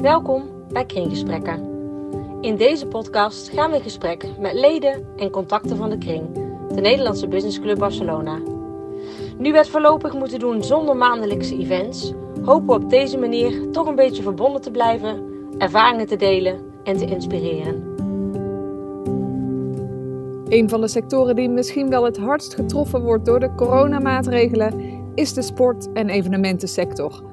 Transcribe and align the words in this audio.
Welkom 0.00 0.44
bij 0.72 0.86
Kringgesprekken. 0.86 1.68
In 2.40 2.56
deze 2.56 2.86
podcast 2.86 3.48
gaan 3.48 3.70
we 3.70 3.76
in 3.76 3.82
gesprek 3.82 4.38
met 4.38 4.52
leden 4.52 5.06
en 5.16 5.30
contacten 5.30 5.76
van 5.76 5.90
de 5.90 5.98
Kring, 5.98 6.34
de 6.74 6.80
Nederlandse 6.80 7.28
Business 7.28 7.60
Club 7.60 7.78
Barcelona. 7.78 8.40
Nu 9.38 9.52
we 9.52 9.58
het 9.58 9.68
voorlopig 9.68 10.12
moeten 10.12 10.38
doen 10.38 10.64
zonder 10.64 10.96
maandelijkse 10.96 11.58
events, 11.58 12.12
hopen 12.44 12.66
we 12.66 12.84
op 12.84 12.90
deze 12.90 13.18
manier 13.18 13.70
toch 13.70 13.86
een 13.86 13.94
beetje 13.94 14.22
verbonden 14.22 14.60
te 14.60 14.70
blijven, 14.70 15.24
ervaringen 15.58 16.06
te 16.06 16.16
delen 16.16 16.60
en 16.84 16.96
te 16.96 17.04
inspireren. 17.04 17.74
Een 20.48 20.68
van 20.68 20.80
de 20.80 20.88
sectoren 20.88 21.36
die 21.36 21.48
misschien 21.48 21.90
wel 21.90 22.04
het 22.04 22.18
hardst 22.18 22.54
getroffen 22.54 23.02
wordt 23.02 23.24
door 23.24 23.40
de 23.40 23.54
coronamaatregelen 23.54 24.98
is 25.14 25.32
de 25.32 25.42
sport- 25.42 25.92
en 25.92 26.08
evenementensector. 26.08 27.29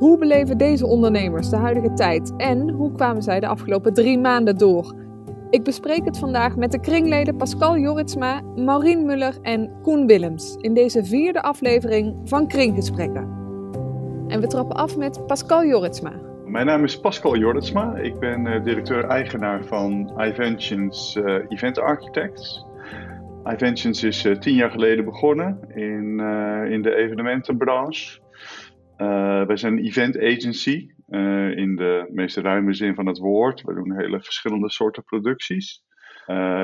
Hoe 0.00 0.18
beleven 0.18 0.58
deze 0.58 0.86
ondernemers 0.86 1.50
de 1.50 1.56
huidige 1.56 1.92
tijd 1.92 2.36
en 2.36 2.70
hoe 2.70 2.92
kwamen 2.92 3.22
zij 3.22 3.40
de 3.40 3.46
afgelopen 3.46 3.94
drie 3.94 4.18
maanden 4.18 4.58
door? 4.58 4.94
Ik 5.50 5.64
bespreek 5.64 6.04
het 6.04 6.18
vandaag 6.18 6.56
met 6.56 6.72
de 6.72 6.80
kringleden 6.80 7.36
Pascal 7.36 7.78
Joritsma, 7.78 8.40
Maureen 8.56 9.06
Muller 9.06 9.38
en 9.42 9.70
Koen 9.82 10.06
Willems 10.06 10.56
in 10.56 10.74
deze 10.74 11.04
vierde 11.04 11.42
aflevering 11.42 12.20
van 12.24 12.48
Kringgesprekken. 12.48 13.28
En 14.28 14.40
we 14.40 14.46
trappen 14.46 14.76
af 14.76 14.96
met 14.96 15.26
Pascal 15.26 15.64
Joritsma. 15.64 16.12
Mijn 16.46 16.66
naam 16.66 16.84
is 16.84 17.00
Pascal 17.00 17.36
Joritsma. 17.36 17.96
Ik 17.96 18.18
ben 18.18 18.46
uh, 18.46 18.64
directeur-eigenaar 18.64 19.64
van 19.64 20.12
Iventions 20.18 21.16
uh, 21.16 21.34
Event 21.48 21.78
Architects. 21.78 22.66
Iventions 23.44 24.04
is 24.04 24.24
uh, 24.24 24.38
tien 24.38 24.54
jaar 24.54 24.70
geleden 24.70 25.04
begonnen 25.04 25.58
in, 25.74 26.20
in 26.70 26.82
de 26.82 26.94
evenementenbranche. 26.94 28.20
Wij 29.46 29.56
zijn 29.56 29.72
een 29.72 29.84
event 29.84 30.16
agency 30.18 30.88
in 31.56 31.76
de 31.76 32.08
meest 32.10 32.36
ruime 32.36 32.72
zin 32.72 32.94
van 32.94 33.06
het 33.06 33.18
woord. 33.18 33.62
We 33.62 33.74
doen 33.74 33.96
hele 33.96 34.22
verschillende 34.22 34.70
soorten 34.70 35.04
producties. 35.04 35.82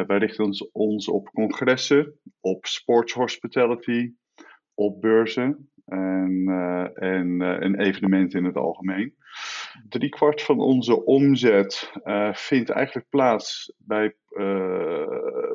wij 0.06 0.18
richten 0.18 0.44
ons, 0.44 0.70
ons 0.72 1.08
op 1.08 1.28
congressen, 1.28 2.20
op 2.40 2.66
sports 2.66 3.12
hospitality, 3.12 4.12
op 4.74 5.00
beurzen 5.00 5.70
en, 5.84 6.44
en, 6.94 7.40
en 7.40 7.80
evenementen 7.80 8.38
in 8.38 8.44
het 8.44 8.56
algemeen. 8.56 9.14
Drie 9.88 10.08
kwart 10.08 10.42
van 10.42 10.60
onze 10.60 11.04
omzet 11.04 11.92
vindt 12.32 12.70
eigenlijk 12.70 13.08
plaats 13.08 13.72
bij 13.78 14.16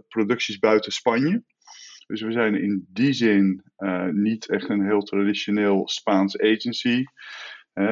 producties 0.07 0.59
buiten 0.59 0.91
Spanje. 0.91 1.43
Dus 2.07 2.21
we 2.21 2.31
zijn 2.31 2.55
in 2.55 2.87
die 2.89 3.13
zin 3.13 3.63
uh, 3.77 4.05
niet 4.05 4.49
echt 4.49 4.69
een 4.69 4.85
heel 4.85 5.01
traditioneel 5.01 5.87
Spaans 5.87 6.39
agency. 6.39 7.03
100% 7.73 7.83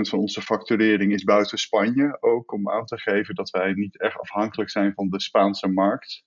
van 0.00 0.18
onze 0.18 0.42
facturering 0.42 1.12
is 1.12 1.24
buiten 1.24 1.58
Spanje. 1.58 2.16
Ook 2.20 2.52
om 2.52 2.70
aan 2.70 2.84
te 2.84 2.98
geven 2.98 3.34
dat 3.34 3.50
wij 3.50 3.72
niet 3.72 4.00
echt 4.00 4.18
afhankelijk 4.18 4.70
zijn 4.70 4.92
van 4.94 5.08
de 5.08 5.20
Spaanse 5.20 5.68
markt. 5.68 6.24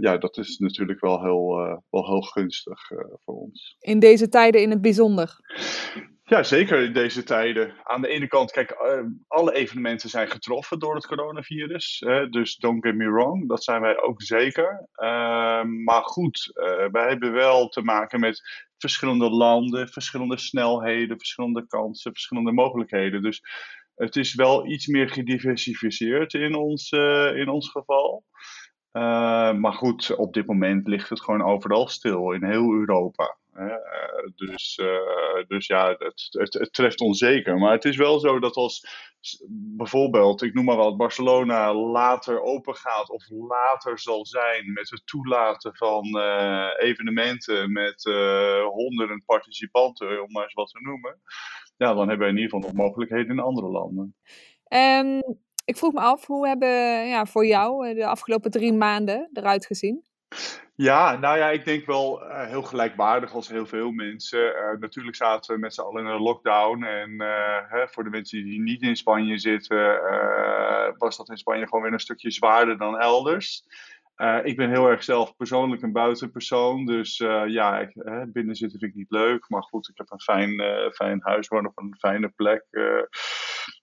ja, 0.00 0.16
dat 0.18 0.38
is 0.38 0.58
natuurlijk 0.58 1.00
wel 1.00 1.22
heel, 1.22 1.48
wel 1.90 2.06
heel 2.06 2.22
gunstig 2.22 2.86
voor 3.24 3.34
ons. 3.34 3.76
In 3.78 3.98
deze 3.98 4.28
tijden 4.28 4.62
in 4.62 4.70
het 4.70 4.80
bijzonder. 4.80 5.38
Ja, 6.24 6.42
zeker 6.42 6.82
in 6.82 6.92
deze 6.92 7.22
tijden. 7.22 7.74
Aan 7.82 8.00
de 8.00 8.08
ene 8.08 8.26
kant, 8.26 8.50
kijk, 8.50 8.70
uh, 8.70 9.04
alle 9.28 9.54
evenementen 9.54 10.08
zijn 10.08 10.30
getroffen 10.30 10.78
door 10.78 10.94
het 10.94 11.06
coronavirus. 11.06 12.04
Dus 12.30 12.56
don't 12.56 12.84
get 12.84 12.94
me 12.94 13.10
wrong, 13.10 13.48
dat 13.48 13.64
zijn 13.64 13.80
wij 13.80 14.00
ook 14.00 14.22
zeker. 14.22 14.88
Uh, 14.96 15.62
maar 15.62 16.02
goed, 16.02 16.50
wij 16.92 17.08
hebben 17.08 17.32
wel 17.32 17.68
te 17.68 17.82
maken 17.82 18.20
met 18.20 18.42
verschillende 18.78 19.30
landen, 19.30 19.88
verschillende 19.88 20.38
snelheden, 20.38 21.18
verschillende 21.18 21.66
kansen, 21.66 22.12
verschillende 22.12 22.52
mogelijkheden. 22.52 23.22
Dus 23.22 23.42
het 23.94 24.16
is 24.16 24.34
wel 24.34 24.66
iets 24.66 24.86
meer 24.86 25.08
gediversifieerd 25.08 26.34
in 26.34 26.54
ons, 26.54 26.90
in 27.34 27.48
ons 27.48 27.70
geval. 27.70 28.24
Maar 29.60 29.72
goed, 29.72 30.16
op 30.16 30.34
dit 30.34 30.46
moment 30.46 30.86
ligt 30.86 31.08
het 31.08 31.22
gewoon 31.22 31.42
overal 31.42 31.88
stil 31.88 32.32
in 32.32 32.44
heel 32.44 32.72
Europa. 32.72 33.36
Uh, 33.56 33.74
dus, 34.34 34.78
uh, 34.82 35.44
dus 35.46 35.66
ja, 35.66 35.88
het, 35.88 36.28
het, 36.30 36.52
het, 36.52 36.72
treft 36.72 37.00
ons 37.00 37.18
zeker. 37.18 37.58
Maar 37.58 37.72
het 37.72 37.84
is 37.84 37.96
wel 37.96 38.18
zo 38.20 38.38
dat 38.38 38.54
als 38.54 38.86
bijvoorbeeld, 39.48 40.42
ik 40.42 40.54
noem 40.54 40.64
maar 40.64 40.76
wat, 40.76 40.96
Barcelona 40.96 41.74
later 41.74 42.42
open 42.42 42.74
gaat 42.74 43.10
of 43.10 43.28
later 43.28 43.98
zal 43.98 44.26
zijn 44.26 44.72
met 44.72 44.90
het 44.90 45.06
toelaten 45.06 45.76
van 45.76 46.06
uh, 46.06 46.68
evenementen 46.78 47.72
met 47.72 48.02
honderden 48.70 49.22
participanten, 49.26 50.22
om 50.22 50.32
maar 50.32 50.42
eens 50.42 50.54
wat 50.54 50.68
te 50.68 50.80
noemen. 50.80 51.20
Ja, 51.76 51.94
dan 51.94 52.08
hebben 52.08 52.26
we 52.26 52.32
in 52.32 52.38
ieder 52.38 52.50
geval 52.50 52.68
nog 52.68 52.86
mogelijkheden 52.86 53.30
in 53.30 53.38
andere 53.38 53.68
landen. 53.68 54.16
Um, 54.68 55.40
ik 55.64 55.76
vroeg 55.76 55.92
me 55.92 56.00
af, 56.00 56.26
hoe 56.26 56.48
hebben 56.48 56.68
ja, 57.08 57.26
voor 57.26 57.46
jou 57.46 57.94
de 57.94 58.06
afgelopen 58.06 58.50
drie 58.50 58.72
maanden 58.72 59.30
eruit 59.32 59.66
gezien? 59.66 60.04
Ja, 60.74 61.16
nou 61.16 61.38
ja, 61.38 61.50
ik 61.50 61.64
denk 61.64 61.86
wel 61.86 62.22
uh, 62.22 62.46
heel 62.46 62.62
gelijkwaardig 62.62 63.32
als 63.32 63.48
heel 63.48 63.66
veel 63.66 63.90
mensen. 63.90 64.40
Uh, 64.40 64.80
natuurlijk 64.80 65.16
zaten 65.16 65.54
we 65.54 65.60
met 65.60 65.74
z'n 65.74 65.80
allen 65.80 66.04
in 66.04 66.10
een 66.10 66.20
lockdown. 66.20 66.82
En 66.82 67.20
hè, 67.68 67.88
voor 67.88 68.04
de 68.04 68.10
mensen 68.10 68.44
die 68.44 68.60
niet 68.60 68.82
in 68.82 68.96
Spanje 68.96 69.38
zitten, 69.38 70.00
was 70.98 71.16
dat 71.16 71.28
in 71.28 71.36
Spanje 71.36 71.64
gewoon 71.64 71.82
weer 71.82 71.92
een 71.92 72.00
stukje 72.00 72.30
zwaarder 72.30 72.78
dan 72.78 72.98
elders. 72.98 73.64
Ik 74.44 74.56
ben 74.56 74.70
heel 74.70 74.86
erg 74.86 75.02
zelf 75.02 75.36
persoonlijk 75.36 75.82
een 75.82 75.92
buitenpersoon. 75.92 76.84
Dus 76.84 77.16
ja, 77.46 77.78
ik, 77.78 77.92
binnen 78.32 78.54
zitten 78.54 78.78
vind 78.78 78.90
ik 78.90 78.98
niet 78.98 79.10
leuk. 79.10 79.48
Maar 79.48 79.62
goed, 79.62 79.88
ik 79.88 79.96
heb 79.98 80.10
een 80.10 80.20
fijn, 80.20 80.62
fijn 80.92 81.20
huis 81.22 81.48
wonen 81.48 81.70
op 81.70 81.78
een 81.78 81.96
fijne 81.98 82.28
plek. 82.28 82.66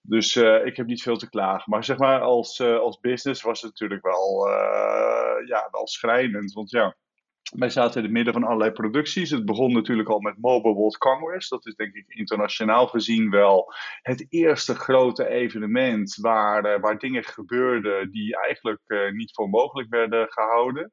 Dus 0.02 0.34
uh, 0.34 0.66
ik 0.66 0.76
heb 0.76 0.86
niet 0.86 1.02
veel 1.02 1.16
te 1.16 1.28
klagen. 1.28 1.70
Maar 1.70 1.84
zeg 1.84 1.98
maar, 1.98 2.20
als, 2.20 2.58
uh, 2.58 2.78
als 2.78 3.00
business 3.00 3.42
was 3.42 3.60
het 3.60 3.70
natuurlijk 3.70 4.02
wel, 4.02 4.48
uh, 4.48 5.46
ja, 5.46 5.68
wel 5.70 5.86
schrijnend. 5.86 6.52
Want 6.52 6.70
ja, 6.70 6.96
wij 7.56 7.70
zaten 7.70 7.96
in 7.96 8.02
het 8.02 8.12
midden 8.12 8.32
van 8.32 8.44
allerlei 8.44 8.70
producties. 8.70 9.30
Het 9.30 9.44
begon 9.44 9.72
natuurlijk 9.72 10.08
al 10.08 10.20
met 10.20 10.38
Mobile 10.38 10.74
World 10.74 10.98
Congress. 10.98 11.48
Dat 11.48 11.66
is 11.66 11.74
denk 11.74 11.94
ik 11.94 12.04
internationaal 12.08 12.86
gezien 12.86 13.30
wel 13.30 13.74
het 14.02 14.26
eerste 14.28 14.74
grote 14.74 15.28
evenement 15.28 16.16
waar, 16.20 16.80
waar 16.80 16.98
dingen 16.98 17.24
gebeurden 17.24 18.10
die 18.10 18.36
eigenlijk 18.36 19.10
niet 19.12 19.34
voor 19.34 19.48
mogelijk 19.48 19.88
werden 19.90 20.26
gehouden. 20.32 20.92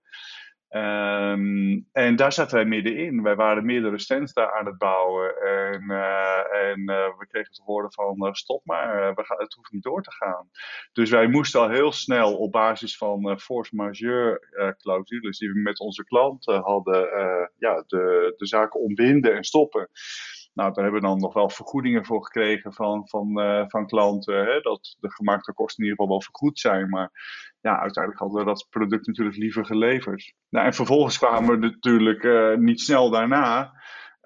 Um, 0.70 1.88
en 1.92 2.16
daar 2.16 2.32
zaten 2.34 2.56
wij 2.56 2.66
middenin. 2.66 3.24
Wij 3.24 3.36
waren 3.36 3.66
meerdere 3.66 4.00
stands 4.00 4.34
daar 4.34 4.52
aan 4.52 4.66
het 4.66 4.78
bouwen. 4.78 5.42
En, 5.42 5.84
uh, 5.92 6.70
en 6.70 6.80
uh, 6.80 7.18
we 7.18 7.28
kregen 7.28 7.54
te 7.54 7.62
horen 7.66 7.94
van 7.94 8.26
uh, 8.26 8.34
stop 8.34 8.66
maar, 8.66 9.16
we 9.16 9.24
het 9.28 9.54
hoeft 9.54 9.72
niet 9.72 9.84
door 9.84 10.04
te 10.04 10.12
gaan. 10.12 10.50
Dus 10.94 11.10
wij 11.10 11.28
moesten 11.28 11.60
al 11.60 11.70
heel 11.70 11.92
snel 11.92 12.38
op 12.38 12.52
basis 12.52 12.98
van 12.98 13.40
force 13.40 13.76
majeure 13.76 14.76
clausules 14.78 15.38
die 15.38 15.54
we 15.54 15.60
met 15.60 15.80
onze 15.80 16.04
klanten 16.04 16.62
hadden, 16.62 17.10
ja, 17.58 17.84
de, 17.88 18.34
de 18.38 18.48
zaken 18.48 18.80
ontbinden 18.80 19.36
en 19.36 19.44
stoppen. 19.44 19.90
Nou, 20.57 20.73
daar 20.73 20.84
hebben 20.84 21.01
we 21.01 21.07
dan 21.07 21.19
nog 21.19 21.34
wel 21.34 21.50
vergoedingen 21.50 22.06
voor 22.06 22.23
gekregen 22.23 22.73
van, 22.73 23.07
van, 23.07 23.40
uh, 23.40 23.63
van 23.68 23.88
klanten. 23.88 24.45
Hè, 24.45 24.59
dat 24.59 24.95
de 25.00 25.12
gemaakte 25.12 25.53
kosten 25.53 25.84
in 25.84 25.90
ieder 25.90 26.00
geval 26.00 26.18
wel 26.18 26.31
vergoed 26.31 26.59
zijn. 26.59 26.90
Maar 26.90 27.12
ja, 27.62 27.79
uiteindelijk 27.79 28.23
hadden 28.23 28.40
we 28.40 28.45
dat 28.45 28.68
product 28.69 29.07
natuurlijk 29.07 29.38
liever 29.38 29.66
geleverd. 29.66 30.34
Nou, 30.50 30.66
en 30.66 30.73
vervolgens 30.73 31.18
kwamen 31.18 31.59
we 31.59 31.68
natuurlijk 31.68 32.23
uh, 32.23 32.56
niet 32.56 32.81
snel 32.81 33.09
daarna 33.09 33.73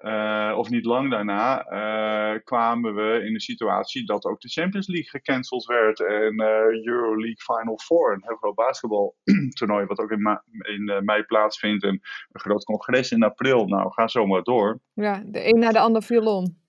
uh, 0.02 0.54
of 0.56 0.68
niet 0.68 0.84
lang 0.84 1.10
daarna, 1.10 1.72
uh, 1.72 2.40
kwamen 2.44 2.94
we 2.94 3.24
in 3.24 3.32
de 3.32 3.40
situatie 3.40 4.06
dat 4.06 4.24
ook 4.24 4.40
de 4.40 4.48
Champions 4.48 4.86
League 4.86 5.10
gecanceld 5.10 5.64
werd 5.64 6.00
en 6.00 6.40
uh, 6.40 6.86
Euroleague 6.86 7.56
Final 7.56 7.78
Four, 7.78 8.12
een 8.12 8.22
heel 8.24 8.36
groot 8.36 8.54
basketbaltoernooi, 8.54 9.86
wat 9.86 9.98
ook 9.98 10.10
in, 10.10 10.40
in 10.62 11.04
mei 11.04 11.22
plaatsvindt, 11.22 11.84
en 11.84 12.00
een 12.32 12.40
groot 12.40 12.64
congres 12.64 13.10
in 13.10 13.22
april. 13.22 13.66
Nou, 13.66 13.92
ga 13.92 14.08
zo 14.08 14.26
maar 14.26 14.42
door. 14.42 14.80
Ja, 14.94 15.22
de 15.26 15.48
een 15.48 15.58
na 15.58 15.70
de 15.70 15.78
ander 15.78 16.02
viel 16.02 16.36
om. 16.36 16.61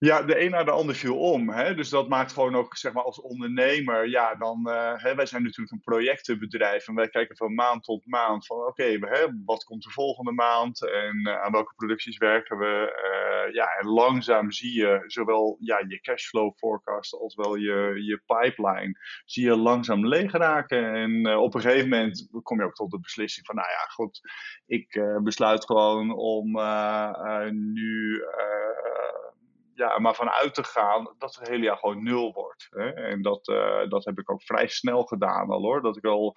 Ja, 0.00 0.22
de 0.22 0.40
een 0.40 0.50
naar 0.50 0.64
de 0.64 0.70
ander 0.70 0.94
viel 0.94 1.18
om. 1.18 1.50
Hè? 1.50 1.74
Dus 1.74 1.88
dat 1.88 2.08
maakt 2.08 2.32
gewoon 2.32 2.54
ook, 2.56 2.76
zeg 2.76 2.92
maar, 2.92 3.02
als 3.02 3.20
ondernemer, 3.20 4.08
ja, 4.08 4.34
dan, 4.34 4.64
uh, 4.68 4.92
hè, 4.96 5.14
wij 5.14 5.26
zijn 5.26 5.42
natuurlijk 5.42 5.72
een 5.72 5.80
projectenbedrijf 5.80 6.88
en 6.88 6.94
wij 6.94 7.08
kijken 7.08 7.36
van 7.36 7.54
maand 7.54 7.84
tot 7.84 8.06
maand 8.06 8.46
van, 8.46 8.56
oké, 8.56 8.98
okay, 8.98 9.32
wat 9.44 9.64
komt 9.64 9.82
de 9.82 9.90
volgende 9.90 10.32
maand 10.32 10.90
en 10.90 11.28
uh, 11.28 11.40
aan 11.42 11.52
welke 11.52 11.74
producties 11.76 12.16
werken 12.16 12.58
we? 12.58 13.00
Uh, 13.46 13.54
ja, 13.54 13.66
en 13.80 13.86
langzaam 13.86 14.52
zie 14.52 14.78
je 14.78 15.02
zowel 15.06 15.56
ja, 15.60 15.84
je 15.88 16.00
cashflow 16.00 16.52
forecast 16.56 17.14
als 17.14 17.34
wel 17.34 17.54
je, 17.54 18.02
je 18.04 18.20
pipeline, 18.26 18.98
zie 19.24 19.44
je 19.44 19.56
langzaam 19.56 20.06
leeg 20.06 20.32
raken. 20.32 20.94
En 20.94 21.36
op 21.36 21.54
een 21.54 21.60
gegeven 21.60 21.88
moment 21.88 22.28
kom 22.42 22.58
je 22.58 22.64
ook 22.64 22.74
tot 22.74 22.90
de 22.90 23.00
beslissing 23.00 23.46
van, 23.46 23.54
nou 23.54 23.68
ja, 23.68 23.84
goed, 23.88 24.20
ik 24.66 25.02
besluit 25.22 25.64
gewoon 25.64 26.14
om 26.14 26.50
nu 27.50 28.22
ja, 29.78 29.98
maar 29.98 30.14
vanuit 30.14 30.54
te 30.54 30.64
gaan 30.64 31.14
dat 31.18 31.34
het 31.34 31.48
hele 31.48 31.64
jaar 31.64 31.76
gewoon 31.76 32.02
nul 32.02 32.32
wordt. 32.32 32.66
Hè? 32.70 32.90
En 32.90 33.22
dat, 33.22 33.48
uh, 33.48 33.88
dat 33.88 34.04
heb 34.04 34.18
ik 34.18 34.30
ook 34.30 34.42
vrij 34.42 34.68
snel 34.68 35.02
gedaan 35.02 35.50
al 35.50 35.62
hoor. 35.62 35.82
Dat 35.82 35.96
ik 35.96 36.04
al 36.04 36.36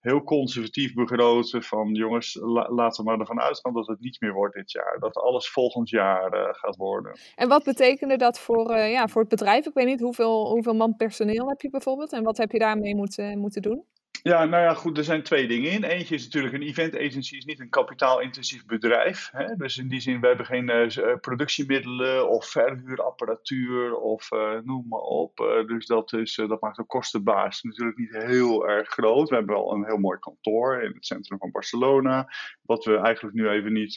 heel 0.00 0.22
conservatief 0.22 0.94
begroten 0.94 1.62
van 1.62 1.94
jongens, 1.94 2.38
laten 2.68 3.04
we 3.04 3.10
maar 3.10 3.20
ervan 3.20 3.40
uitgaan 3.40 3.72
dat 3.72 3.86
het 3.86 4.00
niet 4.00 4.20
meer 4.20 4.32
wordt 4.32 4.54
dit 4.54 4.72
jaar. 4.72 4.98
Dat 4.98 5.16
alles 5.16 5.50
volgend 5.50 5.88
jaar 5.88 6.54
gaat 6.54 6.76
worden. 6.76 7.18
En 7.34 7.48
wat 7.48 7.64
betekende 7.64 8.16
dat 8.16 8.38
voor, 8.38 8.76
ja, 8.76 9.08
voor 9.08 9.20
het 9.20 9.30
bedrijf? 9.30 9.66
Ik 9.66 9.74
weet 9.74 9.86
niet, 9.86 10.00
hoeveel, 10.00 10.48
hoeveel 10.48 10.74
man 10.74 10.96
personeel 10.96 11.48
heb 11.48 11.60
je 11.60 11.70
bijvoorbeeld? 11.70 12.12
En 12.12 12.22
wat 12.22 12.36
heb 12.36 12.50
je 12.50 12.58
daarmee 12.58 12.96
moeten, 12.96 13.38
moeten 13.38 13.62
doen? 13.62 13.84
Ja, 14.26 14.44
nou 14.44 14.62
ja, 14.62 14.74
goed, 14.74 14.98
er 14.98 15.04
zijn 15.04 15.22
twee 15.22 15.46
dingen 15.46 15.70
in. 15.70 15.84
Eentje 15.84 16.14
is 16.14 16.24
natuurlijk 16.24 16.54
een 16.54 16.62
event 16.62 16.94
agency 16.94 17.36
is 17.36 17.44
niet 17.44 17.60
een 17.60 17.68
kapitaalintensief 17.68 18.66
bedrijf. 18.66 19.28
Hè? 19.32 19.56
Dus 19.56 19.78
in 19.78 19.88
die 19.88 20.00
zin, 20.00 20.20
we 20.20 20.26
hebben 20.26 20.46
geen 20.46 20.68
uh, 20.70 21.16
productiemiddelen 21.20 22.28
of 22.28 22.46
verhuurapparatuur 22.46 23.96
of 23.96 24.32
uh, 24.32 24.58
noem 24.62 24.86
maar 24.88 25.00
op. 25.00 25.36
Dus 25.66 25.86
dat, 25.86 26.12
is, 26.12 26.34
dat 26.34 26.60
maakt 26.60 26.76
de 26.76 26.84
kostenbaas 26.84 27.62
natuurlijk 27.62 27.98
niet 27.98 28.12
heel 28.12 28.68
erg 28.68 28.88
groot. 28.88 29.28
We 29.28 29.34
hebben 29.34 29.54
wel 29.54 29.72
een 29.72 29.84
heel 29.84 29.98
mooi 29.98 30.18
kantoor 30.18 30.82
in 30.82 30.92
het 30.94 31.06
centrum 31.06 31.38
van 31.38 31.50
Barcelona, 31.50 32.28
wat 32.62 32.84
we 32.84 32.96
eigenlijk 32.96 33.36
nu 33.36 33.48
even 33.48 33.72
niet 33.72 33.96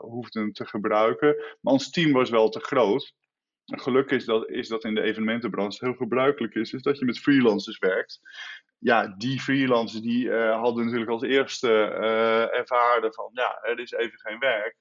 hoefden 0.00 0.52
te 0.52 0.66
gebruiken. 0.66 1.36
Maar 1.60 1.72
ons 1.72 1.90
team 1.90 2.12
was 2.12 2.30
wel 2.30 2.48
te 2.48 2.60
groot. 2.60 3.14
Geluk 3.66 4.10
is 4.10 4.24
dat, 4.24 4.48
is 4.48 4.68
dat 4.68 4.84
in 4.84 4.94
de 4.94 5.02
evenementenbranche 5.02 5.84
heel 5.84 5.94
gebruikelijk 5.94 6.54
is, 6.54 6.72
is 6.72 6.82
dat 6.82 6.98
je 6.98 7.04
met 7.04 7.18
freelancers 7.18 7.78
werkt 7.78 8.20
ja, 8.78 9.14
die 9.18 9.40
freelancers 9.40 10.02
die 10.02 10.24
uh, 10.24 10.60
hadden 10.60 10.84
natuurlijk 10.84 11.10
als 11.10 11.22
eerste 11.22 11.68
uh, 11.68 12.58
ervaren 12.58 13.14
van 13.14 13.30
ja, 13.32 13.58
er 13.62 13.78
is 13.78 13.92
even 13.92 14.18
geen 14.18 14.38
werk. 14.38 14.76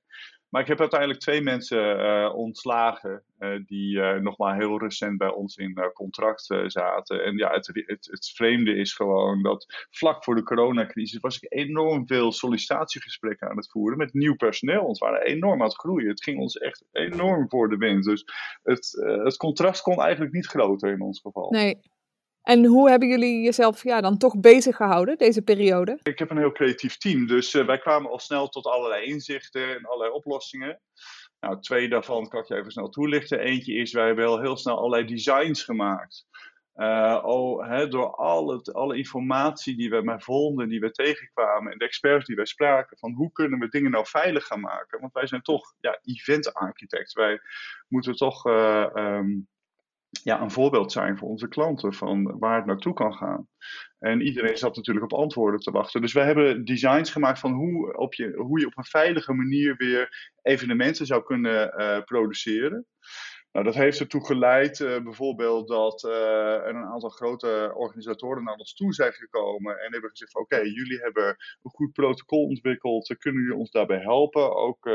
Maar 0.56 0.64
ik 0.64 0.70
heb 0.70 0.80
uiteindelijk 0.80 1.20
twee 1.20 1.42
mensen 1.42 2.00
uh, 2.00 2.36
ontslagen 2.36 3.24
die 3.66 4.00
nog 4.02 4.38
maar 4.38 4.56
heel 4.56 4.80
recent 4.80 5.18
bij 5.18 5.34
ons 5.34 5.56
in 5.56 5.92
contract 5.94 6.54
zaten. 6.66 7.24
En 7.24 7.38
ja, 7.38 7.52
het, 7.52 7.68
het, 7.86 8.08
het, 8.12 8.32
vreemde 8.36 8.76
is 8.76 8.94
gewoon 8.94 9.44
dat 9.44 9.88
vlak 9.90 10.24
voor 10.24 10.36
de 10.36 10.44
coronacrisis 10.44 11.20
was 11.20 11.40
ik 11.40 11.54
enorm 11.54 12.08
veel 12.08 12.32
sollicitatiegesprekken 12.32 13.50
aan 13.50 13.58
het 13.58 13.72
voeren 13.72 13.98
met 13.98 14.14
nieuw 14.14 14.36
personeel. 14.36 14.88
We 14.88 14.98
waren 14.98 15.22
enorm 15.22 15.62
aan 15.62 15.68
het 15.68 15.78
groeien. 15.78 16.10
Het 16.10 16.24
ging 16.24 16.40
ons 16.40 16.58
echt 16.58 16.84
enorm 16.92 17.50
voor 17.50 17.70
de 17.70 17.78
wind. 17.78 18.04
Dus 18.04 18.26
het, 18.64 18.92
het 19.24 19.38
contrast 19.38 19.82
kon 19.82 20.02
eigenlijk 20.02 20.34
niet 20.34 20.48
groter 20.48 20.92
in 20.92 21.02
ons 21.02 21.22
geval. 21.22 21.50
Nee, 21.50 21.80
en 22.46 22.66
hoe 22.66 22.90
hebben 22.90 23.08
jullie 23.08 23.42
jezelf 23.42 23.84
ja, 23.84 24.02
dan 24.02 24.18
toch 24.18 24.40
bezig 24.40 24.76
gehouden 24.76 25.18
deze 25.18 25.42
periode? 25.42 26.00
Ik 26.04 26.20
heb 26.20 26.30
een 26.30 26.38
heel 26.38 26.52
creatief 26.52 26.98
team, 26.98 27.28
dus 27.28 27.54
uh, 27.54 27.66
wij 27.66 27.78
kwamen 27.78 28.12
al 28.12 28.20
snel 28.20 28.48
tot 28.48 28.66
allerlei 28.66 29.06
inzichten 29.06 29.76
en 29.76 29.86
allerlei 29.86 30.12
oplossingen. 30.12 30.82
Nou, 31.40 31.62
twee 31.62 31.90
daarvan 31.90 32.28
kan 32.28 32.42
ik 32.42 32.48
je 32.48 32.56
even 32.56 32.72
snel 32.72 32.90
toelichten. 32.90 33.40
Eentje 33.40 33.74
is, 33.74 33.94
wij 33.94 34.06
hebben 34.06 34.26
wel 34.26 34.42
heel 34.42 34.58
snel 34.58 34.78
allerlei 34.78 35.06
designs 35.06 35.64
gemaakt. 35.64 36.26
Oh, 37.24 37.68
hè, 37.68 37.88
door 37.88 38.16
alle, 38.16 38.62
alle 38.72 38.98
informatie 38.98 39.78
die 39.78 39.90
we 39.90 40.02
maar 40.02 40.22
vonden, 40.22 40.70
die 40.70 40.80
we 40.80 40.92
tegenkwamen 40.92 41.72
en 41.72 41.78
de 41.78 41.86
experts 41.86 42.26
die 42.26 42.36
wij 42.36 42.46
spraken, 42.46 42.98
van 42.98 43.14
hoe 43.14 43.32
kunnen 43.32 43.60
we 43.60 43.68
dingen 43.68 43.92
nou 43.92 44.06
veilig 44.08 44.46
gaan 44.46 44.60
maken? 44.60 45.00
Want 45.00 45.14
wij 45.14 45.28
zijn 45.28 45.42
toch 45.42 45.74
ja, 45.80 46.00
event-architects. 46.04 47.14
Wij 47.14 47.40
moeten 47.88 48.16
toch 48.16 48.46
uh, 48.48 48.86
um, 48.94 49.48
ja, 50.26 50.42
een 50.42 50.52
voorbeeld 50.52 50.92
zijn 50.92 51.18
voor 51.18 51.30
onze 51.30 51.48
klanten 51.48 51.94
van 51.94 52.40
waar 52.40 52.56
het 52.56 52.66
naartoe 52.66 52.94
kan 52.94 53.14
gaan. 53.14 53.48
En 54.00 54.22
iedereen 54.22 54.58
zat 54.58 54.76
natuurlijk 54.76 55.06
op 55.06 55.20
antwoorden 55.20 55.60
te 55.60 55.72
wachten. 55.72 56.02
Dus 56.02 56.14
we 56.14 56.20
hebben 56.20 56.66
designs 56.66 57.12
gemaakt 57.12 57.40
van 57.40 57.54
hoe, 57.54 57.98
op 57.98 58.14
je, 58.14 58.34
hoe 58.36 58.60
je 58.60 58.66
op 58.66 58.78
een 58.78 58.86
veilige 58.86 59.34
manier 59.34 59.76
weer 59.76 60.34
evenementen 60.42 61.06
zou 61.06 61.24
kunnen 61.24 61.82
uh, 61.82 62.04
produceren. 62.04 62.86
Nou, 63.52 63.66
dat 63.66 63.76
heeft 63.76 64.00
ertoe 64.00 64.26
geleid 64.26 64.80
uh, 64.80 65.04
bijvoorbeeld 65.04 65.68
dat 65.68 66.04
er 66.04 66.68
een 66.68 66.86
aantal 66.86 67.10
grote 67.10 67.72
organisatoren 67.76 68.44
naar 68.44 68.56
ons 68.56 68.74
toe 68.74 68.94
zijn 68.94 69.14
gekomen 69.14 69.80
en 69.80 69.92
hebben 69.92 70.10
gezegd: 70.10 70.36
Oké, 70.36 70.58
jullie 70.58 71.00
hebben 71.00 71.28
een 71.28 71.72
goed 71.72 71.94
protocol 71.94 72.44
ontwikkeld, 72.44 73.16
kunnen 73.18 73.42
jullie 73.42 73.58
ons 73.58 73.72
daarbij 73.72 74.00
helpen? 74.00 74.56
Ook 74.56 74.86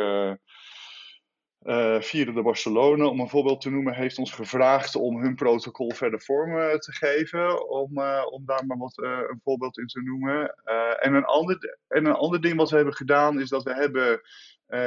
uh, 1.63 2.01
Vieren 2.01 2.35
de 2.35 2.43
Barcelona, 2.43 3.07
om 3.07 3.21
een 3.21 3.29
voorbeeld 3.29 3.61
te 3.61 3.71
noemen, 3.71 3.95
heeft 3.95 4.19
ons 4.19 4.33
gevraagd 4.33 4.97
om 4.97 5.23
hun 5.23 5.35
protocol 5.35 5.91
verder 5.91 6.21
vorm 6.21 6.57
uh, 6.57 6.75
te 6.75 6.93
geven. 6.93 7.69
Om, 7.69 7.99
uh, 7.99 8.27
om 8.31 8.47
daar 8.47 8.67
maar 8.67 8.79
wat 8.79 8.99
een 8.99 9.41
voorbeeld 9.45 9.79
in 9.79 9.87
te 9.87 10.03
noemen. 10.03 10.55
en, 11.01 11.15
een 11.15 11.25
ander, 11.25 11.79
en 11.89 12.07
een 12.07 12.15
ander 12.15 12.41
ding 12.41 12.57
wat 12.57 12.71
we 12.71 12.77
hebben 12.77 12.95
gedaan 12.95 13.41
is 13.41 13.49
dat 13.49 13.63
we 13.63 13.75
hebben 13.75 14.21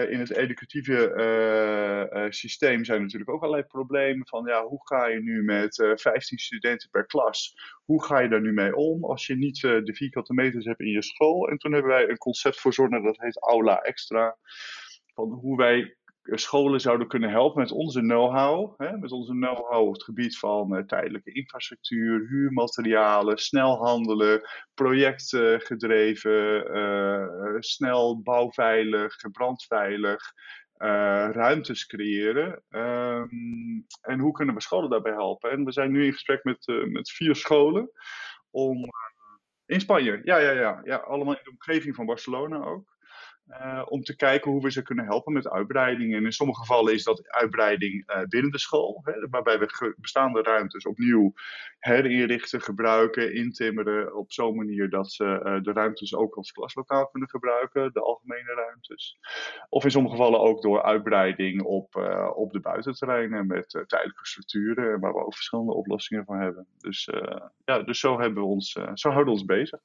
in 0.10 0.20
het 0.20 0.36
educatieve 0.36 2.28
systeem 2.30 2.86
zijn 2.86 3.02
natuurlijk 3.02 3.30
ook 3.30 3.42
allerlei 3.42 3.64
problemen. 3.64 4.28
Van 4.28 4.46
ja, 4.46 4.66
hoe 4.66 4.88
ga 4.88 5.08
je 5.08 5.22
nu 5.22 5.44
met 5.44 5.94
15 5.96 6.38
studenten 6.38 6.90
per 6.90 7.06
klas? 7.06 7.56
Hoe 7.86 8.04
ga 8.04 8.20
je 8.20 8.30
daar 8.30 8.42
nu 8.42 8.54
mee 8.54 8.76
om 8.76 9.06
als 9.06 9.28
je 9.28 9.36
niet 9.36 9.62
de 9.62 9.94
vierkante 9.94 10.34
meters 10.34 10.66
hebt 10.66 10.80
in 10.80 10.92
je 10.92 11.04
school? 11.04 11.50
En 11.50 11.58
toen 11.58 11.74
hebben 11.74 11.92
wij 11.92 12.10
een 12.10 12.18
concept 12.18 12.62
verzonnen 12.62 13.04
dat 13.04 13.20
heet 13.20 13.42
Aula 13.42 13.82
Extra. 13.82 14.38
Van 15.14 15.32
hoe 15.32 15.58
wij 15.58 15.96
scholen 16.24 16.82
zouden 16.82 17.08
kunnen 17.08 17.30
helpen 17.30 17.62
met 17.62 17.72
onze 17.72 18.00
know-how. 18.00 18.80
Met 19.00 19.12
onze 19.12 19.32
know-how 19.32 19.88
op 19.88 19.94
het 19.94 20.04
gebied 20.04 20.38
van 20.38 20.78
uh, 20.78 20.84
tijdelijke 20.84 21.32
infrastructuur, 21.32 22.28
huurmaterialen, 22.28 23.38
snel 23.38 23.78
handelen, 23.78 24.42
projectgedreven, 24.74 26.78
uh, 26.78 27.56
snel 27.60 28.22
bouwveilig, 28.22 29.16
brandveilig. 29.32 30.34
Ruimtes 31.32 31.86
creëren. 31.86 32.64
Um, 32.70 33.86
en 34.02 34.20
hoe 34.20 34.32
kunnen 34.32 34.56
we 34.56 34.62
scholen 34.62 34.90
daarbij 34.90 35.12
helpen? 35.12 35.52
En 35.52 35.66
we 35.66 35.72
zijn 35.72 35.92
nu 35.92 36.06
in 36.06 36.14
gesprek 36.14 36.44
met, 36.44 36.66
met 36.86 37.12
vier 37.12 37.36
scholen 37.36 37.92
om. 38.52 38.90
in 39.66 39.80
Spanje, 39.80 40.22
ja, 40.24 40.38
ja, 40.38 40.52
ja, 40.52 40.82
ja. 40.84 40.96
Allemaal 40.96 41.34
in 41.34 41.40
de 41.44 41.50
omgeving 41.50 41.96
van 41.96 42.06
Barcelona 42.06 42.64
ook. 42.64 42.93
Uh, 43.50 43.82
om 43.86 44.02
te 44.02 44.16
kijken 44.16 44.52
hoe 44.52 44.62
we 44.62 44.72
ze 44.72 44.82
kunnen 44.82 45.06
helpen 45.06 45.34
met 45.34 45.50
uitbreiding. 45.50 46.16
En 46.16 46.24
in 46.24 46.32
sommige 46.32 46.60
gevallen 46.60 46.94
is 46.94 47.04
dat 47.04 47.28
uitbreiding 47.28 48.12
uh, 48.12 48.24
binnen 48.24 48.52
de 48.52 48.60
school, 48.60 49.02
hè, 49.04 49.30
waarbij 49.30 49.60
we 49.60 49.96
bestaande 49.98 50.42
ruimtes 50.42 50.86
opnieuw 50.86 51.34
herinrichten, 51.80 52.62
gebruiken, 52.62 53.34
intimmeren 53.34 54.16
op 54.16 54.32
zo'n 54.32 54.56
manier 54.56 54.90
dat 54.90 55.12
ze 55.12 55.24
uh, 55.24 55.64
de 55.64 55.72
ruimtes 55.72 56.16
ook 56.16 56.36
als 56.36 56.52
klaslokaal 56.52 57.08
kunnen 57.08 57.30
gebruiken, 57.30 57.94
de 57.94 58.02
algemene 58.02 58.54
ruimtes. 58.54 59.18
Of 59.70 59.84
in 59.84 59.92
sommige 59.92 60.16
gevallen 60.16 60.40
ook 60.40 60.62
door 60.62 60.84
uitbreiding 60.84 61.62
op, 61.64 61.96
op 62.36 62.52
de 62.52 62.60
buitenterreinen 62.60 63.48
met 63.48 63.70
tijdelijke 63.70 64.26
structuren, 64.26 65.00
waar 65.00 65.14
we 65.14 65.26
ook 65.26 65.36
verschillende 65.36 65.74
oplossingen 65.74 66.26
voor 66.26 66.40
hebben. 66.40 66.68
Dus, 66.78 67.10
ja, 67.66 67.84
dus 67.84 68.00
zo, 68.00 68.20
hebben 68.20 68.44
we 68.44 68.50
ons, 68.50 68.72
zo 68.94 69.10
houden 69.10 69.34
we 69.34 69.40
ons 69.40 69.46
bezig. 69.46 69.80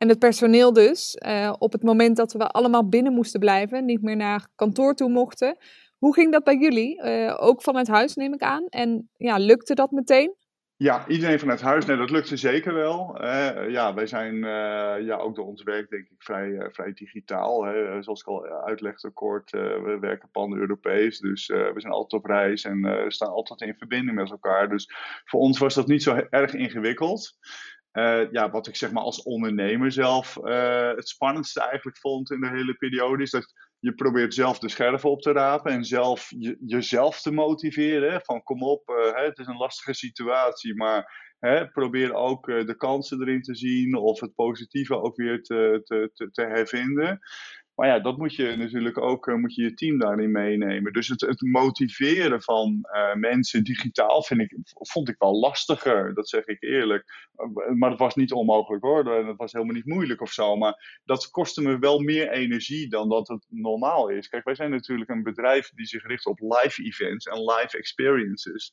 En 0.00 0.08
het 0.08 0.18
personeel 0.18 0.72
dus, 0.72 1.16
uh, 1.26 1.52
op 1.58 1.72
het 1.72 1.82
moment 1.82 2.16
dat 2.16 2.32
we 2.32 2.46
allemaal 2.46 2.88
binnen 2.88 3.12
moesten 3.12 3.40
blijven, 3.40 3.84
niet 3.84 4.02
meer 4.02 4.16
naar 4.16 4.48
kantoor 4.54 4.94
toe 4.94 5.10
mochten. 5.10 5.56
Hoe 5.98 6.14
ging 6.14 6.32
dat 6.32 6.44
bij 6.44 6.56
jullie? 6.56 7.02
Uh, 7.02 7.36
ook 7.40 7.62
vanuit 7.62 7.88
huis 7.88 8.14
neem 8.14 8.34
ik 8.34 8.42
aan. 8.42 8.66
En 8.68 9.10
ja, 9.16 9.36
lukte 9.38 9.74
dat 9.74 9.90
meteen? 9.90 10.34
Ja, 10.76 11.08
iedereen 11.08 11.38
vanuit 11.38 11.60
huis. 11.60 11.84
Nee, 11.84 11.96
dat 11.96 12.10
lukte 12.10 12.36
zeker 12.36 12.74
wel. 12.74 13.22
Uh, 13.22 13.70
ja, 13.70 13.94
wij 13.94 14.06
zijn 14.06 14.36
ja, 15.04 15.16
ook 15.16 15.34
door 15.34 15.46
ons 15.46 15.62
werk 15.62 15.90
denk 15.90 16.08
ik 16.08 16.22
vrij, 16.22 16.68
vrij 16.72 16.92
digitaal. 16.92 17.64
Hè. 17.64 18.02
Zoals 18.02 18.20
ik 18.20 18.26
al 18.26 18.46
uitlegde 18.46 19.10
kort, 19.10 19.50
we 19.50 19.96
werken 20.00 20.30
pan-Europees. 20.30 21.18
Dus 21.18 21.46
we 21.46 21.74
zijn 21.76 21.92
altijd 21.92 22.22
op 22.22 22.28
reis 22.28 22.64
en 22.64 23.04
staan 23.08 23.32
altijd 23.32 23.60
in 23.60 23.74
verbinding 23.78 24.16
met 24.16 24.30
elkaar. 24.30 24.68
Dus 24.68 24.94
voor 25.24 25.40
ons 25.40 25.58
was 25.58 25.74
dat 25.74 25.86
niet 25.86 26.02
zo 26.02 26.26
erg 26.30 26.54
ingewikkeld. 26.54 27.38
Uh, 27.92 28.30
ja, 28.30 28.50
wat 28.50 28.66
ik 28.66 28.76
zeg 28.76 28.92
maar 28.92 29.02
als 29.02 29.22
ondernemer 29.22 29.92
zelf 29.92 30.36
uh, 30.36 30.94
het 30.94 31.08
spannendste 31.08 31.60
eigenlijk 31.60 31.98
vond 31.98 32.30
in 32.30 32.40
de 32.40 32.48
hele 32.48 32.74
periode, 32.74 33.22
is 33.22 33.30
dat 33.30 33.54
je 33.78 33.94
probeert 33.94 34.34
zelf 34.34 34.58
de 34.58 34.68
scherven 34.68 35.10
op 35.10 35.20
te 35.20 35.32
rapen 35.32 35.72
en 35.72 35.84
zelf 35.84 36.32
je, 36.38 36.56
jezelf 36.66 37.20
te 37.20 37.32
motiveren. 37.32 38.20
Van 38.24 38.42
kom 38.42 38.62
op, 38.62 38.88
uh, 38.88 39.16
hè, 39.16 39.24
het 39.24 39.38
is 39.38 39.46
een 39.46 39.56
lastige 39.56 39.94
situatie, 39.94 40.74
maar 40.74 41.28
hè, 41.38 41.68
probeer 41.68 42.14
ook 42.14 42.46
de 42.46 42.76
kansen 42.76 43.20
erin 43.20 43.42
te 43.42 43.54
zien 43.54 43.94
of 43.94 44.20
het 44.20 44.34
positieve 44.34 45.00
ook 45.00 45.16
weer 45.16 45.42
te, 45.42 45.80
te, 45.84 46.10
te, 46.14 46.30
te 46.30 46.42
hervinden. 46.42 47.20
Maar 47.80 47.88
ja, 47.88 47.98
dat 47.98 48.18
moet 48.18 48.34
je 48.34 48.56
natuurlijk 48.56 49.00
ook 49.00 49.26
uh, 49.26 49.34
moet 49.34 49.54
je, 49.54 49.62
je 49.62 49.74
team 49.74 49.98
daarin 49.98 50.30
meenemen. 50.30 50.92
Dus 50.92 51.08
het, 51.08 51.20
het 51.20 51.40
motiveren 51.40 52.42
van 52.42 52.78
uh, 52.92 53.14
mensen 53.14 53.64
digitaal 53.64 54.22
vind 54.22 54.40
ik, 54.40 54.56
vond 54.64 55.08
ik 55.08 55.14
wel 55.18 55.38
lastiger. 55.38 56.14
Dat 56.14 56.28
zeg 56.28 56.44
ik 56.44 56.62
eerlijk. 56.62 57.30
Uh, 57.36 57.74
maar 57.74 57.90
het 57.90 57.98
was 57.98 58.14
niet 58.14 58.32
onmogelijk 58.32 58.82
hoor. 58.82 59.26
Het 59.26 59.36
was 59.36 59.52
helemaal 59.52 59.74
niet 59.74 59.86
moeilijk 59.86 60.20
of 60.20 60.32
zo. 60.32 60.56
Maar 60.56 61.00
dat 61.04 61.30
kostte 61.30 61.62
me 61.62 61.78
wel 61.78 62.00
meer 62.00 62.30
energie 62.30 62.88
dan 62.88 63.08
dat 63.08 63.28
het 63.28 63.46
normaal 63.48 64.08
is. 64.08 64.28
Kijk, 64.28 64.44
wij 64.44 64.54
zijn 64.54 64.70
natuurlijk 64.70 65.10
een 65.10 65.22
bedrijf 65.22 65.70
die 65.74 65.86
zich 65.86 66.06
richt 66.06 66.26
op 66.26 66.40
live 66.40 66.82
events 66.82 67.26
en 67.26 67.44
live 67.44 67.78
experiences. 67.78 68.72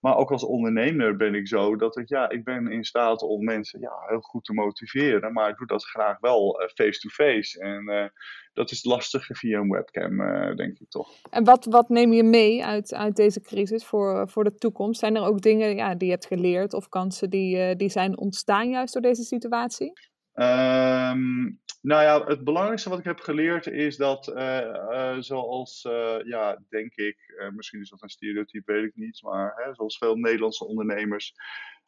Maar 0.00 0.16
ook 0.16 0.30
als 0.30 0.44
ondernemer 0.44 1.16
ben 1.16 1.34
ik 1.34 1.48
zo 1.48 1.76
dat 1.76 1.96
ik, 1.96 2.08
ja, 2.08 2.28
ik 2.28 2.44
ben 2.44 2.66
in 2.66 2.84
staat 2.84 3.22
om 3.22 3.44
mensen 3.44 3.80
ja, 3.80 3.92
heel 4.06 4.20
goed 4.20 4.44
te 4.44 4.52
motiveren. 4.52 5.32
Maar 5.32 5.48
ik 5.48 5.56
doe 5.56 5.66
dat 5.66 5.84
graag 5.84 6.20
wel 6.20 6.70
face-to-face. 6.74 7.58
-face. 7.58 7.60
En 7.60 8.12
dat 8.52 8.70
is 8.70 8.84
lastiger 8.84 9.36
via 9.36 9.58
een 9.58 9.70
webcam, 9.70 10.20
uh, 10.20 10.56
denk 10.56 10.78
ik 10.78 10.88
toch. 10.88 11.08
En 11.30 11.44
wat, 11.44 11.64
wat 11.64 11.88
neem 11.88 12.12
je 12.12 12.22
mee 12.22 12.64
uit, 12.64 12.94
uit 12.94 13.16
deze 13.16 13.40
crisis 13.40 13.84
voor, 13.84 14.28
voor 14.28 14.44
de 14.44 14.54
toekomst? 14.54 15.00
Zijn 15.00 15.16
er 15.16 15.22
ook 15.22 15.40
dingen 15.40 15.76
ja, 15.76 15.94
die 15.94 16.06
je 16.06 16.12
hebt 16.12 16.26
geleerd 16.26 16.72
of 16.72 16.88
kansen 16.88 17.30
die, 17.30 17.76
die 17.76 17.88
zijn 17.88 18.18
ontstaan 18.18 18.68
juist 18.68 18.92
door 18.92 19.02
deze 19.02 19.22
situatie? 19.22 19.92
Ehm, 20.32 21.50
nou 21.80 22.02
ja, 22.02 22.24
het 22.24 22.44
belangrijkste 22.44 22.88
wat 22.88 22.98
ik 22.98 23.04
heb 23.04 23.20
geleerd 23.20 23.66
is 23.66 23.96
dat, 23.96 24.28
uh, 24.28 25.16
zoals, 25.18 25.84
uh, 25.84 26.16
ja, 26.24 26.62
denk 26.68 26.94
ik, 26.94 27.48
misschien 27.54 27.80
is 27.80 27.90
dat 27.90 28.02
een 28.02 28.08
stereotype, 28.08 28.72
weet 28.72 28.84
ik 28.84 28.96
niet, 28.96 29.22
maar 29.22 29.52
hè, 29.56 29.74
zoals 29.74 29.98
veel 29.98 30.16
Nederlandse 30.16 30.64
ondernemers, 30.64 31.34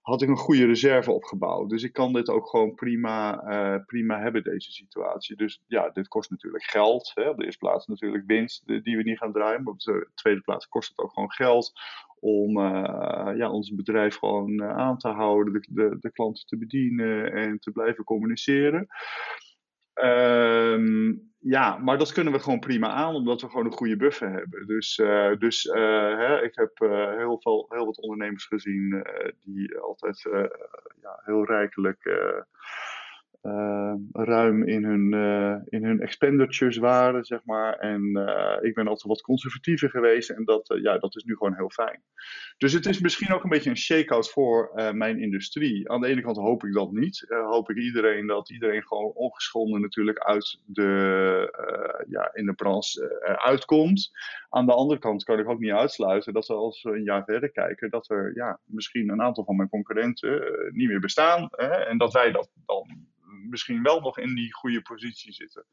had 0.01 0.23
ik 0.23 0.29
een 0.29 0.37
goede 0.37 0.67
reserve 0.67 1.13
opgebouwd. 1.13 1.71
Dus 1.71 1.83
ik 1.83 1.93
kan 1.93 2.13
dit 2.13 2.29
ook 2.29 2.49
gewoon 2.49 2.75
prima, 2.75 3.83
prima 3.87 4.21
hebben, 4.21 4.43
deze 4.43 4.73
situatie. 4.73 5.37
Dus 5.37 5.63
ja, 5.67 5.91
dit 5.91 6.09
kost 6.09 6.31
natuurlijk 6.31 6.65
geld. 6.65 7.13
Hè. 7.15 7.29
Op 7.29 7.37
de 7.37 7.45
eerste 7.45 7.59
plaats 7.59 7.87
natuurlijk 7.87 8.25
winst 8.27 8.67
die 8.67 8.97
we 8.97 9.03
niet 9.03 9.19
gaan 9.19 9.33
draaien. 9.33 9.63
Maar 9.63 9.73
op 9.73 9.81
de 9.81 10.09
tweede 10.15 10.41
plaats 10.41 10.69
kost 10.69 10.89
het 10.89 10.99
ook 10.99 11.13
gewoon 11.13 11.33
geld 11.33 11.73
om 12.21 12.59
ja, 13.37 13.51
ons 13.51 13.75
bedrijf 13.75 14.17
gewoon 14.17 14.63
aan 14.63 14.99
te 14.99 15.09
houden, 15.09 15.53
de, 15.53 15.67
de, 15.69 15.97
de, 16.01 16.13
klanten 16.13 16.47
te 16.47 16.59
bedienen 16.59 17.33
en 17.33 17.59
te 17.59 17.71
blijven 17.71 18.05
communiceren. 18.05 18.89
Um, 20.05 21.31
ja, 21.39 21.79
maar 21.79 21.99
dat 21.99 22.13
kunnen 22.13 22.33
we 22.33 22.39
gewoon 22.39 22.59
prima 22.59 22.89
aan, 22.89 23.15
omdat 23.15 23.41
we 23.41 23.49
gewoon 23.49 23.67
een 23.67 23.73
goede 23.73 23.97
buffer 23.97 24.31
hebben. 24.31 24.67
Dus, 24.67 24.99
uh, 24.99 25.37
dus 25.39 25.63
hè, 25.63 26.43
ik 26.43 26.55
heb 26.55 26.79
heel, 27.19 27.41
veel, 27.41 27.67
heel 27.69 27.87
wat 27.87 28.01
ondernemers 28.01 28.45
gezien 28.45 29.07
die 29.45 29.79
altijd 29.79 30.29
ja, 31.03 31.21
heel 31.25 31.45
rijkelijk 31.45 32.05
uh, 33.43 33.95
ruim 34.13 34.69
in 34.69 34.85
hun, 34.85 35.13
uh, 35.13 35.57
in 35.69 35.85
hun 35.85 36.01
expenditures 36.01 36.77
waren, 36.77 37.25
zeg 37.25 37.41
maar. 37.45 37.79
En 37.79 38.03
uh, 38.13 38.57
ik 38.61 38.75
ben 38.75 38.89
altijd 38.89 39.09
wat 39.09 39.21
conservatiever 39.21 39.91
geweest 39.91 40.31
en 40.31 40.45
dat, 40.45 40.79
ja, 40.83 40.99
dat 40.99 41.17
is 41.17 41.25
nu 41.25 41.37
gewoon 41.37 41.55
heel 41.55 41.71
fijn. 41.71 42.03
Dus 42.59 42.73
het 42.73 42.87
is 42.87 43.01
misschien 43.01 43.33
ook 43.33 43.43
een 43.43 43.51
beetje 43.51 43.71
een 43.71 43.77
shake-out 43.77 44.31
voor 44.31 44.71
mijn 44.95 45.21
industrie. 45.21 45.91
Aan 45.91 46.01
de 46.01 46.07
ene 46.07 46.23
kant 46.23 46.37
hoop 46.37 46.65
ik 46.65 46.73
dat 46.73 46.93
niet. 46.93 47.27
hoop 47.29 47.71
ik 47.71 47.77
iedereen 47.77 48.27
dat 48.27 48.51
iedereen 48.51 48.83
gewoon 48.83 49.13
ongeschonden 49.13 49.81
natuurlijk 49.81 50.19
uit 50.19 50.61
de, 50.65 52.05
ja, 52.09 52.35
in 52.35 52.47
de 52.47 52.55
branche 52.55 53.39
uitkomt. 53.43 54.11
Aan 54.49 54.67
de 54.67 54.75
andere 54.75 55.01
kant 55.01 55.25
kan 55.25 55.39
ik 55.39 55.49
ook 55.49 55.61
niet 55.61 55.73
uitsluiten 55.73 56.33
dat 56.33 56.47
we 56.47 56.55
als 56.55 56.83
we 56.83 56.91
een 56.91 57.05
jaar 57.05 57.25
verder 57.25 57.51
kijken, 57.51 57.91
dat 57.91 58.11
er 58.11 58.33
ja, 58.35 58.61
misschien 58.65 59.11
een 59.11 59.23
aantal 59.23 59.45
van 59.45 59.57
mijn 59.57 59.69
concurrenten 59.69 60.43
niet 60.73 60.89
meer 60.89 61.01
bestaan. 61.01 61.49
Hè, 61.51 61.67
en 61.67 61.99
dat 61.99 62.13
wij 62.13 62.33
dat 62.33 62.51
dan 62.67 63.11
misschien 63.49 63.83
wel 63.83 64.01
nog 64.01 64.19
in 64.19 64.35
die 64.35 64.55
goede 64.55 64.83
positie 64.83 65.33
zitten. 65.33 65.67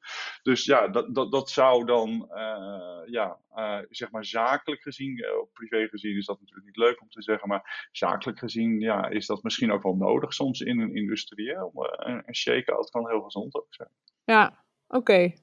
Dus 0.44 0.66
ja, 0.66 0.88
dat, 0.88 1.16
dat, 1.16 1.32
dat 1.32 1.50
zou 1.50 1.86
dan, 1.86 2.30
uh, 2.32 3.02
ja, 3.06 3.38
uh, 3.56 3.80
zeg 3.90 4.12
maar 4.12 4.26
zakelijk 4.26 4.82
gezien, 4.82 5.18
uh, 5.18 5.28
privé 5.54 5.88
gezien 5.88 6.18
is 6.18 6.26
dat 6.26 6.40
natuurlijk 6.40 6.68
niet 6.68 6.78
leuk 6.78 7.02
om 7.02 7.10
te 7.10 7.22
zeggen, 7.22 7.48
maar 7.48 7.90
zakelijk 7.92 8.40
gezien 8.40 8.80
ja, 8.80 9.08
is 9.08 9.26
dat 9.26 9.44
misschien 9.44 9.72
ook 9.72 9.84
wel 9.84 9.96
nodig 9.96 10.34
soms 10.34 10.62
in 10.62 10.80
een 10.80 10.96
industrie. 10.96 11.50
Hè? 11.50 11.56
een, 11.58 12.24
een 12.26 12.36
shake-out 12.36 12.90
kan 12.90 13.10
heel 13.10 13.22
gezond 13.22 13.56
ook 13.56 13.68
zijn. 13.70 13.90
Ja, 14.24 14.64
oké. 14.88 15.34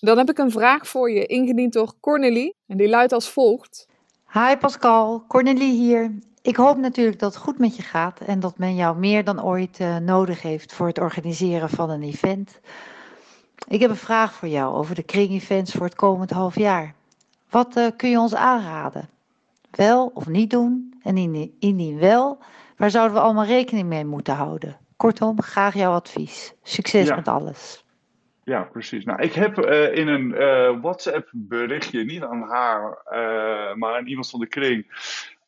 Dan 0.00 0.18
heb 0.18 0.28
ik 0.28 0.38
een 0.38 0.50
vraag 0.50 0.88
voor 0.88 1.10
je, 1.10 1.26
ingediend 1.26 1.72
door 1.72 2.00
Cornelie. 2.00 2.54
En 2.66 2.76
die 2.76 2.88
luidt 2.88 3.12
als 3.12 3.30
volgt. 3.30 3.86
Hi 4.32 4.56
Pascal, 4.56 5.26
Cornelie 5.26 5.72
hier. 5.72 6.18
Ik 6.46 6.56
hoop 6.56 6.76
natuurlijk 6.76 7.18
dat 7.18 7.34
het 7.34 7.42
goed 7.42 7.58
met 7.58 7.76
je 7.76 7.82
gaat 7.82 8.20
en 8.20 8.40
dat 8.40 8.58
men 8.58 8.74
jou 8.74 8.98
meer 8.98 9.24
dan 9.24 9.42
ooit 9.42 9.80
uh, 9.80 9.96
nodig 9.96 10.42
heeft 10.42 10.72
voor 10.72 10.86
het 10.86 10.98
organiseren 10.98 11.68
van 11.68 11.90
een 11.90 12.02
event. 12.02 12.60
Ik 13.68 13.80
heb 13.80 13.90
een 13.90 13.96
vraag 13.96 14.32
voor 14.32 14.48
jou 14.48 14.74
over 14.74 14.94
de 14.94 15.02
kring-events 15.02 15.72
voor 15.72 15.86
het 15.86 15.94
komend 15.94 16.30
half 16.30 16.54
jaar. 16.54 16.94
Wat 17.50 17.76
uh, 17.76 17.86
kun 17.96 18.10
je 18.10 18.18
ons 18.18 18.34
aanraden? 18.34 19.08
Wel 19.70 20.10
of 20.14 20.26
niet 20.26 20.50
doen? 20.50 20.94
En 21.02 21.16
indien 21.58 21.98
wel, 21.98 22.38
waar 22.76 22.90
zouden 22.90 23.16
we 23.16 23.22
allemaal 23.22 23.44
rekening 23.44 23.88
mee 23.88 24.04
moeten 24.04 24.34
houden? 24.34 24.76
Kortom, 24.96 25.42
graag 25.42 25.74
jouw 25.74 25.92
advies. 25.92 26.54
Succes 26.62 27.08
met 27.08 27.28
alles. 27.28 27.84
Ja, 28.44 28.62
precies. 28.62 29.04
Nou, 29.04 29.22
ik 29.22 29.32
heb 29.32 29.58
uh, 29.58 29.94
in 29.96 30.08
een 30.08 30.30
WhatsApp-berichtje, 30.80 32.04
niet 32.04 32.22
aan 32.22 32.42
haar, 32.42 32.98
maar 33.76 33.96
aan 33.96 34.06
iemand 34.06 34.30
van 34.30 34.40
de 34.40 34.46
kring, 34.46 34.86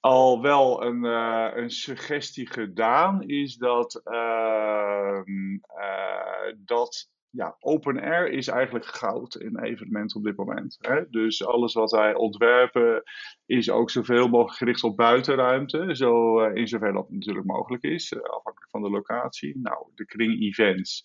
al 0.00 0.42
wel 0.42 0.84
een, 0.84 1.04
uh, 1.04 1.50
een 1.54 1.70
suggestie 1.70 2.50
gedaan, 2.50 3.22
is 3.22 3.56
dat, 3.56 4.00
uh, 4.04 5.20
uh, 5.26 6.54
dat 6.56 7.10
ja, 7.30 7.56
open 7.60 8.00
air 8.00 8.30
is 8.30 8.48
eigenlijk 8.48 8.86
goud 8.86 9.34
in 9.34 9.58
evenementen 9.58 10.16
op 10.16 10.24
dit 10.24 10.36
moment. 10.36 10.76
Hè? 10.80 11.08
Dus 11.10 11.44
alles 11.44 11.74
wat 11.74 11.90
wij 11.90 12.14
ontwerpen 12.14 13.02
is 13.46 13.70
ook 13.70 13.90
zoveel 13.90 14.28
mogelijk 14.28 14.56
gericht 14.56 14.84
op 14.84 14.96
buitenruimte, 14.96 15.96
zo, 15.96 16.38
in 16.44 16.68
zover 16.68 16.92
dat 16.92 17.10
natuurlijk 17.10 17.46
mogelijk 17.46 17.82
is, 17.82 18.14
afhankelijk 18.14 18.70
van 18.70 18.82
de 18.82 18.90
locatie. 18.90 19.58
Nou, 19.58 19.86
de 19.94 20.04
kring 20.06 20.40
events. 20.40 21.02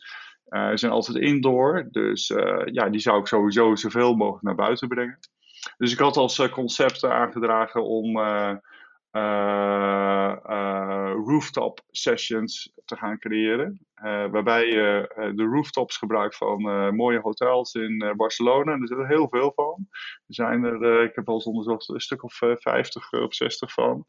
zijn 0.74 0.92
altijd 0.92 1.18
indoor, 1.18 1.88
dus 1.92 2.28
ja, 2.66 2.90
die 2.90 3.00
zou 3.00 3.20
ik 3.20 3.28
sowieso 3.28 3.76
zoveel 3.76 4.16
mogelijk 4.16 4.44
naar 4.44 4.56
buiten 4.56 4.88
brengen. 4.88 5.20
Dus 5.78 5.92
ik 5.92 6.00
had 6.00 6.18
als 6.18 6.50
concept 6.50 7.04
aangedragen 7.04 7.84
om 7.84 8.18
rooftop 11.26 11.82
sessions 11.92 12.74
te 12.86 12.96
gaan 12.96 13.20
creëren. 13.20 13.86
Uh, 13.96 14.26
waarbij 14.32 14.68
je 14.68 15.12
de 15.36 15.44
rooftops 15.44 15.98
gebruikt 15.98 16.38
van 16.38 16.62
mooie 16.96 17.20
hotels 17.20 17.74
in 17.74 18.14
Barcelona. 18.16 18.74
En 18.74 18.82
er 18.82 18.88
zitten 18.88 19.08
heel 19.08 19.28
veel 19.30 19.52
van. 19.56 19.88
Er 20.28 20.34
zijn 20.34 20.64
er, 20.64 21.04
ik 21.04 21.16
heb 21.16 21.28
al 21.28 21.34
eens 21.34 21.46
onderzocht, 21.46 21.90
een 21.90 22.00
stuk 22.00 22.24
of 22.24 22.34
50 22.34 23.12
of 23.12 23.34
60 23.34 23.74
van. 23.74 24.06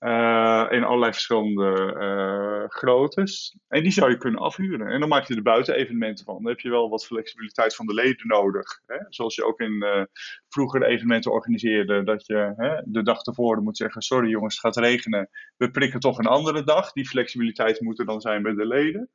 Uh, 0.00 0.66
in 0.70 0.84
allerlei 0.84 1.12
verschillende 1.12 1.96
uh, 2.00 2.68
groottes. 2.68 3.56
En 3.68 3.82
die 3.82 3.92
zou 3.92 4.10
je 4.10 4.16
kunnen 4.16 4.40
afhuren. 4.40 4.86
En 4.86 5.00
dan 5.00 5.08
maak 5.08 5.24
je 5.24 5.34
er 5.34 5.42
buitenevenementen 5.42 6.24
van. 6.24 6.34
Dan 6.34 6.46
heb 6.46 6.60
je 6.60 6.70
wel 6.70 6.90
wat 6.90 7.06
flexibiliteit 7.06 7.74
van 7.74 7.86
de 7.86 7.94
leden 7.94 8.26
nodig. 8.26 8.80
Hè? 8.86 8.96
Zoals 9.08 9.34
je 9.34 9.44
ook 9.44 9.60
in 9.60 9.72
uh, 9.72 10.02
vroegere 10.48 10.86
evenementen 10.86 11.32
organiseerde. 11.32 12.02
Dat 12.02 12.26
je 12.26 12.52
hè, 12.56 12.82
de 12.84 13.02
dag 13.02 13.22
tevoren 13.22 13.62
moet 13.62 13.76
zeggen: 13.76 14.02
Sorry 14.02 14.28
jongens, 14.28 14.54
het 14.54 14.74
gaat 14.74 14.84
regenen. 14.84 15.28
We 15.56 15.70
prikken 15.70 16.00
toch 16.00 16.18
een 16.18 16.26
andere 16.26 16.62
dag. 16.64 16.92
Die 16.92 17.08
flexibiliteit 17.08 17.80
moet 17.80 17.98
er 17.98 18.06
dan 18.06 18.20
zijn 18.20 18.42
bij 18.42 18.54
de 18.54 18.66
leden. 18.66 19.10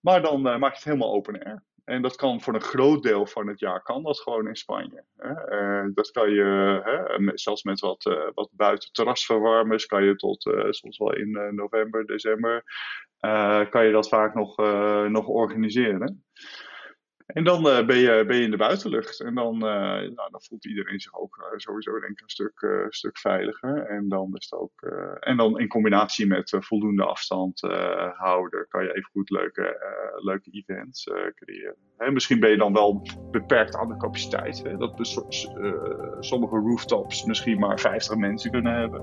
Maar 0.00 0.22
dan 0.22 0.42
maak 0.42 0.70
je 0.70 0.76
het 0.76 0.84
helemaal 0.84 1.12
open 1.12 1.44
air. 1.44 1.64
En 1.90 2.02
dat 2.02 2.16
kan 2.16 2.40
voor 2.40 2.54
een 2.54 2.60
groot 2.60 3.02
deel 3.02 3.26
van 3.26 3.46
het 3.46 3.60
jaar 3.60 3.82
kan 3.82 4.02
dat 4.02 4.20
gewoon 4.20 4.48
in 4.48 4.56
Spanje. 4.56 5.04
Hè. 5.16 5.30
Uh, 5.30 5.90
dat 5.94 6.10
kan 6.10 6.30
je, 6.30 6.80
hè, 6.84 7.30
zelfs 7.34 7.62
met 7.62 7.80
wat, 7.80 8.06
uh, 8.06 8.28
wat 8.34 8.48
buiten 8.52 8.92
terrasverwarmers, 8.92 9.86
kan 9.86 10.04
je 10.04 10.16
tot 10.16 10.46
uh, 10.46 10.70
soms 10.70 10.98
wel 10.98 11.14
in 11.14 11.54
november, 11.54 12.06
december, 12.06 12.62
kan 13.70 13.86
je 13.86 13.92
dat 13.92 14.08
vaak 14.08 14.34
nog, 14.34 14.56
nog 15.08 15.26
organiseren. 15.26 16.24
En 17.32 17.44
dan 17.44 17.66
uh, 17.66 17.86
ben, 17.86 17.96
je, 17.96 18.24
ben 18.26 18.36
je 18.36 18.42
in 18.42 18.50
de 18.50 18.56
buitenlucht. 18.56 19.20
En 19.20 19.34
dan, 19.34 19.54
uh, 19.54 19.60
nou, 19.60 20.30
dan 20.30 20.42
voelt 20.42 20.64
iedereen 20.64 21.00
zich 21.00 21.18
ook 21.18 21.36
uh, 21.40 21.58
sowieso 21.58 22.00
denk 22.00 22.12
ik 22.12 22.20
een 22.20 22.28
stuk, 22.28 22.86
stuk 22.88 23.18
veiliger. 23.18 23.86
En 23.86 24.08
dan, 24.08 24.30
is 24.34 24.52
ook, 24.52 24.82
en 25.20 25.36
dan 25.36 25.58
in 25.58 25.68
combinatie 25.68 26.26
met 26.26 26.56
voldoende 26.58 27.04
afstand 27.04 27.60
houden, 28.16 28.66
kan 28.68 28.82
je 28.82 28.90
even 28.90 29.10
goed 29.10 29.30
leuke, 29.30 29.76
leuke 30.18 30.50
events 30.50 31.10
creëren. 31.34 31.74
Hè, 31.96 32.10
misschien 32.10 32.40
ben 32.40 32.50
je 32.50 32.56
dan 32.56 32.72
wel 32.72 33.06
beperkt 33.30 33.76
aan 33.76 33.88
de 33.88 33.96
capaciteit. 33.96 34.62
Hè, 34.62 34.76
dat 34.76 35.24
sommige 36.20 36.56
rooftops 36.56 37.24
misschien 37.24 37.58
maar 37.58 37.80
50 37.80 38.16
mensen 38.16 38.50
kunnen 38.50 38.74
hebben. 38.74 39.00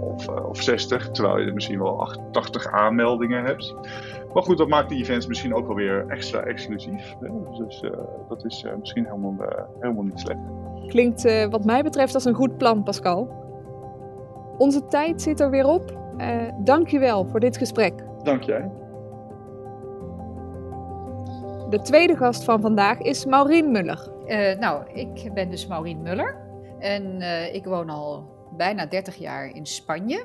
Of, 0.00 0.28
of 0.28 0.62
60, 0.62 1.10
terwijl 1.10 1.38
je 1.38 1.52
misschien 1.52 1.78
wel 1.78 2.00
88 2.00 2.66
aanmeldingen 2.66 3.44
hebt. 3.44 3.74
Maar 4.36 4.44
goed, 4.44 4.58
dat 4.58 4.68
maakt 4.68 4.88
die 4.88 5.02
events 5.02 5.26
misschien 5.26 5.54
ook 5.54 5.66
wel 5.66 5.76
weer 5.76 6.06
extra 6.08 6.40
exclusief. 6.40 7.16
Dus 7.58 7.82
uh, 7.82 7.90
dat 8.28 8.44
is 8.44 8.64
uh, 8.66 8.72
misschien 8.78 9.04
helemaal, 9.04 9.34
uh, 9.40 9.62
helemaal 9.80 10.02
niet 10.02 10.20
slecht. 10.20 10.38
Klinkt 10.86 11.48
wat 11.50 11.64
mij 11.64 11.82
betreft 11.82 12.14
als 12.14 12.24
een 12.24 12.34
goed 12.34 12.56
plan, 12.56 12.82
Pascal. 12.82 13.28
Onze 14.58 14.84
tijd 14.84 15.22
zit 15.22 15.40
er 15.40 15.50
weer 15.50 15.66
op. 15.66 15.98
Dank 16.64 16.88
je 16.88 16.98
wel 16.98 17.26
voor 17.26 17.40
dit 17.40 17.56
gesprek. 17.56 17.94
Dank 18.22 18.42
jij. 18.42 18.70
De 21.70 21.80
tweede 21.82 22.16
gast 22.16 22.44
van 22.44 22.60
vandaag 22.60 23.00
is 23.00 23.24
Maureen 23.24 23.70
Muller. 23.70 24.10
nou, 24.60 24.90
ik 24.92 25.30
ben 25.34 25.50
dus 25.50 25.66
Maureen 25.66 26.02
Muller. 26.02 26.36
En 26.78 27.22
ik 27.54 27.64
woon 27.64 27.90
al 27.90 28.28
bijna 28.56 28.86
30 28.86 29.16
jaar 29.16 29.54
in 29.54 29.66
Spanje. 29.66 30.24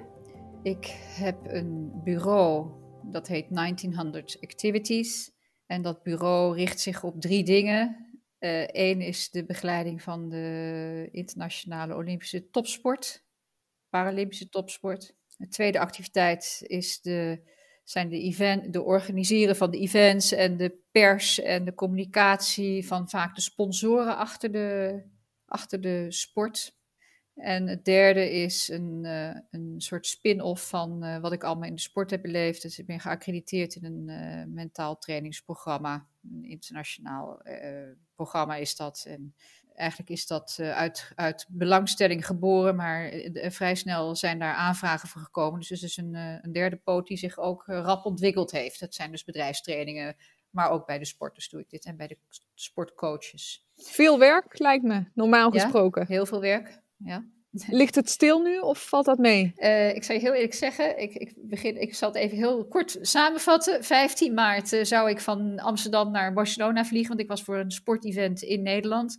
Ik 0.62 0.96
heb 1.20 1.36
een 1.48 1.91
bureau 2.03 2.80
dat 3.12 3.27
heet 3.27 3.46
1900 3.50 4.38
Activities. 4.41 5.32
En 5.65 5.82
dat 5.82 6.03
bureau 6.03 6.56
richt 6.56 6.80
zich 6.80 7.03
op 7.03 7.22
drie 7.22 7.44
dingen. 7.44 8.10
Eén 8.39 9.01
uh, 9.01 9.08
is 9.08 9.30
de 9.30 9.46
begeleiding 9.46 10.01
van 10.01 10.30
de 10.30 11.08
internationale 11.12 11.96
Olympische 11.96 12.50
topsport, 12.50 13.24
Paralympische 13.89 14.50
topsport. 14.50 15.15
De 15.38 15.48
tweede 15.48 15.80
activiteit 15.80 16.62
is 16.63 17.01
de, 17.01 17.41
zijn 17.84 18.10
de, 18.10 18.20
event, 18.20 18.74
de 18.74 18.82
organiseren 18.82 19.56
van 19.56 19.72
de 19.72 19.77
events 19.77 20.32
en 20.32 20.58
de 20.58 20.77
pers 20.91 21.39
en 21.39 21.65
de 21.65 21.74
communicatie 21.74 22.88
van 22.88 23.10
vaak 23.10 23.36
de 23.36 23.41
sponsoren 23.41 24.18
achter 24.18 24.51
de, 24.51 25.01
achter 25.46 25.82
de 25.82 26.06
sport. 26.10 26.80
En 27.36 27.68
het 27.68 27.86
derde 27.86 28.32
is 28.32 28.70
een, 28.70 29.00
uh, 29.04 29.36
een 29.52 29.74
soort 29.78 30.08
spin-off 30.08 30.70
van 30.70 31.06
uh, 31.06 31.18
wat 31.18 31.32
ik 31.32 31.44
allemaal 31.44 31.68
in 31.68 31.76
de 31.76 31.82
sport 31.82 32.10
heb 32.10 32.22
beleefd. 32.22 32.62
Dus 32.62 32.80
ik 32.80 32.86
ben 32.86 33.00
geaccrediteerd 33.00 33.76
in 33.76 33.86
een 33.86 34.08
uh, 34.10 34.54
mentaal 34.54 34.98
trainingsprogramma. 34.98 36.08
Een 36.32 36.44
internationaal 36.44 37.42
programma 38.16 38.56
is 38.56 38.76
dat. 38.76 39.04
En 39.08 39.36
eigenlijk 39.76 40.10
is 40.10 40.28
dat 40.28 40.58
uit, 40.60 41.12
uit 41.16 41.46
belangstelling 41.50 42.26
geboren, 42.26 42.76
maar 42.76 43.12
vrij 43.34 43.76
snel 43.76 44.16
zijn 44.16 44.40
daar 44.40 44.54
aanvragen 44.54 45.10
voor 45.10 45.22
gekomen. 45.22 45.60
Dus 45.60 45.70
het 45.70 45.82
is 45.82 45.98
een, 45.98 46.14
een 46.14 46.52
derde 46.52 46.76
poot 46.76 47.08
die 47.08 47.18
zich 47.18 47.38
ook 47.38 47.64
rap 47.66 48.06
ontwikkeld 48.06 48.52
heeft. 48.52 48.80
Dat 48.80 48.94
zijn 48.94 49.12
dus 49.12 49.24
bedrijfstrainingen, 49.24 50.16
maar 50.50 50.70
ook 50.70 50.86
bij 50.86 51.00
de 51.00 51.06
sporters 51.06 51.50
doe 51.50 51.60
ik 51.60 51.70
dit 51.70 51.86
en 51.86 51.98
bij 51.98 52.08
de 52.08 52.18
sportcoaches. 52.54 53.66
Veel 53.76 54.20
werk 54.20 54.60
lijkt 54.60 54.84
me, 54.84 55.06
normaal 55.14 55.52
gesproken. 55.52 56.02
Ja, 56.02 56.08
heel 56.08 56.26
veel 56.26 56.42
werk 56.42 56.81
ja. 57.03 57.25
Ligt 57.67 57.96
het 57.96 58.10
stil 58.10 58.41
nu 58.41 58.60
of 58.60 58.88
valt 58.88 59.05
dat 59.05 59.17
mee? 59.17 59.53
Uh, 59.55 59.96
ik 59.96 60.03
zou 60.03 60.20
je 60.20 60.25
heel 60.25 60.34
eerlijk 60.34 60.53
zeggen, 60.53 61.00
ik, 61.00 61.13
ik, 61.13 61.34
begin, 61.38 61.81
ik 61.81 61.96
zal 61.96 62.10
het 62.10 62.17
even 62.17 62.38
heel 62.38 62.67
kort 62.67 62.98
samenvatten. 63.01 63.84
15 63.84 64.34
maart 64.34 64.74
uh, 64.74 64.84
zou 64.84 65.10
ik 65.10 65.20
van 65.20 65.60
Amsterdam 65.60 66.12
naar 66.12 66.34
Barcelona 66.34 66.86
vliegen, 66.86 67.10
want 67.10 67.22
ik 67.22 67.27
was 67.27 67.43
voor 67.43 67.58
een 67.58 67.72
sportevent 67.72 68.41
in 68.41 68.62
Nederland. 68.62 69.17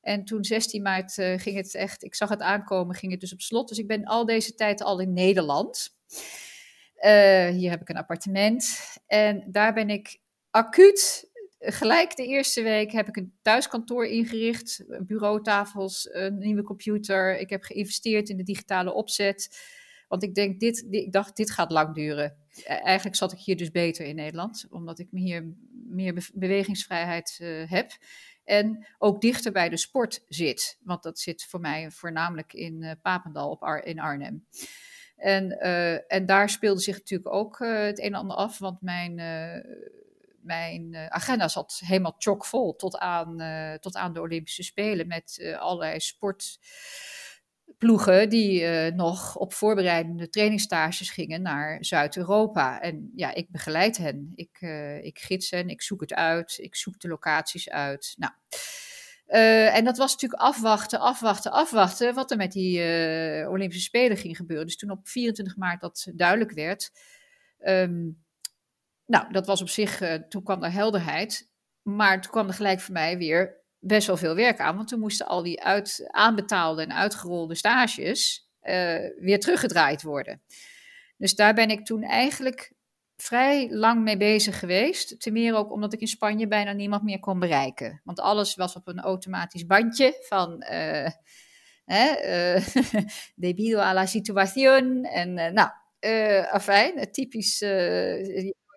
En 0.00 0.24
toen 0.24 0.44
16 0.44 0.82
maart 0.82 1.18
uh, 1.18 1.38
ging 1.38 1.56
het 1.56 1.74
echt, 1.74 2.04
ik 2.04 2.14
zag 2.14 2.28
het 2.28 2.40
aankomen, 2.40 2.94
ging 2.94 3.12
het 3.12 3.20
dus 3.20 3.32
op 3.32 3.40
slot. 3.40 3.68
Dus 3.68 3.78
ik 3.78 3.86
ben 3.86 4.04
al 4.04 4.26
deze 4.26 4.54
tijd 4.54 4.82
al 4.82 5.00
in 5.00 5.12
Nederland. 5.12 5.96
hier 7.50 7.70
heb 7.70 7.80
ik 7.80 7.88
een 7.88 7.96
appartement 7.96 8.78
en 9.06 9.44
daar 9.50 9.72
ben 9.72 9.90
ik 9.90 10.20
acuut 10.50 11.30
gelijk 11.64 12.16
de 12.16 12.26
eerste 12.26 12.62
week 12.62 12.92
heb 12.92 13.08
ik 13.08 13.16
een 13.16 13.32
thuiskantoor 13.42 14.06
ingericht, 14.06 14.84
bureautafels, 15.06 16.08
een 16.12 16.38
nieuwe 16.38 16.62
computer. 16.62 17.38
Ik 17.38 17.50
heb 17.50 17.62
geïnvesteerd 17.62 18.28
in 18.28 18.36
de 18.36 18.42
digitale 18.42 18.92
opzet. 18.92 19.58
Want 20.08 20.22
ik 20.22 20.34
denk, 20.34 20.60
dit, 20.60 20.86
ik 20.90 21.12
dacht, 21.12 21.36
dit 21.36 21.50
gaat 21.50 21.70
lang 21.70 21.94
duren. 21.94 22.36
E, 22.54 22.62
eigenlijk 22.62 23.16
zat 23.16 23.32
ik 23.32 23.38
hier 23.38 23.56
dus 23.56 23.70
beter 23.70 24.06
in 24.06 24.14
Nederland, 24.14 24.66
omdat 24.70 24.98
ik 24.98 25.08
hier 25.10 25.54
meer 25.72 26.30
bewegingsvrijheid 26.34 27.38
uh, 27.42 27.70
heb. 27.70 27.90
En 28.44 28.86
ook 28.98 29.20
dichter 29.20 29.52
bij 29.52 29.68
de 29.68 29.76
sport 29.76 30.24
zit. 30.28 30.78
Want 30.82 31.02
dat 31.02 31.18
zit 31.18 31.44
voor 31.44 31.60
mij 31.60 31.90
voornamelijk 31.90 32.52
in 32.52 32.82
uh, 32.82 32.90
Papendal 33.02 33.50
op 33.50 33.82
in 33.84 34.00
Arnhem. 34.00 34.46
En, 35.16 35.58
uh, 35.62 36.12
en 36.12 36.26
daar 36.26 36.50
speelde 36.50 36.80
zich 36.80 36.96
natuurlijk 36.96 37.34
ook 37.34 37.58
het 37.58 37.98
een 37.98 38.04
en 38.04 38.14
ander 38.14 38.36
af. 38.36 38.58
Want 38.58 38.82
mijn 38.82 39.18
mijn 40.42 40.92
uh, 40.92 41.06
agenda 41.06 41.48
zat 41.48 41.80
helemaal 41.84 42.14
chockvol 42.18 42.76
tot 42.76 42.98
aan, 42.98 43.42
uh, 43.42 43.74
tot 43.74 43.96
aan 43.96 44.12
de 44.12 44.20
Olympische 44.20 44.62
Spelen 44.62 45.06
met 45.06 45.38
uh, 45.40 45.58
allerlei 45.58 46.00
sportploegen 46.00 48.28
die 48.28 48.66
nog 48.92 49.36
op 49.36 49.52
voorbereidende 49.52 50.28
trainingstages 50.28 51.10
gingen 51.10 51.42
naar 51.42 51.84
Zuid-Europa. 51.84 52.80
En 52.80 53.12
ja, 53.14 53.34
ik 53.34 53.50
begeleid 53.50 53.96
hen, 53.96 54.32
ik, 54.34 54.60
ik 55.02 55.18
gids 55.18 55.50
hen, 55.50 55.68
ik 55.68 55.82
zoek 55.82 56.00
het 56.00 56.14
uit, 56.14 56.58
ik 56.58 56.76
zoek 56.76 57.00
de 57.00 57.08
locaties 57.08 57.70
uit. 57.70 58.14
Nou, 58.16 58.32
en 59.72 59.84
dat 59.84 59.96
was 59.96 60.12
natuurlijk 60.12 60.42
afwachten, 60.42 61.00
afwachten, 61.00 61.52
afwachten 61.52 62.14
wat 62.14 62.30
er 62.30 62.36
met 62.36 62.52
die 62.52 62.78
Olympische 63.48 63.84
Spelen 63.84 64.16
ging 64.16 64.36
gebeuren. 64.36 64.66
Dus 64.66 64.76
toen 64.76 64.90
op 64.90 65.08
24 65.08 65.56
maart 65.56 65.80
dat 65.80 66.06
duidelijk 66.14 66.52
werd, 66.52 66.90
um, 67.64 68.22
nou, 69.12 69.32
dat 69.32 69.46
was 69.46 69.60
op 69.60 69.68
zich, 69.68 70.00
uh, 70.00 70.14
toen 70.14 70.42
kwam 70.42 70.62
er 70.62 70.72
helderheid. 70.72 71.50
Maar 71.82 72.20
toen 72.20 72.30
kwam 72.30 72.48
er 72.48 72.54
gelijk 72.54 72.80
voor 72.80 72.92
mij 72.92 73.18
weer 73.18 73.60
best 73.78 74.06
wel 74.06 74.16
veel 74.16 74.34
werk 74.34 74.60
aan. 74.60 74.76
Want 74.76 74.88
toen 74.88 75.00
moesten 75.00 75.26
al 75.26 75.42
die 75.42 75.62
uit, 75.62 76.08
aanbetaalde 76.10 76.82
en 76.82 76.94
uitgerolde 76.94 77.54
stages 77.54 78.48
uh, 78.62 78.72
weer 79.18 79.40
teruggedraaid 79.40 80.02
worden. 80.02 80.42
Dus 81.16 81.34
daar 81.34 81.54
ben 81.54 81.70
ik 81.70 81.84
toen 81.84 82.02
eigenlijk 82.02 82.72
vrij 83.16 83.70
lang 83.70 84.02
mee 84.02 84.16
bezig 84.16 84.58
geweest. 84.58 85.20
Ten 85.20 85.32
meer 85.32 85.54
ook 85.54 85.72
omdat 85.72 85.92
ik 85.92 86.00
in 86.00 86.06
Spanje 86.06 86.48
bijna 86.48 86.72
niemand 86.72 87.02
meer 87.02 87.20
kon 87.20 87.38
bereiken. 87.38 88.00
Want 88.04 88.20
alles 88.20 88.54
was 88.54 88.76
op 88.76 88.88
een 88.88 89.00
automatisch 89.00 89.66
bandje 89.66 90.16
van... 90.28 90.64
Uh, 90.70 91.06
eh, 91.84 92.66
debido 93.34 93.78
a 93.78 93.92
la 93.92 94.06
situación. 94.06 95.04
En 95.04 95.34
nou, 95.34 95.70
afijn, 96.50 97.10
typisch 97.10 97.62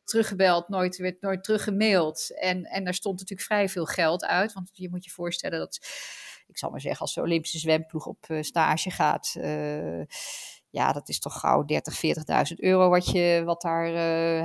teruggebeld, 0.06 0.70
nooit, 0.70 0.98
werd 0.98 1.22
nooit 1.22 1.44
teruggemaild. 1.44 2.40
En, 2.40 2.64
en 2.64 2.84
daar 2.84 2.94
stond 2.94 3.20
natuurlijk 3.20 3.48
vrij 3.48 3.70
veel 3.70 3.86
geld 3.86 4.26
uit. 4.26 4.54
Want 4.54 4.70
je 4.74 4.90
moet 4.90 5.04
je 5.04 5.12
voorstellen 5.12 5.60
dat, 5.60 5.80
ik 6.48 6.58
zal 6.58 6.70
maar 6.70 6.82
zeggen, 6.82 7.02
als 7.02 7.14
de 7.14 7.22
Olympische 7.22 7.60
zwemploeg 7.60 8.06
op 8.06 8.26
uh, 8.28 8.42
stage 8.42 8.92
gaat. 8.92 9.36
Uh, 9.38 10.02
ja, 10.76 10.92
dat 10.92 11.10
is 11.10 11.20
toch 11.20 11.40
gauw 11.40 11.66
30, 11.66 12.02
40.000 12.54 12.56
euro 12.56 12.90
wat, 12.90 13.10
je, 13.10 13.42
wat 13.46 13.62
daar 13.62 13.88
uh, 13.88 13.96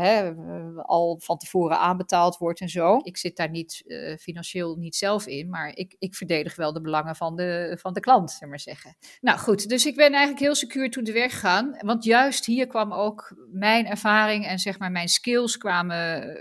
hè, 0.01 0.35
al 0.77 1.19
van 1.23 1.38
tevoren 1.38 1.79
aanbetaald 1.79 2.38
wordt 2.38 2.61
en 2.61 2.69
zo. 2.69 3.01
Ik 3.03 3.16
zit 3.16 3.37
daar 3.37 3.51
niet 3.51 3.83
uh, 3.87 4.16
financieel 4.16 4.77
niet 4.77 4.97
zelf 4.97 5.27
in, 5.27 5.49
maar 5.49 5.77
ik, 5.77 5.97
ik 5.99 6.14
verdedig 6.14 6.57
wel 6.57 6.73
de 6.73 6.81
belangen 6.81 7.16
van 7.16 7.37
de, 7.37 7.79
van 7.81 7.93
de 7.93 8.01
klant, 8.01 8.31
zeg 8.31 8.49
maar 8.49 8.61
zeggen. 8.61 8.97
Nou 9.21 9.38
goed, 9.38 9.69
dus 9.69 9.87
ik 9.87 9.97
ben 9.97 10.11
eigenlijk 10.11 10.40
heel 10.40 10.55
secuur 10.55 10.90
toen 10.90 11.05
te 11.05 11.12
werk 11.12 11.31
gegaan. 11.31 11.77
Want 11.81 12.05
juist 12.05 12.47
hier 12.47 12.66
kwam 12.66 12.93
ook 12.93 13.37
mijn 13.53 13.87
ervaring 13.87 14.47
en 14.47 14.59
zeg 14.59 14.79
maar 14.79 14.90
mijn 14.90 15.09
skills 15.09 15.57
kwamen 15.57 16.38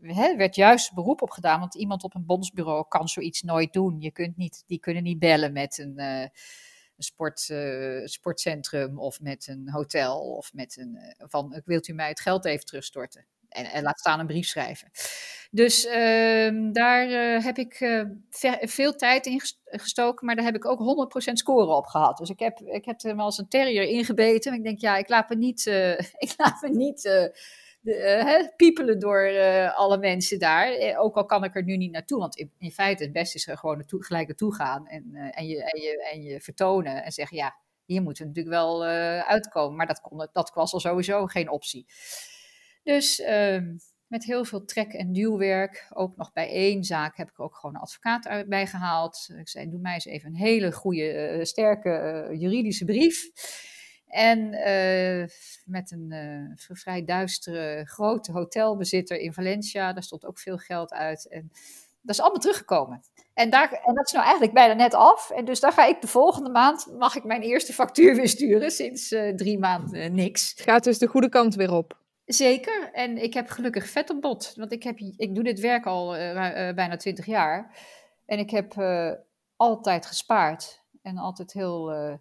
He, 0.00 0.36
werd 0.36 0.54
juist 0.54 0.94
beroep 0.94 1.22
op 1.22 1.30
gedaan. 1.30 1.60
Want 1.60 1.74
iemand 1.74 2.02
op 2.02 2.14
een 2.14 2.26
bondsbureau 2.26 2.84
kan 2.88 3.08
zoiets 3.08 3.42
nooit 3.42 3.72
doen. 3.72 4.00
Je 4.00 4.10
kunt 4.10 4.36
niet, 4.36 4.64
die 4.66 4.78
kunnen 4.78 5.02
niet 5.02 5.18
bellen 5.18 5.52
met 5.52 5.78
een, 5.78 6.30
een 6.96 7.04
sport, 7.04 7.48
uh, 7.48 8.06
sportcentrum 8.06 8.98
of 8.98 9.20
met 9.20 9.46
een 9.46 9.70
hotel 9.70 10.20
of 10.20 10.52
met 10.52 10.76
een 10.76 10.98
uh, 11.18 11.26
van 11.28 11.62
wilt 11.64 11.88
u 11.88 11.92
mij 11.92 12.08
het 12.08 12.20
geld 12.20 12.44
even 12.44 12.64
terugstorten? 12.64 13.26
En, 13.48 13.64
en 13.64 13.82
laat 13.82 13.98
staan 13.98 14.20
een 14.20 14.26
brief 14.26 14.46
schrijven. 14.46 14.90
Dus 15.50 15.84
uh, 15.84 15.92
daar 16.72 17.08
uh, 17.08 17.44
heb 17.44 17.58
ik 17.58 17.76
veel 18.60 18.94
tijd 18.94 19.26
in 19.26 19.40
gestoken, 19.64 20.26
maar 20.26 20.36
daar 20.36 20.44
heb 20.44 20.54
ik 20.54 20.64
ook 20.64 21.08
100% 21.28 21.32
score 21.32 21.74
op 21.74 21.86
gehad. 21.86 22.16
Dus 22.16 22.30
ik 22.30 22.38
heb, 22.38 22.60
ik 22.60 22.84
heb 22.84 23.02
hem 23.02 23.20
als 23.20 23.38
een 23.38 23.48
terrier 23.48 23.82
ingebeten. 23.82 24.52
En 24.52 24.58
ik 24.58 24.64
denk, 24.64 24.80
ja, 24.80 24.96
ik 24.96 25.08
laat 25.08 25.28
me 25.28 25.36
niet, 25.36 25.66
ik 26.26 26.34
laat 26.36 26.62
me 26.62 26.68
niet 26.68 27.32
uh, 27.86 28.48
piepelen 28.56 28.98
door 28.98 29.28
uh, 29.28 29.78
alle 29.78 29.98
mensen 29.98 30.38
daar. 30.38 30.72
Eh, 30.72 31.00
ook 31.00 31.16
al 31.16 31.26
kan 31.26 31.44
ik 31.44 31.56
er 31.56 31.64
nu 31.64 31.76
niet 31.76 31.92
naartoe. 31.92 32.18
Want 32.18 32.36
in, 32.58 32.70
feite 32.70 33.02
het 33.02 33.12
beste 33.12 33.36
is 33.36 33.48
gewoon 33.58 33.84
gelijk 33.86 34.26
naartoe 34.26 34.54
gaan. 34.54 34.86
En, 34.86 35.14
en, 35.14 35.46
je, 35.46 35.64
en, 35.64 35.80
je, 35.80 36.08
en 36.12 36.22
je 36.22 36.40
vertonen. 36.40 37.04
En 37.04 37.12
zeggen, 37.12 37.36
ja, 37.36 37.56
hier 37.84 38.02
moeten 38.02 38.22
we 38.22 38.28
natuurlijk 38.28 38.56
wel 38.56 38.84
uitkomen. 39.24 39.76
Maar 39.76 39.86
dat, 39.86 40.00
kon, 40.00 40.28
dat 40.32 40.50
was 40.54 40.72
al 40.72 40.80
sowieso 40.80 41.26
geen 41.26 41.50
optie. 41.50 41.86
Dus 42.82 43.20
ehm, 43.20 43.76
met 44.06 44.24
heel 44.24 44.44
veel 44.44 44.64
trek- 44.64 44.92
en 44.92 45.12
duwwerk. 45.12 45.86
Ook 45.94 46.16
nog 46.16 46.32
bij 46.32 46.48
één 46.48 46.84
zaak 46.84 47.16
heb 47.16 47.28
ik 47.28 47.40
ook 47.40 47.56
gewoon 47.56 47.74
een 47.74 47.80
advocaat 47.80 48.48
bij 48.48 48.66
gehaald. 48.66 49.28
Ik 49.38 49.48
zei, 49.48 49.70
doe 49.70 49.80
mij 49.80 49.94
eens 49.94 50.04
even 50.04 50.28
een 50.28 50.36
hele 50.36 50.72
goede, 50.72 51.40
sterke 51.42 52.28
juridische 52.32 52.84
brief. 52.84 53.30
En 54.06 54.38
uh, 54.38 55.28
met 55.64 55.90
een 55.90 56.12
uh, 56.12 56.76
vrij 56.76 57.04
duistere 57.04 57.84
grote 57.84 58.32
hotelbezitter 58.32 59.18
in 59.18 59.32
Valencia. 59.32 59.92
Daar 59.92 60.02
stond 60.02 60.26
ook 60.26 60.38
veel 60.38 60.56
geld 60.56 60.92
uit. 60.92 61.28
En 61.28 61.50
dat 62.02 62.14
is 62.14 62.20
allemaal 62.20 62.40
teruggekomen. 62.40 63.02
En, 63.34 63.50
daar, 63.50 63.72
en 63.72 63.94
dat 63.94 64.06
is 64.06 64.12
nou 64.12 64.24
eigenlijk 64.24 64.54
bijna 64.54 64.74
net 64.74 64.94
af. 64.94 65.30
En 65.30 65.44
dus 65.44 65.60
daar 65.60 65.72
ga 65.72 65.86
ik 65.86 66.00
de 66.00 66.06
volgende 66.06 66.50
maand, 66.50 66.86
mag 66.98 67.16
ik 67.16 67.24
mijn 67.24 67.42
eerste 67.42 67.72
factuur 67.72 68.14
weer 68.14 68.28
sturen. 68.28 68.70
Sinds 68.70 69.12
uh, 69.12 69.34
drie 69.34 69.58
maanden 69.58 70.14
niks. 70.14 70.52
Gaat 70.56 70.84
dus 70.84 70.98
de 70.98 71.06
goede 71.06 71.28
kant 71.28 71.54
weer 71.54 71.72
op. 71.72 71.98
Zeker. 72.24 72.90
En 72.92 73.22
ik 73.22 73.34
heb 73.34 73.48
gelukkig 73.48 73.88
vet 73.88 74.10
op 74.10 74.20
bot. 74.20 74.52
Want 74.56 74.72
ik, 74.72 74.82
heb, 74.82 74.98
ik 74.98 75.34
doe 75.34 75.44
dit 75.44 75.60
werk 75.60 75.86
al 75.86 76.10
bijna 76.74 76.96
twintig 76.96 77.26
jaar. 77.26 77.78
En 78.26 78.38
ik 78.38 78.50
heb 78.50 78.74
altijd 79.56 80.06
gespaard. 80.06 80.84
En 81.02 81.18
altijd 81.18 81.52
heel 81.52 82.18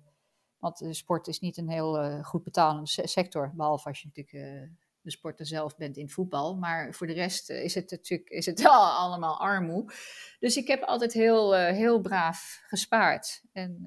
want 0.66 0.96
sport 0.96 1.28
is 1.28 1.40
niet 1.40 1.58
een 1.58 1.70
heel 1.70 2.04
uh, 2.04 2.24
goed 2.24 2.44
betalende 2.44 2.90
sector, 3.08 3.52
behalve 3.56 3.88
als 3.88 4.02
je 4.02 4.08
natuurlijk 4.14 4.54
uh, 4.54 4.70
de 5.02 5.12
sporter 5.12 5.46
zelf 5.46 5.76
bent 5.76 5.98
in 5.98 6.10
voetbal. 6.10 6.56
Maar 6.56 6.94
voor 6.94 7.08
de 7.08 7.14
rest 7.14 7.50
uh, 7.50 7.64
is 7.64 7.76
het 7.76 7.92
natuurlijk 7.92 8.30
is 8.30 8.46
het 8.46 8.66
allemaal 9.00 9.40
armoe. 9.40 9.92
Dus 10.40 10.58
ik 10.58 10.68
heb 10.68 10.82
altijd 10.82 11.14
heel, 11.14 11.54
heel 11.54 12.02
braaf 12.02 12.62
gespaard. 12.68 13.44
En, 13.52 13.84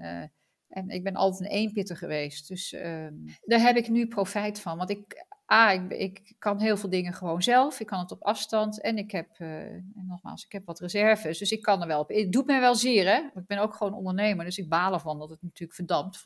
en 0.69 0.89
ik 0.89 1.05
ben 1.05 1.15
altijd 1.15 1.41
een 1.41 1.57
eenpitter 1.57 1.97
geweest. 1.97 2.49
Dus 2.49 2.73
ehm, 2.73 3.15
daar 3.41 3.61
heb 3.61 3.77
ik 3.77 3.89
nu 3.89 4.07
profijt 4.07 4.61
van. 4.61 4.77
Want 4.77 4.91
ik, 4.91 5.27
ah, 5.49 5.73
ik, 5.73 5.93
ik, 5.93 6.35
kan 6.39 6.61
heel 6.61 6.77
veel 6.77 6.89
dingen 6.89 7.13
gewoon 7.13 7.43
zelf. 7.43 7.81
Ik 7.81 7.87
kan 7.87 7.99
het 7.99 8.11
op 8.11 8.23
afstand. 8.23 8.81
En 8.81 8.99
ik 8.99 9.11
heb, 9.11 9.39
uh, 9.39 9.65
en 9.73 10.05
nogmaals, 10.07 10.45
ik 10.45 10.53
heb 10.53 10.67
wat 10.67 10.81
reserves. 10.81 11.39
Dus 11.39 11.51
ik 11.51 11.63
kan 11.63 11.81
er 11.81 11.87
wel 11.87 12.01
op. 12.01 12.09
Het 12.09 12.33
doet 12.33 12.47
mij 12.47 12.61
wel 12.61 12.75
zeer, 12.75 13.07
hè. 13.07 13.41
Ik 13.41 13.47
ben 13.47 13.59
ook 13.59 13.75
gewoon 13.75 13.95
ondernemer. 13.95 14.45
Dus 14.45 14.59
ik 14.59 14.69
baal 14.69 14.93
ervan 14.93 15.19
dat 15.19 15.31
het 15.31 15.43
natuurlijk 15.43 15.75
verdampt. 15.75 16.25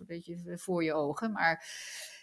Voor 0.54 0.84
je 0.84 0.94
ogen. 0.94 1.32
Maar 1.32 1.66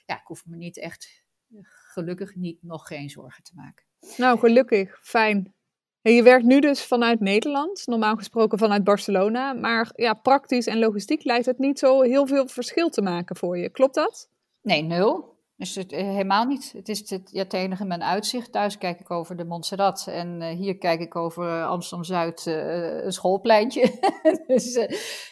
ja, 0.06 0.16
ik 0.16 0.26
hoef 0.26 0.46
me 0.46 0.56
niet 0.56 0.80
echt, 0.80 1.24
gelukkig 1.64 2.36
niet, 2.36 2.64
nog 2.64 2.88
geen 2.88 3.10
zorgen 3.10 3.44
te 3.44 3.52
maken. 3.56 3.86
Nou, 4.18 4.40
gelukkig. 4.40 5.00
Fijn. 5.02 5.54
je 6.02 6.24
werkt 6.24 6.46
nu 6.46 6.60
dus 6.60 6.84
vanuit 6.84 7.20
Nederland, 7.20 7.88
normaal 7.88 8.16
gesproken 8.16 8.58
vanuit 8.58 8.84
Barcelona. 8.84 9.54
Maar 9.54 9.92
ja, 9.96 10.14
praktisch 10.14 10.68
en 10.68 10.80
logistiek 10.80 11.24
lijkt 11.24 11.46
het 11.46 11.60
niet 11.60 11.80
zo 11.80 12.02
heel 12.02 12.28
veel 12.28 12.48
verschil 12.48 12.90
te 12.90 13.02
maken 13.02 13.36
voor 13.36 13.58
je. 13.58 13.70
Klopt 13.70 13.96
dat? 13.96 14.30
Nee, 14.62 14.84
nul. 14.84 15.38
Dus 15.60 15.76
het, 15.76 15.91
eh, 15.91 16.04
helemaal 16.04 16.45
niet. 16.45 16.72
Het 16.72 16.89
is 16.89 17.10
het, 17.10 17.30
ja, 17.32 17.45
het 17.50 17.84
mijn 17.88 18.04
uitzicht. 18.04 18.52
Thuis 18.52 18.78
kijk 18.78 19.00
ik 19.00 19.12
over 19.12 19.36
de 19.36 19.43
Montserrat 19.43 20.08
en 20.08 20.41
uh, 20.41 20.50
hier 20.50 20.78
kijk 20.78 21.00
ik 21.00 21.15
over 21.15 21.63
Amsterdam-Zuid 21.65 22.45
uh, 22.45 23.04
een 23.04 23.12
schoolpleintje. 23.12 24.00
dus, 24.48 24.76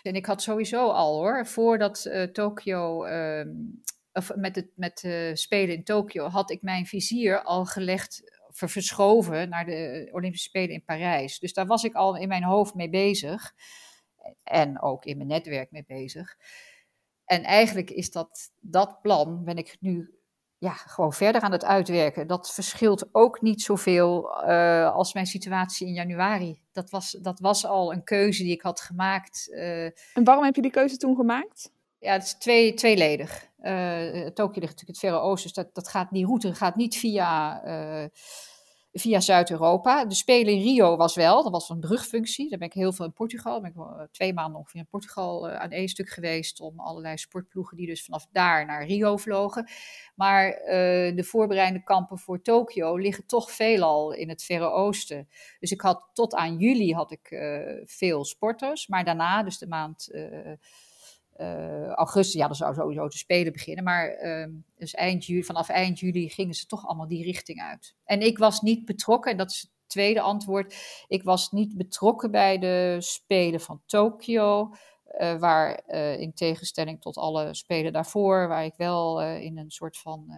en 0.04 0.16
ik 0.16 0.26
had 0.26 0.42
sowieso 0.42 0.90
al 0.90 1.16
hoor, 1.16 1.46
voordat 1.46 2.10
Tokio, 2.32 3.04
ehm, 3.04 3.50
of 4.14 4.36
met 4.36 4.56
het 4.56 4.70
met, 4.76 5.00
Spelen 5.34 5.76
in 5.76 5.84
Tokio, 5.84 6.28
had 6.28 6.52
ik 6.52 6.62
mijn 6.62 6.86
vizier 6.86 7.42
al 7.42 7.66
gelegd 7.66 8.22
verschoven 8.48 9.50
naar 9.50 9.66
de 9.66 10.10
Olympische 10.12 10.48
Spelen 10.48 10.74
in 10.74 10.84
Parijs. 10.86 11.40
Dus 11.40 11.54
daar 11.54 11.66
was 11.66 11.84
ik 11.84 11.94
al 11.94 12.18
in 12.18 12.28
mijn 12.28 12.44
hoofd 12.44 12.74
mee 12.74 12.90
bezig. 12.90 13.54
En 14.44 14.82
ook 14.82 15.06
in 15.06 15.18
mijn 15.18 15.30
netwerk 15.30 15.72
mee 15.72 15.86
bezig. 15.88 16.38
En 17.26 17.44
eigenlijk 17.44 17.90
is 17.90 18.12
dat, 18.12 18.52
dat 18.60 19.02
plan, 19.02 19.44
ben 19.44 19.58
ik 19.58 19.78
nu 19.80 20.17
ja, 20.58 20.72
gewoon 20.72 21.14
verder 21.14 21.42
aan 21.42 21.52
het 21.52 21.66
uitwerken. 21.66 22.28
Dat 22.28 22.54
verschilt 22.54 23.10
ook 23.12 23.42
niet 23.42 23.62
zoveel 23.62 24.44
uh, 24.48 24.94
als 24.94 25.14
mijn 25.14 25.26
situatie 25.26 25.88
in 25.88 25.94
januari. 25.94 26.62
Dat 26.72 26.90
was, 26.90 27.12
dat 27.12 27.40
was 27.40 27.66
al 27.66 27.94
een 27.94 28.04
keuze 28.04 28.44
die 28.44 28.52
ik 28.52 28.62
had 28.62 28.82
gemaakt. 28.82 29.48
Uh, 29.52 29.84
en 29.84 30.24
waarom 30.24 30.44
heb 30.44 30.56
je 30.56 30.62
die 30.62 30.72
keuze 30.72 30.98
toen 30.98 31.16
gemaakt? 31.16 31.72
Ja, 32.00 32.12
het 32.12 32.24
is 32.24 32.34
twee, 32.34 32.74
tweeledig. 32.74 33.48
Uh, 33.62 34.26
Tokio 34.26 34.62
ligt 34.62 34.74
natuurlijk 34.74 34.88
het 34.88 35.00
Verre 35.00 35.20
Oosten, 35.20 35.54
dus 35.54 35.64
dat, 35.64 35.76
dat 35.76 35.88
gaat, 35.88 36.12
die 36.12 36.26
route 36.26 36.54
gaat 36.54 36.76
niet 36.76 36.98
via 36.98 37.62
via 39.00 39.20
Zuid-Europa. 39.20 40.06
De 40.06 40.16
Spelen 40.16 40.54
in 40.54 40.62
Rio 40.62 40.96
was 40.96 41.16
wel, 41.16 41.44
dat 41.44 41.52
was 41.52 41.70
een 41.70 41.80
brugfunctie. 41.80 42.50
Daar 42.50 42.60
ben 42.60 42.68
ik 42.68 42.74
heel 42.74 42.94
veel 42.94 43.06
in 43.06 43.14
Portugal. 43.14 43.62
ben 43.62 43.70
ik 43.70 43.76
eh, 43.76 44.02
twee 44.12 44.34
maanden 44.34 44.60
ongeveer 44.60 44.80
in 44.80 44.88
Portugal 44.88 45.50
uh, 45.50 45.56
aan 45.56 45.72
één 45.72 45.88
stuk 45.88 46.10
geweest. 46.10 46.60
Om 46.60 46.80
allerlei 46.80 47.18
sportploegen 47.18 47.78
die 47.78 47.88
dus 47.88 48.04
vanaf 48.04 48.28
daar 48.32 48.66
naar 48.66 48.86
Rio 48.86 49.18
vlogen. 49.18 49.70
Maar 50.16 50.48
uh, 50.48 50.66
de 51.16 51.24
voorbereidende 51.24 51.84
kampen 51.84 52.18
voor 52.18 52.42
Tokio 52.42 52.98
liggen 52.98 53.26
toch 53.26 53.52
veelal 53.52 54.12
in 54.12 54.30
het 54.30 54.44
Verre 54.44 54.70
Oosten. 54.70 55.28
Dus 55.60 55.72
ik 55.72 55.82
had 55.82 56.10
tot 56.14 56.36
aan 56.36 56.58
juli 56.58 56.94
had 56.94 57.12
ik 57.12 57.28
veel 57.86 58.26
sporters. 58.26 58.88
Maar 58.88 59.04
daarna, 59.04 59.44
dus 59.44 59.58
de 59.58 59.68
maand 59.68 60.10
augustus, 61.96 62.34
ja, 62.34 62.48
dan 62.48 62.56
zou 62.56 62.74
sowieso 62.74 63.08
te 63.08 63.18
spelen 63.18 63.54
beginnen. 63.54 63.84
Maar 63.84 64.24
uh, 64.24 64.48
dus 64.76 64.94
eind 64.94 65.26
juli, 65.26 65.44
vanaf 65.44 65.70
eind 65.70 66.00
juli 66.00 66.30
gingen 66.30 66.54
ze 66.54 66.66
toch 66.66 66.88
allemaal 66.88 67.08
die 67.08 67.24
richting 67.24 67.62
uit. 67.62 67.96
En 68.04 68.22
ik 68.22 68.38
was 68.38 68.62
niet 68.62 68.86
betrokken, 68.86 69.32
en 69.32 69.38
dat 69.38 69.52
is 69.52 69.62
het 69.62 69.72
tweede 69.88 70.22
antwoord. 70.22 70.76
Ik 71.08 71.24
was 71.24 71.52
niet 71.52 71.78
betrokken 71.78 72.32
bij 72.32 72.58
de 72.58 72.96
Spelen 73.00 73.60
van 73.60 73.82
Tokio. 73.86 74.74
Uh, 75.20 75.40
waar 75.40 75.82
uh, 75.88 76.20
in 76.20 76.34
tegenstelling 76.34 77.02
tot 77.02 77.18
alle 77.18 77.54
spelen 77.54 77.94
daarvoor, 77.94 78.48
waar 78.48 78.66
ik 78.66 78.74
wel 78.78 79.22
in 79.24 79.58
een 79.58 79.72
soort 79.72 79.98
van 79.98 80.32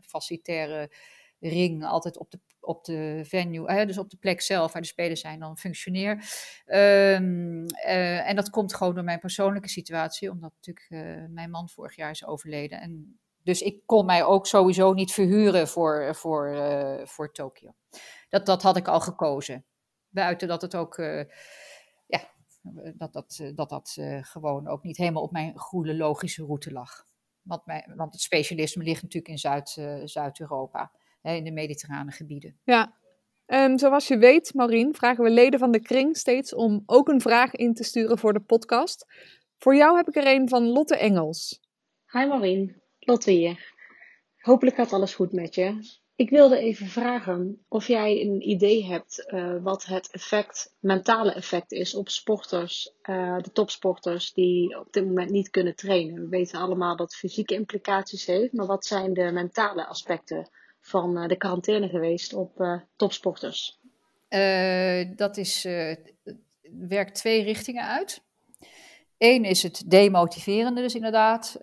facilitaire 0.00 0.90
ring 1.40 1.84
altijd 1.84 2.18
op 2.18 2.30
de, 2.30 2.40
op 2.60 2.84
de 2.84 3.20
venue, 3.24 3.72
hè, 3.72 3.86
dus 3.86 3.98
op 3.98 4.10
de 4.10 4.16
plek 4.16 4.40
zelf 4.40 4.72
waar 4.72 4.82
de 4.82 4.88
spelers 4.88 5.20
zijn, 5.20 5.40
dan 5.40 5.58
functioneer. 5.58 6.12
Um, 6.66 7.64
uh, 7.64 8.28
en 8.28 8.36
dat 8.36 8.50
komt 8.50 8.74
gewoon 8.74 8.94
door 8.94 9.04
mijn 9.04 9.18
persoonlijke 9.18 9.68
situatie, 9.68 10.30
omdat 10.30 10.52
natuurlijk 10.54 10.86
uh, 10.88 11.24
mijn 11.28 11.50
man 11.50 11.68
vorig 11.68 11.96
jaar 11.96 12.10
is 12.10 12.26
overleden. 12.26 12.80
En 12.80 13.20
dus 13.42 13.62
ik 13.62 13.82
kon 13.86 14.06
mij 14.06 14.24
ook 14.24 14.46
sowieso 14.46 14.92
niet 14.92 15.12
verhuren 15.12 15.68
voor, 15.68 16.14
voor, 16.14 16.56
voor 17.04 17.32
Tokio. 17.32 17.74
Dat, 18.28 18.46
dat 18.46 18.62
had 18.62 18.76
ik 18.76 18.88
al 18.88 19.00
gekozen. 19.00 19.64
Buiten 20.08 20.48
dat 20.48 20.62
het 20.62 20.76
ook, 20.76 20.96
ja, 22.06 22.20
dat 22.96 23.12
dat, 23.12 23.40
dat, 23.54 23.68
dat 23.68 23.96
gewoon 24.20 24.68
ook 24.68 24.82
niet 24.82 24.96
helemaal 24.96 25.22
op 25.22 25.32
mijn 25.32 25.58
goede 25.58 25.94
logische 25.94 26.44
route 26.44 26.72
lag. 26.72 27.04
Want, 27.42 27.66
mijn, 27.66 27.92
want 27.96 28.12
het 28.12 28.22
specialisme 28.22 28.84
ligt 28.84 29.02
natuurlijk 29.02 29.32
in 29.32 29.38
Zuid, 29.38 29.68
Zuid-Europa 30.04 30.92
in 31.22 31.44
de 31.44 31.52
mediterrane 31.52 32.10
gebieden. 32.10 32.60
Ja, 32.64 32.94
um, 33.46 33.78
zoals 33.78 34.08
je 34.08 34.18
weet, 34.18 34.54
Marien, 34.54 34.94
vragen 34.94 35.24
we 35.24 35.30
leden 35.30 35.58
van 35.58 35.70
de 35.70 35.80
kring 35.80 36.16
steeds 36.16 36.54
om 36.54 36.82
ook 36.86 37.08
een 37.08 37.20
vraag 37.20 37.54
in 37.54 37.74
te 37.74 37.84
sturen 37.84 38.18
voor 38.18 38.32
de 38.32 38.40
podcast. 38.40 39.06
Voor 39.58 39.76
jou 39.76 39.96
heb 39.96 40.08
ik 40.08 40.16
er 40.16 40.26
een 40.26 40.48
van 40.48 40.62
Lotte 40.64 40.96
Engels. 40.96 41.60
Hi 42.12 42.26
Marien, 42.26 42.82
Lotte 42.98 43.30
hier. 43.30 43.72
Hopelijk 44.40 44.76
gaat 44.76 44.92
alles 44.92 45.14
goed 45.14 45.32
met 45.32 45.54
je. 45.54 45.98
Ik 46.20 46.30
wilde 46.30 46.58
even 46.58 46.86
vragen 46.86 47.64
of 47.68 47.86
jij 47.86 48.20
een 48.20 48.48
idee 48.48 48.84
hebt 48.84 49.24
uh, 49.26 49.62
wat 49.62 49.84
het 49.84 50.10
effect, 50.10 50.76
mentale 50.78 51.32
effect 51.32 51.72
is 51.72 51.94
op 51.94 52.08
sporters, 52.08 52.94
uh, 53.02 53.38
de 53.38 53.52
topsporters 53.52 54.32
die 54.32 54.78
op 54.78 54.92
dit 54.92 55.06
moment 55.06 55.30
niet 55.30 55.50
kunnen 55.50 55.76
trainen. 55.76 56.22
We 56.22 56.28
weten 56.28 56.60
allemaal 56.60 56.96
dat 56.96 57.06
het 57.06 57.16
fysieke 57.16 57.54
implicaties 57.54 58.26
heeft, 58.26 58.52
maar 58.52 58.66
wat 58.66 58.86
zijn 58.86 59.12
de 59.12 59.32
mentale 59.32 59.86
aspecten 59.86 60.50
van 60.90 61.18
eh, 61.18 61.28
de 61.28 61.36
quarantaine 61.36 61.88
geweest 61.88 62.32
op 62.34 62.60
uh, 62.60 62.80
topsporters? 62.96 63.78
Uh, 64.28 65.16
dat 65.16 65.36
is, 65.36 65.66
werkt 66.88 67.14
twee 67.14 67.42
richtingen 67.42 67.84
uit. 67.84 68.22
Eén 69.18 69.44
is 69.44 69.62
het 69.62 69.82
demotiverende, 69.86 70.80
dus 70.80 70.94
inderdaad. 70.94 71.58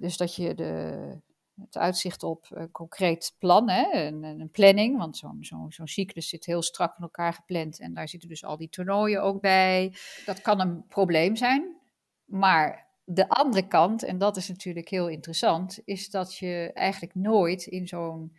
dus 0.00 0.16
dat 0.16 0.34
je 0.34 0.54
de, 0.54 1.16
het 1.60 1.76
uitzicht 1.76 2.22
op 2.22 2.46
een 2.50 2.70
concreet 2.70 3.34
plan, 3.38 3.70
hè, 3.70 4.06
een, 4.06 4.22
een 4.22 4.50
planning, 4.50 4.98
want 4.98 5.16
zo'n 5.16 5.44
zo, 5.44 5.66
zo 5.68 5.86
cyclus 5.86 6.28
zit 6.28 6.46
heel 6.46 6.62
strak 6.62 6.96
in 6.96 7.02
elkaar 7.02 7.32
gepland 7.32 7.80
en 7.80 7.94
daar 7.94 8.08
zitten 8.08 8.28
dus 8.28 8.44
al 8.44 8.56
die 8.56 8.68
toernooien 8.68 9.22
ook 9.22 9.40
bij. 9.40 9.94
Dat 10.24 10.40
kan 10.40 10.60
een 10.60 10.86
probleem 10.86 11.36
zijn, 11.36 11.76
maar 12.24 12.88
de 13.04 13.28
andere 13.28 13.66
kant, 13.66 14.02
en 14.02 14.18
dat 14.18 14.36
is 14.36 14.48
natuurlijk 14.48 14.88
heel 14.88 15.08
interessant, 15.08 15.80
is 15.84 16.10
dat 16.10 16.36
je 16.36 16.70
eigenlijk 16.74 17.14
nooit 17.14 17.66
in 17.66 17.86
zo'n 17.86 18.32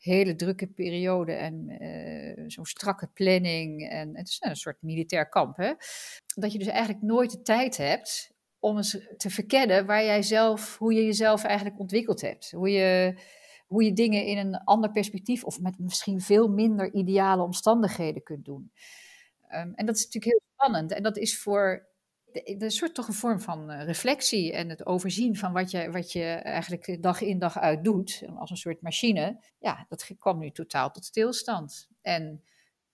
hele 0.00 0.34
drukke 0.34 0.66
periode 0.66 1.32
en 1.32 1.82
uh, 1.82 2.44
zo'n 2.46 2.64
strakke 2.64 3.06
planning. 3.06 3.88
En 3.88 4.16
het 4.16 4.28
is 4.28 4.36
een 4.40 4.56
soort 4.56 4.82
militair 4.82 5.28
kamp, 5.28 5.56
hè? 5.56 5.72
Dat 6.34 6.52
je 6.52 6.58
dus 6.58 6.66
eigenlijk 6.66 7.02
nooit 7.02 7.30
de 7.30 7.42
tijd 7.42 7.76
hebt 7.76 8.32
om 8.58 8.76
eens 8.76 8.98
te 9.16 9.30
verkennen 9.30 9.86
waar 9.86 10.04
jij 10.04 10.22
zelf, 10.22 10.78
hoe 10.78 10.94
je 10.94 11.04
jezelf 11.04 11.44
eigenlijk 11.44 11.78
ontwikkeld 11.78 12.20
hebt. 12.20 12.50
Hoe 12.50 12.70
je, 12.70 13.14
hoe 13.66 13.84
je 13.84 13.92
dingen 13.92 14.24
in 14.24 14.38
een 14.38 14.64
ander 14.64 14.90
perspectief 14.90 15.44
of 15.44 15.60
met 15.60 15.78
misschien 15.78 16.20
veel 16.20 16.48
minder 16.48 16.94
ideale 16.94 17.42
omstandigheden 17.42 18.22
kunt 18.22 18.44
doen. 18.44 18.72
Um, 19.52 19.72
en 19.74 19.86
dat 19.86 19.96
is 19.96 20.04
natuurlijk 20.04 20.32
heel 20.32 20.42
spannend. 20.52 20.92
En 20.92 21.02
dat 21.02 21.16
is 21.16 21.40
voor 21.40 21.88
is 22.32 22.76
soort 22.76 22.94
toch 22.94 23.08
een 23.08 23.14
vorm 23.14 23.40
van 23.40 23.70
eh, 23.70 23.84
reflectie 23.84 24.52
en 24.52 24.68
het 24.68 24.86
overzien 24.86 25.36
van 25.36 25.52
wat 25.52 25.70
je, 25.70 25.90
wat 25.90 26.12
je 26.12 26.24
eigenlijk 26.24 27.02
dag 27.02 27.20
in 27.20 27.38
dag 27.38 27.58
uit 27.58 27.84
doet, 27.84 28.22
als 28.36 28.50
een 28.50 28.56
soort 28.56 28.82
machine, 28.82 29.40
ja, 29.58 29.86
dat 29.88 30.10
kwam 30.18 30.38
nu 30.38 30.50
totaal 30.50 30.90
tot 30.90 31.04
stilstand. 31.04 31.88
En, 32.02 32.44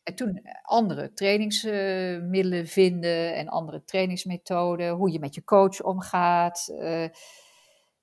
en 0.02 0.14
toen 0.14 0.40
andere 0.62 1.12
trainingsmiddelen 1.12 2.66
vinden 2.66 3.34
en 3.34 3.48
andere 3.48 3.84
trainingsmethoden, 3.84 4.90
hoe 4.90 5.12
je 5.12 5.18
met 5.18 5.34
je 5.34 5.44
coach 5.44 5.82
omgaat. 5.82 6.68
Uh, 6.72 7.08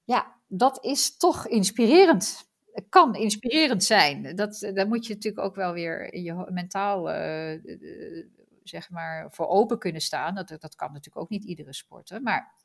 ja, 0.03 0.35
dat 0.47 0.83
is 0.85 1.17
toch 1.17 1.47
inspirerend. 1.47 2.51
Het 2.71 2.85
kan 2.89 3.15
inspirerend 3.15 3.83
zijn. 3.83 4.35
Dat, 4.35 4.71
daar 4.73 4.87
moet 4.87 5.05
je 5.05 5.13
natuurlijk 5.13 5.45
ook 5.45 5.55
wel 5.55 5.73
weer 5.73 6.13
in 6.13 6.23
je 6.23 6.47
mentaal 6.49 7.09
zeg 8.63 8.89
maar, 8.89 9.31
voor 9.31 9.47
open 9.47 9.79
kunnen 9.79 10.01
staan. 10.01 10.35
Dat, 10.35 10.47
dat 10.47 10.75
kan 10.75 10.87
natuurlijk 10.87 11.23
ook 11.23 11.29
niet 11.29 11.43
iedere 11.43 11.73
sporter. 11.73 12.21
Maar 12.21 12.55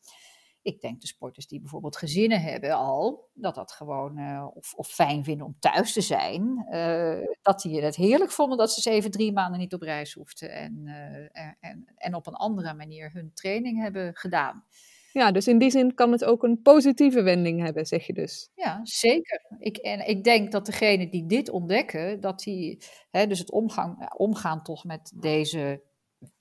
ik 0.62 0.80
denk 0.80 1.00
de 1.00 1.06
sporters 1.06 1.46
die 1.46 1.60
bijvoorbeeld 1.60 1.96
gezinnen 1.96 2.40
hebben 2.40 2.72
al, 2.72 3.28
dat 3.34 3.54
dat 3.54 3.72
gewoon, 3.72 4.18
uh, 4.18 4.46
of, 4.54 4.74
of, 4.74 4.88
fijn 4.88 5.24
vinden 5.24 5.46
om 5.46 5.56
thuis 5.58 5.92
te 5.92 6.00
zijn, 6.00 6.66
uh, 6.70 7.18
dat 7.42 7.60
die 7.60 7.82
het 7.82 7.96
heerlijk 7.96 8.30
vonden 8.30 8.58
dat 8.58 8.72
ze 8.72 8.76
eens 8.76 8.98
even 8.98 9.10
drie 9.10 9.32
maanden 9.32 9.60
niet 9.60 9.74
op 9.74 9.82
reis 9.82 10.12
hoefden 10.12 10.50
en, 10.50 10.82
uh, 10.84 11.50
en, 11.60 11.92
en 11.96 12.14
op 12.14 12.26
een 12.26 12.34
andere 12.34 12.74
manier 12.74 13.10
hun 13.12 13.30
training 13.34 13.82
hebben 13.82 14.16
gedaan. 14.16 14.64
Ja, 15.12 15.32
dus 15.32 15.48
in 15.48 15.58
die 15.58 15.70
zin 15.70 15.94
kan 15.94 16.12
het 16.12 16.24
ook 16.24 16.42
een 16.42 16.62
positieve 16.62 17.22
wending 17.22 17.62
hebben, 17.62 17.86
zeg 17.86 18.06
je 18.06 18.12
dus. 18.12 18.50
Ja, 18.54 18.80
zeker. 18.82 19.42
Ik, 19.58 19.76
en 19.76 20.08
ik 20.08 20.24
denk 20.24 20.52
dat 20.52 20.66
degenen 20.66 21.10
die 21.10 21.26
dit 21.26 21.50
ontdekken, 21.50 22.20
dat 22.20 22.40
die, 22.40 22.82
hè, 23.10 23.26
dus 23.26 23.38
het 23.38 23.50
omgang, 23.50 24.12
omgaan 24.16 24.62
toch 24.62 24.84
met 24.84 25.12
deze 25.14 25.82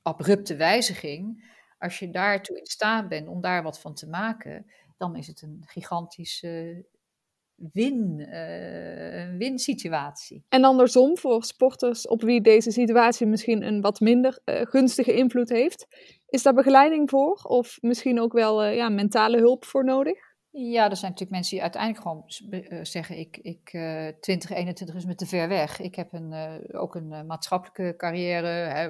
abrupte 0.01 0.55
wijziging, 0.55 1.45
als 1.77 1.99
je 1.99 2.09
daartoe 2.09 2.57
in 2.57 2.65
staat 2.65 3.07
bent 3.07 3.27
om 3.27 3.41
daar 3.41 3.63
wat 3.63 3.79
van 3.79 3.93
te 3.93 4.07
maken, 4.07 4.65
dan 4.97 5.15
is 5.15 5.27
het 5.27 5.41
een 5.41 5.63
gigantische 5.65 6.85
win, 7.73 8.19
uh, 8.19 9.37
win-situatie. 9.37 10.45
En 10.49 10.63
andersom, 10.63 11.17
voor 11.17 11.43
sporters 11.43 12.07
op 12.07 12.21
wie 12.21 12.41
deze 12.41 12.71
situatie 12.71 13.27
misschien 13.27 13.63
een 13.63 13.81
wat 13.81 13.99
minder 13.99 14.39
uh, 14.45 14.61
gunstige 14.61 15.13
invloed 15.13 15.49
heeft, 15.49 15.87
is 16.27 16.43
daar 16.43 16.53
begeleiding 16.53 17.09
voor 17.09 17.33
of 17.43 17.77
misschien 17.81 18.21
ook 18.21 18.33
wel 18.33 18.65
uh, 18.65 18.75
ja, 18.75 18.89
mentale 18.89 19.37
hulp 19.37 19.65
voor 19.65 19.83
nodig? 19.83 20.35
Ja, 20.49 20.89
er 20.89 20.95
zijn 20.95 21.11
natuurlijk 21.11 21.31
mensen 21.31 21.53
die 21.53 21.61
uiteindelijk 21.61 22.01
gewoon 22.01 22.23
zeggen: 22.85 23.17
ik, 23.17 23.37
ik 23.37 23.73
uh, 23.73 24.07
2021 24.19 24.95
is 24.95 25.05
me 25.05 25.15
te 25.15 25.25
ver 25.25 25.47
weg. 25.47 25.79
Ik 25.79 25.95
heb 25.95 26.13
een, 26.13 26.33
ook 26.73 26.95
een 26.95 27.25
maatschappelijke 27.25 27.93
carrière. 27.97 28.47
Hè. 28.47 28.89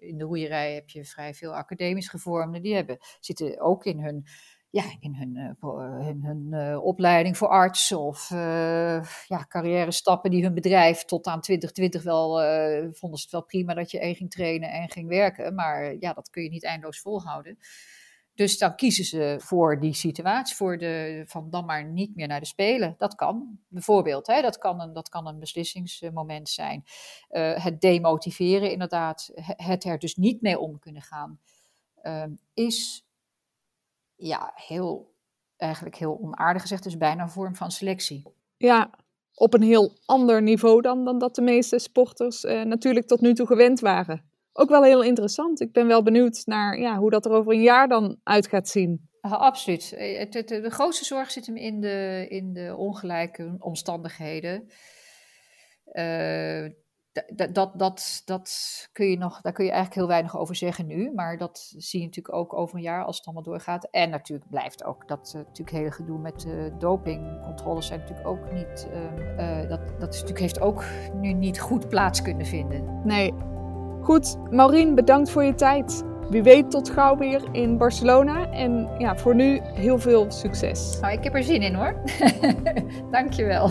In 0.00 0.18
de 0.18 0.24
roeierij 0.24 0.74
heb 0.74 0.88
je 0.88 1.04
vrij 1.04 1.34
veel 1.34 1.54
academisch 1.54 2.08
gevormden. 2.08 2.62
Die 2.62 2.74
hebben, 2.74 2.98
zitten 3.20 3.60
ook 3.60 3.84
in 3.84 4.00
hun 4.00 4.26
ja, 4.72 4.84
in 5.00 5.14
hun, 5.14 5.36
uh, 5.36 6.04
hun, 6.06 6.24
hun 6.24 6.48
uh, 6.50 6.84
opleiding 6.84 7.36
voor 7.36 7.48
arts 7.48 7.92
of 7.92 8.28
ja, 9.26 9.44
carrière 9.48 9.90
stappen 9.90 10.30
die 10.30 10.42
hun 10.42 10.54
bedrijf 10.54 11.04
tot 11.04 11.26
aan 11.26 11.40
2020 11.40 12.02
wel, 12.02 12.28
vonden 12.92 13.18
ze 13.18 13.24
het 13.24 13.32
wel 13.32 13.44
prima 13.44 13.74
dat 13.74 13.90
je 13.90 14.00
één 14.00 14.14
ging 14.14 14.30
trainen 14.30 14.70
en 14.70 14.90
ging 14.90 15.08
werken. 15.08 15.54
Maar 15.54 15.96
ja, 16.00 16.12
dat 16.12 16.30
kun 16.30 16.42
je 16.42 16.48
niet 16.48 16.64
eindeloos 16.64 17.00
volhouden. 17.00 17.58
Dus 18.40 18.58
dan 18.58 18.74
kiezen 18.74 19.04
ze 19.04 19.36
voor 19.38 19.80
die 19.80 19.94
situatie, 19.94 20.56
voor 20.56 20.78
de, 20.78 21.22
van 21.26 21.50
dan 21.50 21.64
maar 21.64 21.84
niet 21.84 22.16
meer 22.16 22.26
naar 22.26 22.40
de 22.40 22.46
Spelen. 22.46 22.94
Dat 22.98 23.14
kan, 23.14 23.58
bijvoorbeeld. 23.68 24.26
Hè, 24.26 24.42
dat, 24.42 24.58
kan 24.58 24.80
een, 24.80 24.92
dat 24.92 25.08
kan 25.08 25.26
een 25.26 25.38
beslissingsmoment 25.38 26.48
zijn. 26.48 26.84
het 27.54 27.80
demotiveren, 27.80 28.70
inderdaad, 28.70 29.30
het 29.56 29.84
er 29.84 29.98
dus 29.98 30.16
niet 30.16 30.40
mee 30.40 30.58
om 30.58 30.78
kunnen 30.78 31.02
gaan, 31.02 31.40
is 32.54 33.06
ja, 34.16 34.52
heel, 34.54 35.14
eigenlijk 35.56 35.96
heel 35.96 36.18
onaardig 36.20 36.62
gezegd, 36.62 36.82
dus 36.82 36.96
bijna 36.96 37.22
een 37.22 37.30
vorm 37.30 37.56
van 37.56 37.70
selectie. 37.70 38.22
Ja, 38.56 38.90
op 39.34 39.54
een 39.54 39.62
heel 39.62 39.98
ander 40.04 40.42
niveau 40.42 40.80
dan, 40.80 41.04
dan 41.04 41.18
dat 41.18 41.34
de 41.34 41.42
meeste 41.42 41.78
sporters 41.78 42.44
eh, 42.44 42.62
natuurlijk 42.62 43.06
tot 43.06 43.20
nu 43.20 43.34
toe 43.34 43.46
gewend 43.46 43.80
waren. 43.80 44.29
Ook 44.60 44.68
wel 44.68 44.82
heel 44.82 45.02
interessant. 45.02 45.60
Ik 45.60 45.72
ben 45.72 45.86
wel 45.86 46.02
benieuwd 46.02 46.42
naar 46.44 46.78
ja, 46.78 46.96
hoe 46.96 47.10
dat 47.10 47.24
er 47.24 47.32
over 47.32 47.52
een 47.52 47.62
jaar 47.62 47.88
dan 47.88 48.20
uit 48.22 48.48
gaat 48.48 48.68
zien. 48.68 49.08
absoluut. 49.20 49.92
Eh, 49.92 50.30
de 50.30 50.70
grootste 50.70 51.04
zorg 51.04 51.30
zit 51.30 51.46
hem 51.46 51.56
in 51.56 51.80
de, 51.80 52.26
in 52.28 52.52
de 52.52 52.74
ongelijke 52.76 53.56
omstandigheden. 53.58 54.70
Uh, 55.92 56.68
dat, 57.12 57.54
dat, 57.54 57.78
dat, 57.78 58.22
dat 58.24 58.88
kun 58.92 59.06
je 59.06 59.18
nog, 59.18 59.40
daar 59.40 59.52
kun 59.52 59.64
je 59.64 59.70
eigenlijk 59.70 60.00
heel 60.00 60.10
weinig 60.10 60.38
over 60.38 60.54
zeggen 60.54 60.86
nu. 60.86 61.12
Maar 61.14 61.38
dat 61.38 61.72
zie 61.76 62.00
je 62.00 62.06
natuurlijk 62.06 62.34
ook 62.34 62.54
over 62.54 62.76
een 62.76 62.82
jaar 62.82 63.04
als 63.04 63.16
het 63.16 63.26
allemaal 63.26 63.44
doorgaat. 63.44 63.88
En 63.90 64.10
natuurlijk 64.10 64.50
blijft 64.50 64.84
ook 64.84 65.08
dat 65.08 65.32
uh, 65.36 65.42
natuurlijk 65.42 65.76
hele 65.76 65.90
gedoe 65.90 66.18
met 66.18 66.44
uh, 66.44 66.78
dopingcontroles 66.78 67.86
zijn 67.86 68.00
natuurlijk 68.00 68.28
ook 68.28 68.52
niet. 68.52 68.88
Uh, 68.92 69.68
dat, 69.68 69.88
dat 69.88 70.10
natuurlijk, 70.10 70.38
heeft 70.38 70.60
ook 70.60 70.84
nu 71.14 71.32
niet 71.32 71.60
goed 71.60 71.88
plaats 71.88 72.22
kunnen 72.22 72.46
vinden. 72.46 73.00
Nee. 73.04 73.58
Goed, 74.00 74.36
Maureen, 74.50 74.94
bedankt 74.94 75.30
voor 75.30 75.44
je 75.44 75.54
tijd. 75.54 76.04
Wie 76.30 76.42
weet 76.42 76.70
tot 76.70 76.90
gauw 76.90 77.16
weer 77.16 77.42
in 77.52 77.78
Barcelona. 77.78 78.50
En 78.50 78.88
ja, 78.98 79.16
voor 79.16 79.34
nu 79.34 79.60
heel 79.62 79.98
veel 79.98 80.30
succes. 80.30 80.98
Nou, 81.00 81.12
ik 81.12 81.24
heb 81.24 81.34
er 81.34 81.42
zin 81.42 81.62
in 81.62 81.74
hoor. 81.74 81.94
Dankjewel. 83.10 83.70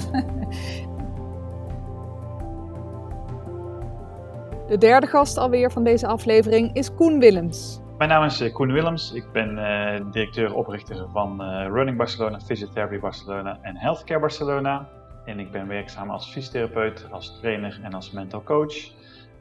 De 4.67 4.77
derde 4.77 5.07
gast 5.07 5.37
alweer 5.37 5.71
van 5.71 5.83
deze 5.83 6.07
aflevering 6.07 6.75
is 6.75 6.93
Koen 6.93 7.19
Willems. 7.19 7.79
Mijn 7.97 8.09
naam 8.09 8.23
is 8.23 8.41
eh, 8.41 8.53
Koen 8.53 8.71
Willems. 8.71 9.11
Ik 9.13 9.31
ben 9.31 9.57
uh, 9.57 10.11
directeur-oprichter 10.11 11.05
van 11.11 11.41
uh, 11.41 11.67
Running 11.71 11.97
Barcelona, 11.97 12.39
Physiotherapy 12.39 12.99
Barcelona 12.99 13.57
en 13.61 13.77
Healthcare 13.77 14.19
Barcelona. 14.19 14.87
En 15.25 15.39
ik 15.39 15.51
ben 15.51 15.67
werkzaam 15.67 16.09
als 16.09 16.31
fysiotherapeut, 16.31 17.07
als 17.11 17.39
trainer 17.39 17.79
en 17.83 17.93
als 17.93 18.11
mental 18.11 18.43
coach. 18.43 18.91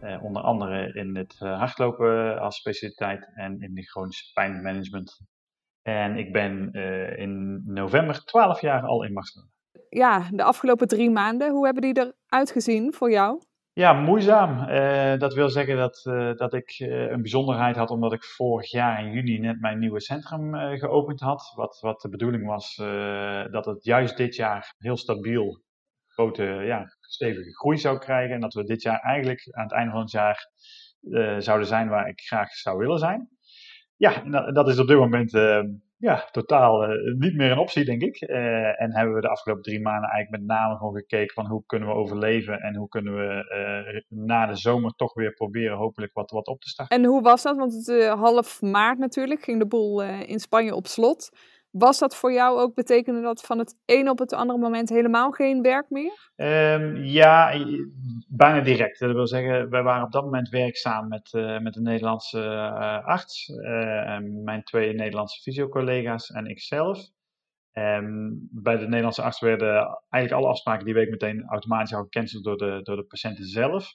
Uh, 0.03 0.25
onder 0.25 0.43
andere 0.43 0.93
in 0.93 1.17
het 1.17 1.39
hardlopen 1.39 2.41
als 2.41 2.57
specialiteit 2.57 3.31
en 3.35 3.61
in 3.61 3.75
de 3.75 3.83
chronische 3.83 4.33
pijnmanagement. 4.33 5.21
En 5.83 6.17
ik 6.17 6.33
ben 6.33 6.73
in 7.17 7.63
november 7.65 8.25
12 8.25 8.61
jaar 8.61 8.83
al 8.83 9.05
in 9.05 9.15
Barcelona. 9.15 9.51
Ja, 9.89 10.29
de 10.31 10.43
afgelopen 10.43 10.89
drie 10.89 11.11
maanden, 11.11 11.51
hoe 11.51 11.65
hebben 11.65 11.83
die 11.83 12.13
eruit 12.27 12.51
gezien 12.51 12.93
voor 12.93 13.11
jou? 13.11 13.43
Ja, 13.73 13.93
moeizaam. 13.93 14.67
Dat 15.19 15.35
wil 15.35 15.49
zeggen 15.49 15.77
dat, 15.77 16.03
dat 16.39 16.55
ik 16.55 16.75
een 16.79 17.23
bijzonderheid 17.23 17.77
had 17.77 17.91
omdat 17.91 18.13
ik 18.13 18.25
vorig 18.25 18.71
jaar 18.71 19.05
in 19.05 19.13
juni 19.13 19.39
net 19.39 19.61
mijn 19.61 19.79
nieuwe 19.79 20.01
centrum 20.01 20.55
geopend 20.79 21.21
had. 21.21 21.53
Wat, 21.55 21.79
wat 21.81 22.01
de 22.01 22.09
bedoeling 22.09 22.47
was 22.47 22.77
dat 23.51 23.65
het 23.65 23.85
juist 23.85 24.17
dit 24.17 24.37
jaar 24.37 24.75
heel 24.79 24.97
stabiel 24.97 25.63
grote, 26.19 26.43
ja, 26.45 26.85
stevige 27.01 27.55
groei 27.55 27.79
zou 27.79 27.99
krijgen. 27.99 28.35
En 28.35 28.41
dat 28.41 28.55
we 28.55 28.65
dit 28.65 28.83
jaar 28.83 29.01
eigenlijk 29.01 29.49
aan 29.51 29.63
het 29.63 29.73
einde 29.73 29.91
van 29.93 30.01
het 30.01 30.11
jaar 30.11 30.51
zouden 31.39 31.67
zijn 31.67 31.89
waar 31.89 32.09
ik 32.09 32.21
graag 32.21 32.51
zou 32.51 32.79
willen 32.79 32.99
zijn. 32.99 33.29
Ja, 33.97 34.23
dat, 34.53 34.69
is 34.69 34.79
op 34.79 34.87
dit 34.87 34.97
moment 34.97 35.31
ja, 35.99 36.29
totaal 36.31 36.91
uh, 36.91 37.15
niet 37.19 37.35
meer 37.35 37.51
een 37.51 37.59
optie, 37.59 37.85
denk 37.85 38.03
ik. 38.03 38.21
En 38.21 38.95
hebben 38.95 39.15
we 39.15 39.21
de 39.21 39.29
afgelopen 39.29 39.63
drie 39.63 39.81
maanden 39.81 40.11
eigenlijk 40.11 40.43
met 40.43 40.57
name 40.57 40.77
gewoon 40.77 40.97
gekeken 40.97 41.35
van 41.35 41.47
hoe 41.47 41.63
kunnen 41.67 41.89
we 41.89 41.95
overleven 41.95 42.61
en 42.61 42.77
hoe 42.77 42.89
kunnen 42.89 43.15
we 43.15 44.05
na 44.09 44.47
de 44.47 44.57
zomer 44.57 44.91
toch 44.91 45.15
weer 45.15 45.33
proberen 45.33 45.77
hopelijk 45.77 46.13
wat, 46.13 46.31
wat 46.31 46.47
op 46.47 46.61
te 46.61 46.69
starten. 46.69 46.97
En 46.97 47.05
hoe 47.05 47.23
was 47.23 47.43
dat? 47.43 47.57
Want 47.57 47.73
het, 47.73 48.09
half 48.09 48.63
maart 48.63 48.99
natuurlijk 48.99 49.43
ging 49.43 49.59
de 49.59 49.67
boel 49.67 50.03
in 50.03 50.41
Spanje 50.41 50.75
op 50.75 50.87
slot. 50.87 51.31
Was 51.71 51.99
dat 51.99 52.17
voor 52.17 52.33
jou 52.33 52.59
ook, 52.59 52.75
betekende 52.75 53.21
dat 53.21 53.41
van 53.41 53.59
het 53.59 53.77
een 53.85 54.09
op 54.11 54.19
het 54.19 54.33
andere 54.33 54.59
moment 54.59 54.89
helemaal 54.89 55.31
geen 55.31 55.63
werk 55.63 55.91
meer? 55.91 56.31
Um, 56.37 56.97
ja, 56.97 57.55
bijna 58.29 58.61
direct. 58.61 58.99
Dat 58.99 59.13
wil 59.13 59.27
zeggen, 59.27 59.71
wij 59.71 59.83
waren 59.83 60.05
op 60.05 60.13
dat 60.13 60.25
moment 60.25 60.49
werkzaam 60.49 61.09
met, 61.09 61.33
uh, 61.33 61.59
met 61.59 61.77
een 61.77 61.83
Nederlandse 61.83 62.41
uh, 62.41 63.07
arts, 63.07 63.49
uh, 63.49 64.19
mijn 64.45 64.63
twee 64.65 64.95
Nederlandse 64.95 65.41
fysiocollega's 65.41 66.31
en 66.31 66.47
ikzelf. 66.47 66.99
Um, 67.73 68.49
bij 68.51 68.77
de 68.77 68.87
Nederlandse 68.87 69.23
arts 69.23 69.41
werden 69.41 70.01
eigenlijk 70.09 70.43
alle 70.43 70.53
afspraken 70.53 70.85
die 70.85 70.95
week 70.95 71.11
meteen 71.11 71.45
automatisch 71.49 71.95
al 71.95 72.03
gecanceld 72.03 72.45
door 72.45 72.57
de, 72.57 72.81
door 72.83 72.97
de 72.97 73.05
patiënten 73.05 73.45
zelf. 73.45 73.95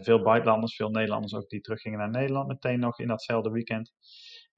veel 0.00 0.22
buitenlanders, 0.22 0.76
veel 0.76 0.90
Nederlanders 0.90 1.34
ook 1.34 1.48
die 1.48 1.60
teruggingen 1.60 1.98
naar 1.98 2.10
Nederland 2.10 2.48
meteen 2.48 2.80
nog 2.80 2.98
in 2.98 3.08
datzelfde 3.08 3.50
weekend. 3.50 3.92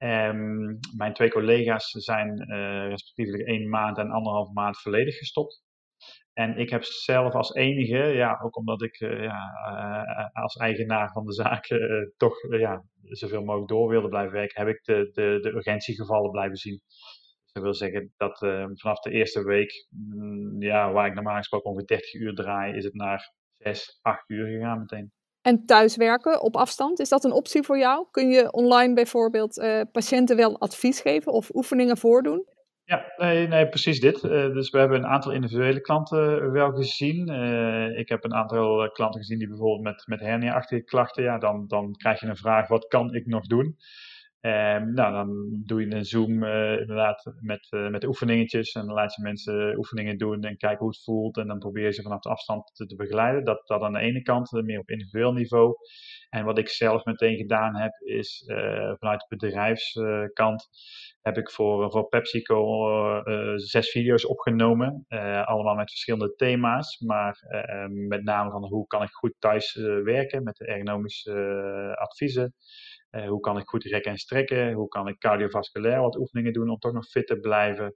Um, 0.03 0.79
mijn 0.95 1.13
twee 1.13 1.29
collega's 1.29 1.89
zijn 1.89 2.51
uh, 2.51 2.87
respectievelijk 2.87 3.47
één 3.47 3.69
maand 3.69 3.97
en 3.97 4.11
anderhalf 4.11 4.51
maand 4.51 4.81
volledig 4.81 5.17
gestopt. 5.17 5.63
En 6.33 6.57
ik 6.57 6.69
heb 6.69 6.83
zelf 6.83 7.33
als 7.33 7.53
enige, 7.53 7.97
ja, 7.97 8.39
ook 8.43 8.57
omdat 8.57 8.81
ik 8.81 8.99
uh, 8.99 9.23
ja, 9.23 9.49
uh, 10.33 10.43
als 10.43 10.55
eigenaar 10.55 11.11
van 11.11 11.25
de 11.25 11.33
zaak 11.33 11.67
toch 12.17 12.35
ja, 12.49 12.83
zoveel 13.01 13.43
mogelijk 13.43 13.69
door 13.69 13.89
wilde 13.89 14.07
blijven 14.07 14.33
werken, 14.33 14.65
heb 14.65 14.75
ik 14.75 14.83
de, 14.83 15.09
de, 15.11 15.37
de 15.41 15.49
urgentiegevallen 15.49 16.31
blijven 16.31 16.57
zien. 16.57 16.81
Dus 17.43 17.51
dat 17.53 17.63
wil 17.63 17.73
zeggen 17.73 18.13
dat 18.17 18.37
vanaf 18.79 18.99
de 18.99 19.11
eerste 19.11 19.43
week, 19.43 19.87
mm, 19.89 20.61
ja, 20.61 20.91
waar 20.91 21.07
ik 21.07 21.13
normaal 21.13 21.37
gesproken 21.37 21.69
ongeveer 21.69 21.87
30 21.87 22.13
uur 22.13 22.33
draai, 22.33 22.75
is 22.75 22.83
het 22.83 22.93
naar 22.93 23.33
6, 23.57 23.99
8 24.01 24.29
uur 24.29 24.47
gegaan 24.47 24.79
meteen. 24.79 25.11
En 25.41 25.65
thuiswerken 25.65 26.41
op 26.41 26.55
afstand, 26.55 26.99
is 26.99 27.09
dat 27.09 27.23
een 27.23 27.31
optie 27.31 27.63
voor 27.63 27.77
jou? 27.77 28.05
Kun 28.11 28.29
je 28.29 28.51
online 28.51 28.93
bijvoorbeeld 28.93 29.57
uh, 29.57 29.81
patiënten 29.91 30.35
wel 30.35 30.59
advies 30.59 31.01
geven 31.01 31.31
of 31.31 31.49
oefeningen 31.53 31.97
voordoen? 31.97 32.45
Ja, 32.83 33.13
nee, 33.17 33.47
nee 33.47 33.69
precies 33.69 33.99
dit. 33.99 34.23
Uh, 34.23 34.31
dus 34.53 34.69
we 34.69 34.77
hebben 34.77 34.97
een 34.97 35.09
aantal 35.09 35.31
individuele 35.31 35.81
klanten 35.81 36.51
wel 36.51 36.71
gezien. 36.71 37.29
Uh, 37.29 37.97
ik 37.97 38.09
heb 38.09 38.23
een 38.23 38.33
aantal 38.33 38.91
klanten 38.91 39.19
gezien 39.19 39.37
die 39.37 39.47
bijvoorbeeld 39.47 39.83
met, 39.83 40.03
met 40.05 40.19
hernia-achtige 40.19 40.83
klachten, 40.83 41.23
ja, 41.23 41.37
dan, 41.37 41.67
dan 41.67 41.95
krijg 41.97 42.19
je 42.19 42.27
een 42.27 42.35
vraag, 42.35 42.67
wat 42.67 42.87
kan 42.87 43.13
ik 43.13 43.25
nog 43.25 43.45
doen? 43.45 43.77
Um, 44.41 44.93
nou, 44.93 45.13
dan 45.13 45.61
doe 45.65 45.81
je 45.81 45.95
een 45.95 46.05
Zoom 46.05 46.43
uh, 46.43 46.79
inderdaad 46.79 47.33
met, 47.39 47.67
uh, 47.69 47.89
met 47.89 48.03
oefeningetjes. 48.03 48.71
En 48.71 48.85
laat 48.85 49.15
je 49.15 49.21
mensen 49.21 49.77
oefeningen 49.77 50.17
doen 50.17 50.43
en 50.43 50.57
kijken 50.57 50.79
hoe 50.79 50.87
het 50.87 51.03
voelt. 51.03 51.37
En 51.37 51.47
dan 51.47 51.59
probeer 51.59 51.85
je 51.85 51.91
ze 51.91 52.01
vanaf 52.01 52.19
de 52.19 52.29
afstand 52.29 52.71
te, 52.73 52.95
begeleiden. 52.95 53.43
Dat, 53.43 53.67
dat 53.67 53.81
aan 53.81 53.93
de 53.93 53.99
ene 53.99 54.21
kant, 54.21 54.51
uh, 54.51 54.63
meer 54.63 54.79
op 54.79 54.89
individueel 54.89 55.33
niveau. 55.33 55.75
En 56.29 56.45
wat 56.45 56.57
ik 56.57 56.69
zelf 56.69 57.05
meteen 57.05 57.37
gedaan 57.37 57.75
heb, 57.75 57.91
is 57.99 58.43
vanuit 58.99 59.19
de 59.19 59.25
bedrijfskant 59.27 60.69
heb 61.21 61.37
ik 61.37 61.51
voor, 61.51 61.91
voor 61.91 62.07
PepsiCo 62.07 62.63
zes 63.55 63.89
video's 63.89 64.27
opgenomen. 64.27 65.05
allemaal 65.45 65.75
met 65.75 65.89
verschillende 65.89 66.35
thema's. 66.35 66.99
Maar 66.99 67.39
met 67.89 68.23
name 68.23 68.51
van 68.51 68.65
hoe 68.65 68.87
kan 68.87 69.03
ik 69.03 69.11
goed 69.11 69.33
thuis 69.39 69.73
werken 70.03 70.43
met 70.43 70.55
de 70.55 70.65
ergonomische 70.65 71.95
adviezen. 71.99 72.53
Uh, 73.11 73.27
hoe 73.27 73.39
kan 73.39 73.57
ik 73.57 73.67
goed 73.67 73.83
rekken 73.83 74.11
en 74.11 74.17
strekken? 74.17 74.73
Hoe 74.73 74.87
kan 74.87 75.07
ik 75.07 75.17
cardiovasculair 75.17 76.01
wat 76.01 76.17
oefeningen 76.17 76.53
doen 76.53 76.69
om 76.69 76.79
toch 76.79 76.93
nog 76.93 77.05
fit 77.05 77.27
te 77.27 77.39
blijven? 77.39 77.95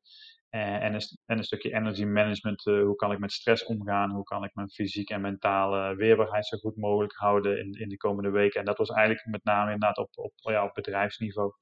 Uh, 0.52 0.84
en, 0.84 0.94
een, 0.94 1.02
en, 1.26 1.38
een, 1.38 1.44
stukje 1.44 1.74
energy 1.74 2.04
management. 2.04 2.66
Uh, 2.66 2.84
hoe 2.84 2.96
kan 2.96 3.12
ik 3.12 3.20
met 3.20 3.32
stress 3.32 3.66
omgaan? 3.66 4.12
Hoe 4.12 4.24
kan 4.24 4.44
ik 4.44 4.52
mijn 4.54 4.70
fysiek 4.70 5.10
en 5.10 5.22
mentale 5.22 5.96
weerbaarheid 5.96 6.46
zo 6.46 6.58
goed 6.58 6.78
mogelijk 6.78 7.14
houden 7.14 7.60
in, 7.60 7.72
in 7.72 7.90
de 7.90 7.98
komende 7.98 8.30
weken? 8.30 8.60
En 8.60 8.66
dat 8.66 8.78
was 8.78 8.90
eigenlijk 8.90 9.26
met 9.26 9.44
name 9.44 9.72
inderdaad 9.72 9.98
op, 9.98 10.10
op, 10.16 10.34
op 10.44 10.74
bedrijfsniveau. 10.74 11.54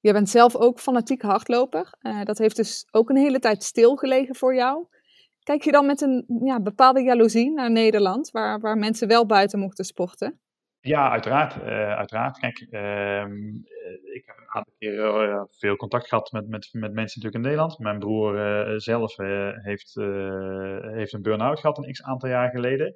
Je 0.00 0.12
bent 0.12 0.28
zelf 0.28 0.56
ook 0.56 0.80
fanatiek 0.80 1.22
hardloper. 1.22 1.94
dat 2.24 2.38
heeft 2.38 2.56
dus 2.56 2.86
ook 2.90 3.10
een 3.10 3.16
hele 3.16 3.38
tijd 3.38 3.62
stilgelegen 3.62 4.34
voor 4.34 4.54
jou. 4.54 4.86
Kijk 5.42 5.62
je 5.62 5.72
dan 5.72 5.86
met 5.86 6.00
een 6.00 6.24
ja, 6.44 6.60
bepaalde 6.60 7.02
jaloezie 7.02 7.50
naar 7.50 7.70
Nederland, 7.70 8.30
waar, 8.30 8.60
waar 8.60 8.76
mensen 8.76 9.08
wel 9.08 9.26
buiten 9.26 9.58
mochten 9.58 9.84
sporten? 9.84 10.40
Ja, 10.84 11.10
uiteraard. 11.10 11.56
Uh, 11.56 11.96
uiteraard. 11.96 12.38
Kijk, 12.38 12.66
ehm, 12.70 13.48
ik 14.12 14.22
heb 14.26 14.36
een 14.36 14.48
aantal 14.48 14.74
keer 14.78 15.46
veel 15.50 15.76
contact 15.76 16.08
gehad 16.08 16.32
met, 16.32 16.48
met, 16.48 16.68
met 16.72 16.92
mensen 16.92 17.20
natuurlijk 17.20 17.34
in 17.34 17.40
Nederland. 17.40 17.78
Mijn 17.78 17.98
broer 17.98 18.80
zelf 18.80 19.16
heeft, 19.16 19.94
heeft 20.94 21.12
een 21.12 21.22
burn-out 21.22 21.60
gehad 21.60 21.78
een 21.78 21.92
x 21.92 22.02
aantal 22.02 22.28
jaar 22.28 22.50
geleden. 22.50 22.94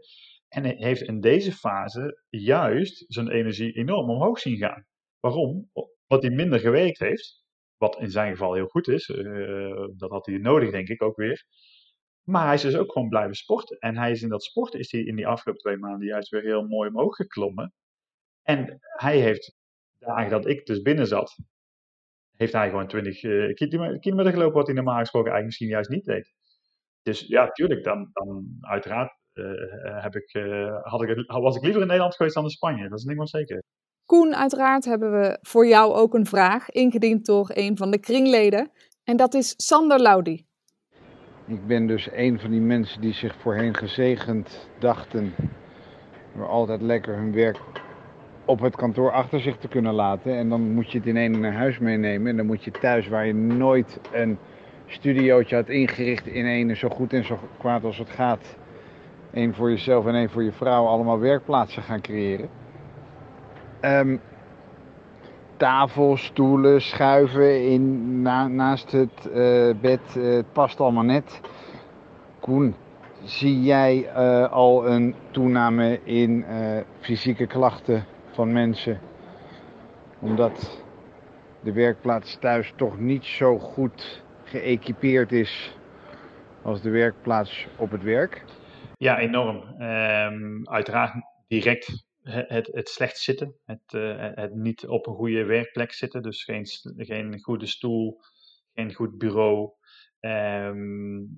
En 0.48 0.64
heeft 0.64 1.02
in 1.02 1.20
deze 1.20 1.52
fase 1.52 2.22
juist 2.28 3.04
zijn 3.08 3.28
energie 3.28 3.72
enorm 3.72 4.10
omhoog 4.10 4.38
zien 4.38 4.56
gaan. 4.56 4.86
Waarom? 5.20 5.70
Omdat 5.72 6.26
hij 6.26 6.34
minder 6.34 6.60
gewerkt 6.60 6.98
heeft. 6.98 7.44
Wat 7.76 8.00
in 8.00 8.10
zijn 8.10 8.30
geval 8.30 8.54
heel 8.54 8.66
goed 8.66 8.88
is. 8.88 9.06
dat 9.96 10.10
had 10.10 10.26
hij 10.26 10.38
nodig, 10.38 10.70
denk 10.70 10.88
ik 10.88 11.02
ook 11.02 11.16
weer. 11.16 11.44
Maar 12.26 12.44
hij 12.44 12.54
is 12.54 12.62
dus 12.62 12.76
ook 12.76 12.92
gewoon 12.92 13.08
blijven 13.08 13.34
sporten. 13.34 13.78
En 13.78 13.96
hij 13.96 14.10
is 14.10 14.22
in 14.22 14.28
dat 14.28 14.44
sporten 14.44 14.80
is 14.80 14.92
hij 14.92 15.00
in 15.00 15.16
die 15.16 15.26
afgelopen 15.26 15.62
twee 15.62 15.76
maanden 15.76 16.06
juist 16.06 16.28
weer 16.28 16.42
heel 16.42 16.66
mooi 16.66 16.88
omhoog 16.88 17.16
geklommen. 17.16 17.72
En 18.42 18.78
hij 18.80 19.20
heeft, 19.20 19.56
dagen 19.98 20.30
dat 20.30 20.46
ik 20.46 20.66
dus 20.66 20.82
binnen 20.82 21.06
zat, 21.06 21.38
heeft 22.36 22.52
hij 22.52 22.68
gewoon 22.68 22.86
20 22.86 23.22
uh, 23.22 23.54
kilometer 24.00 24.32
gelopen, 24.32 24.54
wat 24.54 24.66
hij 24.66 24.74
normaal 24.74 24.98
gesproken 24.98 25.32
eigenlijk 25.32 25.44
misschien 25.44 25.68
juist 25.68 25.90
niet 25.90 26.04
deed. 26.04 26.34
Dus 27.02 27.20
ja, 27.20 27.50
tuurlijk, 27.50 27.84
dan, 27.84 28.10
dan 28.12 28.46
uiteraard 28.60 29.18
uh, 29.34 30.02
heb 30.02 30.14
ik, 30.14 30.34
uh, 30.34 30.82
had 30.82 31.02
ik, 31.02 31.24
was 31.26 31.56
ik 31.56 31.62
liever 31.62 31.80
in 31.80 31.86
Nederland 31.86 32.16
geweest 32.16 32.34
dan 32.34 32.44
in 32.44 32.50
Spanje. 32.50 32.88
Dat 32.88 32.98
is 32.98 33.04
niet 33.04 33.16
meer 33.16 33.28
zeker. 33.28 33.62
Koen, 34.04 34.36
uiteraard 34.36 34.84
hebben 34.84 35.20
we 35.20 35.38
voor 35.42 35.66
jou 35.66 35.94
ook 35.94 36.14
een 36.14 36.26
vraag, 36.26 36.70
ingediend 36.70 37.26
door 37.26 37.50
een 37.54 37.76
van 37.76 37.90
de 37.90 37.98
kringleden. 37.98 38.70
En 39.04 39.16
dat 39.16 39.34
is 39.34 39.54
Sander 39.56 40.00
Laudi. 40.00 40.46
Ik 41.48 41.66
ben 41.66 41.86
dus 41.86 42.08
een 42.12 42.40
van 42.40 42.50
die 42.50 42.60
mensen 42.60 43.00
die 43.00 43.12
zich 43.12 43.34
voorheen 43.34 43.74
gezegend 43.74 44.68
dachten, 44.78 45.34
maar 46.32 46.48
altijd 46.48 46.80
lekker 46.80 47.14
hun 47.14 47.32
werk 47.32 47.58
op 48.44 48.60
het 48.60 48.76
kantoor 48.76 49.12
achter 49.12 49.40
zich 49.40 49.56
te 49.56 49.68
kunnen 49.68 49.94
laten. 49.94 50.36
En 50.36 50.48
dan 50.48 50.60
moet 50.60 50.90
je 50.90 50.98
het 50.98 51.06
in 51.06 51.16
een 51.16 51.40
naar 51.40 51.52
huis 51.52 51.78
meenemen. 51.78 52.30
En 52.30 52.36
dan 52.36 52.46
moet 52.46 52.64
je 52.64 52.70
thuis, 52.70 53.08
waar 53.08 53.26
je 53.26 53.34
nooit 53.34 54.00
een 54.12 54.38
studiootje 54.86 55.56
had 55.56 55.68
ingericht 55.68 56.26
in 56.26 56.46
een 56.46 56.76
zo 56.76 56.88
goed 56.88 57.12
en 57.12 57.24
zo 57.24 57.38
kwaad 57.58 57.84
als 57.84 57.98
het 57.98 58.10
gaat. 58.10 58.56
één 59.32 59.54
voor 59.54 59.70
jezelf 59.70 60.06
en 60.06 60.14
één 60.14 60.30
voor 60.30 60.42
je 60.42 60.52
vrouw, 60.52 60.86
allemaal 60.86 61.18
werkplaatsen 61.18 61.82
gaan 61.82 62.00
creëren. 62.00 62.48
Um, 63.80 64.20
tafel, 65.56 66.16
stoelen, 66.16 66.82
schuiven 66.82 67.64
in, 67.70 68.22
naast 68.22 68.92
het 68.92 69.28
uh, 69.28 69.34
bed. 69.80 70.00
Uh, 70.16 70.34
het 70.34 70.52
past 70.52 70.80
allemaal 70.80 71.04
net. 71.04 71.40
Koen, 72.40 72.74
zie 73.24 73.62
jij 73.62 74.10
uh, 74.16 74.52
al 74.52 74.88
een 74.88 75.14
toename 75.30 76.00
in 76.04 76.44
fysieke 77.00 77.46
klachten 77.46 78.04
van 78.32 78.52
mensen? 78.52 79.00
Omdat 80.20 80.82
de 81.60 81.72
werkplaats 81.72 82.36
thuis 82.40 82.72
toch 82.76 82.98
niet 82.98 83.24
zo 83.24 83.58
goed 83.58 84.22
geëquipeerd 84.44 85.32
is 85.32 85.76
als 86.62 86.80
de 86.80 86.90
werkplaats 86.90 87.66
op 87.76 87.90
het 87.90 88.02
werk? 88.02 88.44
Ja, 88.96 89.18
enorm. 89.18 89.62
Um, 89.82 90.68
uiteraard 90.68 91.12
direct 91.48 92.04
het, 92.30 92.66
het 92.72 92.88
slecht 92.88 93.18
zitten, 93.18 93.54
het, 93.64 93.92
uh, 93.92 94.30
het 94.34 94.54
niet 94.54 94.86
op 94.86 95.06
een 95.06 95.14
goede 95.14 95.44
werkplek 95.44 95.92
zitten, 95.92 96.22
dus 96.22 96.44
geen, 96.44 96.66
geen 96.96 97.40
goede 97.40 97.66
stoel, 97.66 98.20
geen 98.74 98.94
goed 98.94 99.18
bureau. 99.18 99.70
Um, 100.20 101.36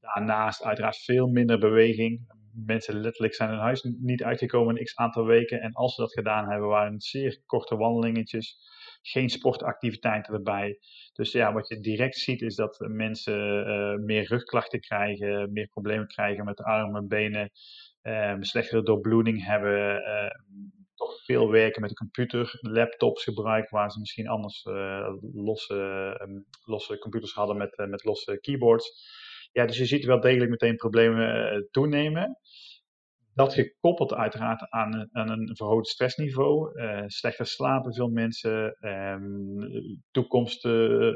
daarnaast 0.00 0.64
uiteraard 0.64 0.96
veel 0.96 1.26
minder 1.26 1.58
beweging. 1.58 2.34
Mensen 2.66 3.00
letterlijk 3.00 3.34
zijn 3.34 3.50
hun 3.50 3.58
huis 3.58 3.82
niet 3.82 4.22
uitgekomen 4.22 4.76
in 4.76 4.84
x 4.84 4.96
aantal 4.96 5.24
weken. 5.24 5.60
En 5.60 5.72
als 5.72 5.94
ze 5.94 6.00
dat 6.00 6.12
gedaan 6.12 6.50
hebben, 6.50 6.68
waren 6.68 6.92
het 6.92 7.04
zeer 7.04 7.42
korte 7.46 7.76
wandelingetjes. 7.76 8.58
Geen 9.02 9.28
sportactiviteiten 9.28 10.34
erbij. 10.34 10.78
Dus 11.12 11.32
ja, 11.32 11.52
wat 11.52 11.68
je 11.68 11.80
direct 11.80 12.16
ziet 12.16 12.42
is 12.42 12.54
dat 12.54 12.78
mensen 12.88 13.68
uh, 13.68 14.04
meer 14.04 14.26
rugklachten 14.26 14.80
krijgen, 14.80 15.52
meer 15.52 15.66
problemen 15.66 16.06
krijgen 16.06 16.44
met 16.44 16.60
armen, 16.60 17.00
en 17.02 17.08
benen 17.08 17.50
um, 18.06 18.42
slechtere 18.42 18.82
doorbloeding 18.82 19.44
hebben, 19.44 20.00
uh, 20.00 20.30
toch 20.94 21.24
veel 21.24 21.50
werken 21.50 21.80
met 21.80 21.90
de 21.90 21.96
computer, 21.96 22.58
laptops 22.60 23.24
gebruiken 23.24 23.76
waar 23.76 23.90
ze 23.90 23.98
misschien 23.98 24.28
anders 24.28 24.64
uh, 24.64 25.12
losse, 25.32 25.74
um, 26.22 26.44
losse 26.64 26.98
computers 26.98 27.32
hadden 27.32 27.56
met, 27.56 27.78
uh, 27.78 27.86
met 27.86 28.04
losse 28.04 28.38
keyboards. 28.40 29.14
Ja, 29.52 29.66
dus 29.66 29.78
je 29.78 29.84
ziet 29.84 30.04
wel 30.04 30.20
degelijk 30.20 30.50
meteen 30.50 30.76
problemen 30.76 31.68
toenemen. 31.70 32.38
Dat 33.34 33.54
gekoppeld 33.54 34.14
uiteraard 34.14 34.70
aan, 34.70 35.08
aan 35.12 35.30
een 35.30 35.56
verhoogd 35.56 35.88
stressniveau, 35.88 36.70
slechter 37.06 37.46
slapen 37.46 37.94
veel 37.94 38.08
mensen, 38.08 38.76
um, 38.80 40.00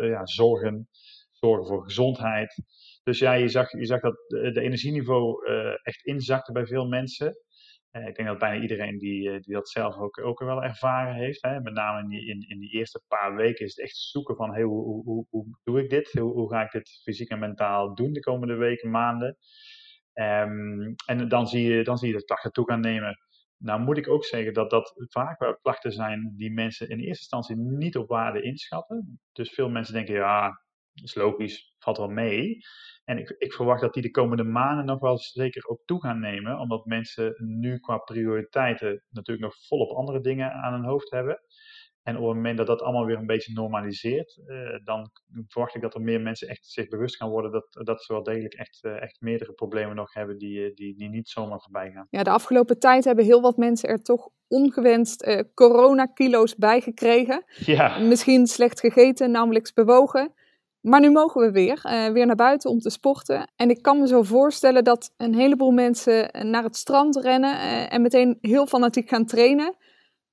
ja, 0.00 0.26
zorgen, 0.26 0.88
zorgen 1.30 1.66
voor 1.66 1.82
gezondheid. 1.82 2.62
Dus 3.10 3.18
ja, 3.18 3.32
je 3.32 3.48
zag, 3.48 3.70
je 3.70 3.86
zag 3.86 4.00
dat 4.00 4.24
de 4.28 4.60
energieniveau 4.60 5.50
uh, 5.50 5.74
echt 5.82 6.04
inzakte 6.04 6.52
bij 6.52 6.66
veel 6.66 6.86
mensen. 6.86 7.36
Uh, 7.92 8.06
ik 8.06 8.14
denk 8.14 8.28
dat 8.28 8.38
bijna 8.38 8.62
iedereen 8.62 8.98
die, 8.98 9.28
uh, 9.28 9.40
die 9.40 9.54
dat 9.54 9.68
zelf 9.68 9.96
ook, 9.96 10.20
ook 10.20 10.38
wel 10.38 10.62
ervaren 10.62 11.14
heeft. 11.14 11.42
Hè. 11.42 11.60
Met 11.60 11.72
name 11.72 12.00
in 12.00 12.08
die, 12.08 12.46
in, 12.48 12.60
die 12.60 12.70
eerste 12.70 13.02
paar 13.08 13.34
weken 13.36 13.64
is 13.64 13.76
het 13.76 13.84
echt 13.84 13.96
zoeken 13.96 14.36
van 14.36 14.52
hey, 14.52 14.62
hoe, 14.62 15.02
hoe, 15.04 15.26
hoe, 15.30 15.46
doe 15.62 15.82
ik 15.82 15.90
dit? 15.90 16.12
Hoe, 16.12 16.50
ga 16.50 16.62
ik 16.62 16.70
dit 16.70 17.00
fysiek 17.02 17.28
en 17.28 17.38
mentaal 17.38 17.94
doen 17.94 18.12
de 18.12 18.20
komende 18.20 18.54
weken, 18.54 18.90
maanden? 18.90 19.36
Um, 20.14 20.94
en 21.06 21.28
dan 21.28 21.48
zie, 21.48 21.62
je, 21.62 21.84
dan 21.84 21.98
zie 21.98 22.08
je 22.08 22.16
de 22.16 22.24
klachten 22.24 22.52
toe 22.52 22.68
gaan 22.68 22.80
nemen. 22.80 23.18
Nou 23.56 23.80
moet 23.80 23.98
ik 23.98 24.08
ook 24.08 24.24
zeggen 24.24 24.54
dat 24.54 24.70
dat 24.70 24.92
vaak 25.08 25.38
wel 25.38 25.56
klachten 25.62 25.92
zijn 25.92 26.34
die 26.36 26.52
mensen 26.52 26.88
in 26.88 26.98
eerste 26.98 27.36
instantie 27.36 27.56
niet 27.56 27.96
op 27.96 28.08
waarde 28.08 28.42
inschatten. 28.42 29.20
Dus 29.32 29.50
veel 29.50 29.68
mensen 29.68 29.94
denken, 29.94 30.14
ja, 30.14 30.62
is 31.02 31.14
logisch, 31.14 31.74
valt 31.78 31.96
wel 31.96 32.08
mee. 32.08 32.58
En 33.04 33.18
ik, 33.18 33.34
ik, 33.38 33.52
verwacht 33.52 33.80
dat 33.80 33.94
die 33.94 34.02
de 34.02 34.10
komende 34.10 34.44
maanden 34.44 34.84
nog 34.84 35.00
wel 35.00 35.18
zeker 35.18 35.66
ook 35.66 35.82
toe 35.84 36.00
gaan 36.00 36.20
nemen, 36.20 36.58
omdat 36.58 36.84
mensen 36.84 37.34
nu 37.38 37.78
qua 37.78 37.98
prioriteiten 37.98 39.04
natuurlijk 39.10 39.46
nog 39.46 39.66
volop 39.66 39.96
andere 39.96 40.20
dingen 40.20 40.52
aan 40.52 40.72
hun 40.72 40.84
hoofd 40.84 41.10
hebben. 41.10 41.40
En 42.02 42.16
op 42.16 42.26
het 42.26 42.34
moment 42.34 42.58
dat 42.58 42.66
dat 42.66 42.82
allemaal 42.82 43.06
weer 43.06 43.16
een 43.16 43.26
beetje 43.26 43.52
normaliseert, 43.52 44.42
eh, 44.46 44.84
dan 44.84 45.10
verwacht 45.46 45.74
ik 45.74 45.82
dat 45.82 45.94
er 45.94 46.00
meer 46.00 46.20
mensen 46.20 46.48
echt 46.48 46.66
zich 46.66 46.88
bewust 46.88 47.16
gaan 47.16 47.30
worden 47.30 47.52
dat, 47.52 47.66
dat 47.86 48.02
ze 48.02 48.12
wel 48.12 48.22
degelijk 48.22 48.54
echt, 48.54 48.84
uh, 48.84 49.02
echt 49.02 49.20
meerdere 49.20 49.52
problemen 49.52 49.96
nog 49.96 50.14
hebben 50.14 50.38
die, 50.38 50.64
eh, 50.64 50.74
die, 50.74 50.96
die 50.96 51.08
niet 51.08 51.28
zomaar 51.28 51.60
voorbij 51.60 51.90
gaan. 51.90 52.06
Ja, 52.10 52.22
de 52.22 52.30
afgelopen 52.30 52.78
tijd 52.78 53.04
hebben 53.04 53.24
heel 53.24 53.40
wat 53.40 53.56
mensen 53.56 53.88
er 53.88 54.02
toch 54.02 54.28
ongewenst 54.48 55.26
uh, 55.26 55.40
coronakilo's 55.54 56.56
bij 56.56 56.80
gekregen. 56.80 57.44
Ja. 57.56 57.98
Misschien 57.98 58.46
slecht 58.46 58.80
gegeten, 58.80 59.30
namelijk 59.30 59.70
bewogen. 59.74 60.32
Maar 60.80 61.00
nu 61.00 61.10
mogen 61.10 61.40
we 61.40 61.50
weer, 61.50 61.82
uh, 61.84 62.12
weer 62.12 62.26
naar 62.26 62.36
buiten 62.36 62.70
om 62.70 62.78
te 62.78 62.90
sporten. 62.90 63.50
En 63.56 63.70
ik 63.70 63.82
kan 63.82 63.98
me 63.98 64.06
zo 64.06 64.22
voorstellen 64.22 64.84
dat 64.84 65.14
een 65.16 65.34
heleboel 65.34 65.70
mensen 65.70 66.50
naar 66.50 66.62
het 66.62 66.76
strand 66.76 67.16
rennen 67.16 67.54
uh, 67.54 67.92
en 67.92 68.02
meteen 68.02 68.38
heel 68.40 68.66
fanatiek 68.66 69.08
gaan 69.08 69.24
trainen. 69.24 69.76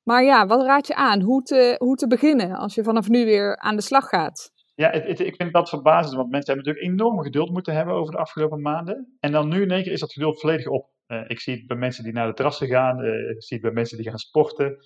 Maar 0.03 0.23
ja, 0.23 0.47
wat 0.47 0.65
raad 0.65 0.88
je 0.88 0.95
aan? 0.95 1.21
Hoe 1.21 1.41
te, 1.41 1.75
hoe 1.77 1.95
te 1.95 2.07
beginnen 2.07 2.55
als 2.55 2.75
je 2.75 2.83
vanaf 2.83 3.07
nu 3.07 3.25
weer 3.25 3.57
aan 3.57 3.75
de 3.75 3.81
slag 3.81 4.10
gaat? 4.10 4.51
Ja, 4.75 4.91
ik 4.91 5.36
vind 5.36 5.53
dat 5.53 5.69
verbazend, 5.69 6.15
want 6.15 6.29
mensen 6.29 6.53
hebben 6.53 6.73
natuurlijk 6.73 7.01
enorm 7.01 7.23
geduld 7.23 7.51
moeten 7.51 7.73
hebben 7.73 7.95
over 7.95 8.12
de 8.12 8.19
afgelopen 8.19 8.62
maanden. 8.62 9.17
En 9.19 9.31
dan 9.31 9.49
nu 9.49 9.62
in 9.62 9.71
één 9.71 9.83
keer 9.83 9.91
is 9.91 9.99
dat 9.99 10.13
geduld 10.13 10.39
volledig 10.39 10.67
op. 10.67 10.89
Ik 11.27 11.39
zie 11.39 11.53
het 11.53 11.67
bij 11.67 11.77
mensen 11.77 12.03
die 12.03 12.13
naar 12.13 12.27
de 12.27 12.33
terrassen 12.33 12.67
gaan, 12.67 13.05
ik 13.05 13.43
zie 13.43 13.57
het 13.57 13.62
bij 13.62 13.71
mensen 13.71 13.97
die 13.97 14.10
gaan 14.10 14.17
sporten 14.17 14.77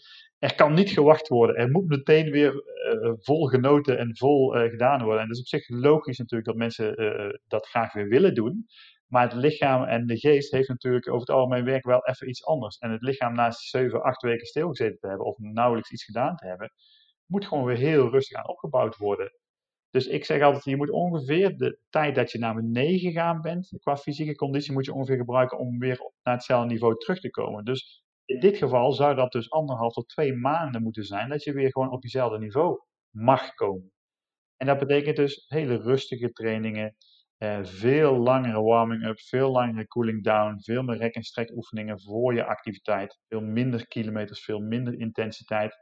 er 0.41 0.55
kan 0.55 0.73
niet 0.73 0.89
gewacht 0.89 1.27
worden. 1.27 1.55
Er 1.55 1.71
moet 1.71 1.87
meteen 1.87 2.31
weer 2.31 2.53
uh, 2.53 3.11
vol 3.19 3.45
genoten 3.45 3.97
en 3.97 4.17
vol 4.17 4.57
uh, 4.57 4.69
gedaan 4.69 5.03
worden. 5.03 5.21
En 5.21 5.27
dat 5.27 5.35
is 5.35 5.41
op 5.41 5.47
zich 5.47 5.69
logisch 5.69 6.17
natuurlijk 6.17 6.49
dat 6.49 6.57
mensen 6.57 7.01
uh, 7.01 7.39
dat 7.47 7.67
graag 7.67 7.93
weer 7.93 8.07
willen 8.07 8.33
doen. 8.33 8.65
Maar 9.07 9.23
het 9.23 9.33
lichaam 9.33 9.83
en 9.83 10.05
de 10.05 10.17
geest 10.17 10.51
heeft 10.51 10.67
natuurlijk 10.67 11.07
over 11.07 11.19
het 11.19 11.29
algemeen 11.29 11.63
werk 11.63 11.85
wel 11.85 12.05
even 12.05 12.29
iets 12.29 12.45
anders. 12.45 12.77
En 12.77 12.91
het 12.91 13.01
lichaam 13.01 13.33
na 13.33 13.51
7, 13.51 14.01
8 14.03 14.21
weken 14.21 14.45
stilgezeten 14.45 14.99
te 14.99 15.07
hebben 15.07 15.25
of 15.25 15.37
nauwelijks 15.37 15.91
iets 15.91 16.03
gedaan 16.03 16.35
te 16.35 16.47
hebben, 16.47 16.71
moet 17.25 17.47
gewoon 17.47 17.65
weer 17.65 17.77
heel 17.77 18.09
rustig 18.09 18.37
aan 18.37 18.49
opgebouwd 18.49 18.97
worden. 18.97 19.31
Dus 19.89 20.07
ik 20.07 20.25
zeg 20.25 20.41
altijd, 20.41 20.63
je 20.63 20.77
moet 20.77 20.91
ongeveer 20.91 21.57
de 21.57 21.79
tijd 21.89 22.15
dat 22.15 22.31
je 22.31 22.39
naar 22.39 22.55
beneden 22.55 22.99
gegaan 22.99 23.41
bent, 23.41 23.73
qua 23.79 23.97
fysieke 23.97 24.35
conditie, 24.35 24.73
moet 24.73 24.85
je 24.85 24.93
ongeveer 24.93 25.17
gebruiken 25.17 25.57
om 25.57 25.79
weer 25.79 26.11
naar 26.23 26.33
hetzelfde 26.33 26.67
niveau 26.67 26.97
terug 26.97 27.19
te 27.19 27.29
komen. 27.29 27.65
Dus 27.65 28.03
in 28.33 28.39
dit 28.39 28.57
geval 28.57 28.91
zou 28.91 29.15
dat 29.15 29.31
dus 29.31 29.51
anderhalf 29.51 29.93
tot 29.93 30.09
twee 30.09 30.33
maanden 30.33 30.83
moeten 30.83 31.03
zijn, 31.03 31.29
dat 31.29 31.43
je 31.43 31.53
weer 31.53 31.71
gewoon 31.71 31.91
op 31.91 32.03
jezelfde 32.03 32.39
niveau 32.39 32.79
mag 33.09 33.53
komen. 33.53 33.91
En 34.57 34.67
dat 34.67 34.79
betekent 34.79 35.15
dus 35.15 35.45
hele 35.47 35.75
rustige 35.77 36.31
trainingen, 36.31 36.95
eh, 37.37 37.59
veel 37.63 38.17
langere 38.17 38.61
warming-up, 38.61 39.19
veel 39.19 39.51
langere 39.51 39.87
cooling 39.87 40.23
down, 40.23 40.61
veel 40.61 40.83
meer 40.83 40.97
rek- 40.97 41.15
en 41.15 41.23
strek 41.23 41.51
oefeningen 41.55 42.01
voor 42.01 42.33
je 42.33 42.45
activiteit, 42.45 43.19
veel 43.27 43.41
minder 43.41 43.87
kilometers, 43.87 44.43
veel 44.43 44.59
minder 44.59 44.99
intensiteit. 44.99 45.75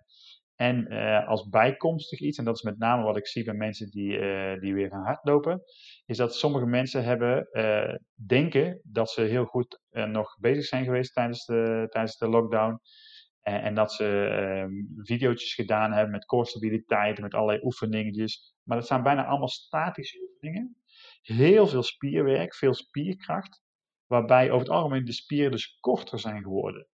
En 0.62 0.94
uh, 0.94 1.28
als 1.28 1.50
bijkomstig 1.50 2.20
iets, 2.20 2.38
en 2.38 2.44
dat 2.44 2.56
is 2.56 2.62
met 2.62 2.78
name 2.78 3.04
wat 3.04 3.18
ik 3.18 3.28
zie 3.28 3.44
bij 3.44 3.54
mensen 3.54 3.90
die, 3.90 4.20
uh, 4.20 4.60
die 4.60 4.74
weer 4.74 4.90
gaan 4.90 5.06
hardlopen, 5.06 5.62
is 6.06 6.18
dat 6.18 6.36
sommige 6.36 6.66
mensen 6.66 7.04
hebben, 7.04 7.48
uh, 7.52 7.96
denken 8.28 8.82
dat 8.84 9.10
ze 9.10 9.22
heel 9.22 9.46
goed 9.46 9.80
nog 9.90 10.38
bezig 10.40 10.66
zijn 10.66 10.84
geweest 10.84 11.14
tijdens 11.14 11.46
de, 11.46 11.86
tijdens 11.90 12.18
de 12.18 12.28
lockdown. 12.28 12.80
En, 13.42 13.74
dat 13.74 13.94
ze 13.94 14.06
um, 14.06 14.90
video's 14.96 15.54
gedaan 15.54 15.92
hebben 15.92 16.12
met 16.12 16.26
core 16.26 16.46
stabiliteit, 16.46 17.20
met 17.20 17.34
allerlei 17.34 17.60
oefeningetjes. 17.64 18.54
Maar 18.64 18.78
dat 18.78 18.88
zijn 18.88 19.04
bijna 19.04 19.26
allemaal 19.26 19.48
statische 19.48 20.30
oefeningen. 20.30 20.76
Heel 21.22 21.68
veel 21.68 21.84
spierwerk, 21.84 22.56
veel 22.56 22.74
spierkracht. 22.74 23.62
Waarbij 24.06 24.52
over 24.52 24.68
het 24.68 24.76
algemeen 24.76 25.06
de 25.06 25.14
spieren 25.14 25.52
dus 25.52 25.78
korter 25.80 26.20
zijn 26.20 26.42
geworden. 26.42 26.88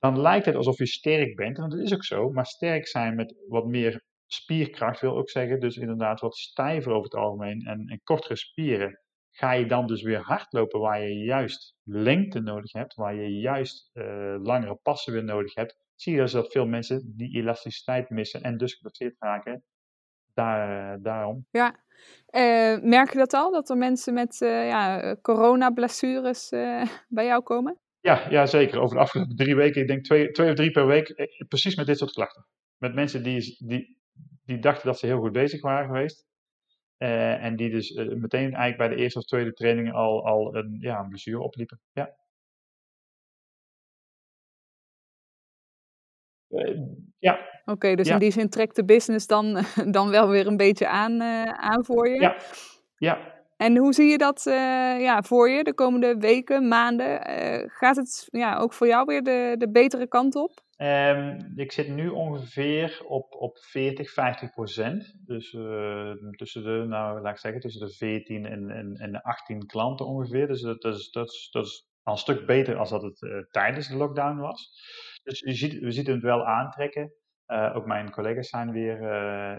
Dan 0.00 0.20
lijkt 0.20 0.46
het 0.46 0.54
alsof 0.54 0.78
je 0.78 0.86
sterk 0.86 1.36
bent, 1.36 1.58
en 1.58 1.68
dat 1.68 1.78
is 1.78 1.94
ook 1.94 2.04
zo. 2.04 2.30
Maar 2.30 2.46
sterk 2.46 2.86
zijn 2.86 3.14
met 3.14 3.34
wat 3.48 3.66
meer 3.66 4.02
spierkracht 4.26 5.00
wil 5.00 5.16
ook 5.16 5.30
zeggen, 5.30 5.60
dus 5.60 5.76
inderdaad 5.76 6.20
wat 6.20 6.36
stijver 6.36 6.92
over 6.92 7.04
het 7.04 7.14
algemeen 7.14 7.60
en, 7.60 7.86
en 7.86 8.00
kortere 8.04 8.36
spieren. 8.36 9.00
Ga 9.30 9.52
je 9.52 9.66
dan 9.66 9.86
dus 9.86 10.02
weer 10.02 10.20
hardlopen 10.20 10.80
waar 10.80 11.02
je 11.02 11.14
juist 11.14 11.74
lengte 11.84 12.40
nodig 12.40 12.72
hebt, 12.72 12.94
waar 12.94 13.14
je 13.14 13.40
juist 13.40 13.90
uh, 13.92 14.36
langere 14.42 14.78
passen 14.82 15.12
weer 15.12 15.24
nodig 15.24 15.54
hebt, 15.54 15.76
zie 15.94 16.14
je 16.14 16.20
dus 16.20 16.32
dat 16.32 16.52
veel 16.52 16.66
mensen 16.66 17.12
die 17.16 17.36
elasticiteit 17.36 18.10
missen 18.10 18.42
en 18.42 18.56
dus 18.56 18.74
geblesseerd 18.74 19.16
raken. 19.18 19.64
Daar, 20.34 20.94
uh, 20.94 21.02
daarom. 21.02 21.46
Ja, 21.50 21.68
uh, 22.30 22.82
merk 22.82 23.12
je 23.12 23.18
dat 23.18 23.32
al, 23.32 23.50
dat 23.50 23.70
er 23.70 23.76
mensen 23.76 24.14
met 24.14 24.36
ja, 24.38 25.16
coronablessures 25.22 26.48
bij 27.08 27.24
jou 27.24 27.42
komen? 27.42 27.78
Ja, 28.00 28.30
ja, 28.30 28.46
zeker. 28.46 28.80
Over 28.80 28.96
de 28.96 29.02
afgelopen 29.02 29.36
drie 29.36 29.56
weken, 29.56 29.80
ik 29.80 29.88
denk 29.88 30.04
twee, 30.04 30.30
twee 30.30 30.48
of 30.48 30.54
drie 30.54 30.70
per 30.70 30.86
week, 30.86 31.28
precies 31.48 31.74
met 31.74 31.86
dit 31.86 31.98
soort 31.98 32.12
klachten. 32.12 32.46
Met 32.76 32.94
mensen 32.94 33.22
die, 33.22 33.56
die, 33.58 33.98
die 34.44 34.58
dachten 34.58 34.86
dat 34.86 34.98
ze 34.98 35.06
heel 35.06 35.20
goed 35.20 35.32
bezig 35.32 35.60
waren 35.62 35.86
geweest. 35.86 36.28
Uh, 36.98 37.44
en 37.44 37.56
die 37.56 37.70
dus 37.70 37.90
uh, 37.90 38.14
meteen 38.14 38.54
eigenlijk 38.54 38.76
bij 38.76 38.88
de 38.88 38.96
eerste 38.96 39.18
of 39.18 39.24
tweede 39.24 39.52
training 39.52 39.92
al, 39.92 40.26
al 40.26 40.54
een, 40.56 40.76
ja, 40.80 41.00
een 41.00 41.08
blessure 41.08 41.40
opliepen. 41.42 41.80
Ja. 41.92 42.14
Uh, 46.48 46.80
ja. 47.18 47.34
Oké, 47.60 47.70
okay, 47.70 47.94
dus 47.94 48.06
ja. 48.06 48.12
in 48.12 48.18
die 48.18 48.30
zin 48.30 48.48
trekt 48.48 48.76
de 48.76 48.84
business 48.84 49.26
dan, 49.26 49.64
dan 49.96 50.10
wel 50.10 50.28
weer 50.28 50.46
een 50.46 50.56
beetje 50.56 50.88
aan, 50.88 51.22
aan 51.60 51.84
voor 51.84 52.08
je. 52.08 52.20
Ja. 52.20 52.36
ja. 52.96 53.39
En 53.60 53.76
hoe 53.76 53.92
zie 53.92 54.10
je 54.10 54.18
dat 54.18 54.42
ja, 54.98 55.22
voor 55.22 55.50
je 55.50 55.64
de 55.64 55.74
komende 55.74 56.16
weken, 56.18 56.68
maanden? 56.68 57.20
gaat 57.70 57.96
het 57.96 58.28
ja, 58.30 58.58
ook 58.58 58.72
voor 58.72 58.86
jou 58.86 59.04
weer 59.06 59.22
de, 59.22 59.54
de 59.58 59.70
betere 59.70 60.08
kant 60.08 60.34
op? 60.34 60.50
Um, 60.82 61.52
ik 61.56 61.72
zit 61.72 61.88
nu 61.88 62.08
ongeveer 62.08 63.02
op, 63.06 63.34
op 63.34 63.58
40, 63.58 64.10
50 64.10 64.50
procent. 64.50 65.14
Dus 65.26 65.52
uh, 65.52 66.12
tussen 66.30 66.62
de, 66.62 66.84
nou 66.88 67.20
laat 67.20 67.32
ik 67.32 67.38
zeggen, 67.38 67.60
tussen 67.60 67.86
de 67.86 67.92
14 67.92 68.46
en, 68.46 68.70
en, 68.70 68.94
en 68.96 69.12
de 69.12 69.22
18 69.22 69.66
klanten 69.66 70.06
ongeveer. 70.06 70.46
Dus 70.46 70.60
dat, 70.60 70.84
is, 70.84 71.10
dat, 71.10 71.30
is, 71.52 71.88
al 72.02 72.12
een 72.12 72.18
stuk 72.18 72.46
beter 72.46 72.74
dan 72.74 72.88
dat 72.88 73.02
het 73.02 73.46
tijdens 73.50 73.88
de 73.88 73.96
lockdown 73.96 74.38
was. 74.38 74.72
Dus 75.22 75.38
je 75.38 75.54
ziet, 75.54 75.78
we 75.78 75.90
zien 75.90 76.10
het 76.10 76.22
wel 76.22 76.46
aantrekken. 76.46 77.12
Ook 77.74 77.86
mijn 77.86 78.10
collega's 78.10 78.48
zijn 78.48 78.72
weer, 78.72 78.98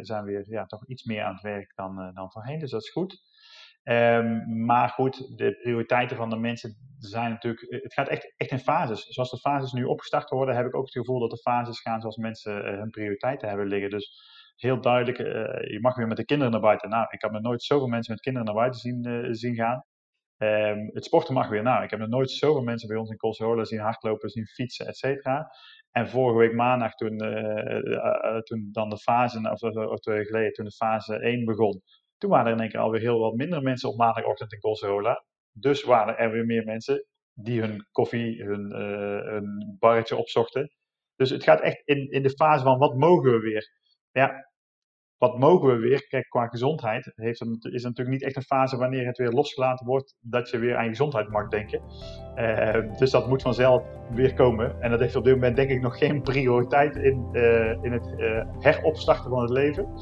zijn 0.01 0.23
weer 0.23 0.45
ja, 0.49 0.65
toch 0.65 0.87
iets 0.87 1.03
meer 1.03 1.23
aan 1.23 1.33
het 1.33 1.41
werk 1.41 1.75
dan, 1.75 2.11
dan 2.13 2.31
voorheen, 2.31 2.59
dus 2.59 2.71
dat 2.71 2.81
is 2.81 2.89
goed. 2.89 3.21
Um, 3.83 4.65
maar 4.65 4.89
goed, 4.89 5.37
de 5.37 5.57
prioriteiten 5.61 6.17
van 6.17 6.29
de 6.29 6.35
mensen 6.35 6.75
zijn 6.97 7.29
natuurlijk. 7.29 7.81
Het 7.83 7.93
gaat 7.93 8.07
echt, 8.07 8.33
echt 8.37 8.51
in 8.51 8.59
fases. 8.59 9.05
Zoals 9.05 9.29
de 9.29 9.37
fases 9.37 9.71
nu 9.71 9.83
opgestart 9.83 10.29
worden, 10.29 10.55
heb 10.55 10.65
ik 10.65 10.75
ook 10.75 10.85
het 10.85 10.93
gevoel 10.93 11.19
dat 11.19 11.29
de 11.29 11.37
fases 11.37 11.79
gaan 11.79 12.01
zoals 12.01 12.17
mensen 12.17 12.57
uh, 12.57 12.77
hun 12.79 12.89
prioriteiten 12.89 13.47
hebben 13.47 13.67
liggen. 13.67 13.89
Dus 13.89 14.29
heel 14.55 14.81
duidelijk, 14.81 15.19
uh, 15.19 15.25
je 15.71 15.77
mag 15.81 15.95
weer 15.95 16.07
met 16.07 16.17
de 16.17 16.25
kinderen 16.25 16.51
naar 16.51 16.61
buiten. 16.61 16.89
Nou, 16.89 17.05
ik 17.09 17.21
heb 17.21 17.31
nog 17.31 17.41
nooit 17.41 17.63
zoveel 17.63 17.87
mensen 17.87 18.13
met 18.13 18.21
kinderen 18.21 18.47
naar 18.47 18.57
buiten 18.57 18.79
zien, 18.79 19.27
zien 19.35 19.55
gaan. 19.55 19.85
Um, 20.37 20.89
het 20.93 21.05
sporten 21.05 21.33
mag 21.33 21.49
weer. 21.49 21.63
Nou, 21.63 21.83
ik 21.83 21.89
heb 21.89 21.99
nog 21.99 22.09
nooit 22.09 22.31
zoveel 22.31 22.63
mensen 22.63 22.87
bij 22.87 22.97
ons 22.97 23.09
in 23.09 23.17
Colserola 23.17 23.63
zien 23.63 23.79
hardlopen, 23.79 24.29
zien 24.29 24.45
fietsen, 24.45 24.87
et 24.87 24.97
cetera. 24.97 25.51
En 25.91 26.09
vorige 26.09 26.37
week 26.37 26.53
maandag, 26.53 26.95
toen, 26.95 27.17
toen 28.43 28.69
dan 28.71 28.89
de 28.89 28.97
fase, 28.97 29.49
of, 29.51 29.61
of 29.75 29.99
twee 29.99 30.25
geleden, 30.25 30.53
toen 30.53 30.65
de 30.65 30.71
fase 30.71 31.15
1 31.19 31.45
begon, 31.45 31.81
toen 32.21 32.29
waren 32.29 32.45
er 32.45 32.53
in 32.53 32.59
één 32.59 32.69
keer 32.69 32.79
alweer 32.79 33.01
heel 33.01 33.19
wat 33.19 33.35
minder 33.35 33.61
mensen 33.61 33.89
op 33.89 33.97
maandagochtend 33.97 34.53
in 34.53 34.59
Colserola. 34.59 35.23
Dus 35.51 35.83
waren 35.83 36.17
er 36.17 36.31
weer 36.31 36.45
meer 36.45 36.65
mensen 36.65 37.05
die 37.33 37.61
hun 37.61 37.87
koffie, 37.91 38.43
hun, 38.43 38.71
uh, 38.71 39.77
barretje 39.79 40.15
opzochten. 40.15 40.71
Dus 41.15 41.29
het 41.29 41.43
gaat 41.43 41.61
echt 41.61 41.81
in, 41.85 42.09
in 42.09 42.23
de 42.23 42.29
fase 42.29 42.63
van 42.63 42.77
wat 42.77 42.95
mogen 42.95 43.31
we 43.31 43.39
weer? 43.39 43.69
Ja, 44.11 44.49
wat 45.17 45.39
mogen 45.39 45.69
we 45.69 45.77
weer? 45.77 46.07
Kijk, 46.07 46.29
qua 46.29 46.47
gezondheid 46.47 47.11
heeft 47.15 47.39
het, 47.39 47.65
is 47.65 47.83
natuurlijk 47.83 48.09
niet 48.09 48.23
echt 48.23 48.35
een 48.35 48.41
fase 48.41 48.77
wanneer 48.77 49.05
het 49.05 49.17
weer 49.17 49.31
losgelaten 49.31 49.85
wordt 49.85 50.15
dat 50.19 50.49
je 50.49 50.57
weer 50.57 50.75
aan 50.75 50.83
je 50.83 50.89
gezondheid 50.89 51.29
mag 51.29 51.47
denken. 51.47 51.81
Uh, 52.35 52.97
dus 52.97 53.11
dat 53.11 53.27
moet 53.27 53.41
vanzelf 53.41 53.83
weer 54.11 54.33
komen. 54.33 54.81
En 54.81 54.89
dat 54.89 54.99
heeft 54.99 55.15
op 55.15 55.23
dit 55.23 55.33
moment 55.33 55.55
denk 55.55 55.69
ik 55.69 55.81
nog 55.81 55.97
geen 55.97 56.21
prioriteit 56.21 56.95
in, 56.95 57.29
uh, 57.31 57.83
in 57.83 57.91
het 57.91 58.13
heropstarten 58.59 59.29
van 59.29 59.41
het 59.41 59.49
leven 59.49 59.93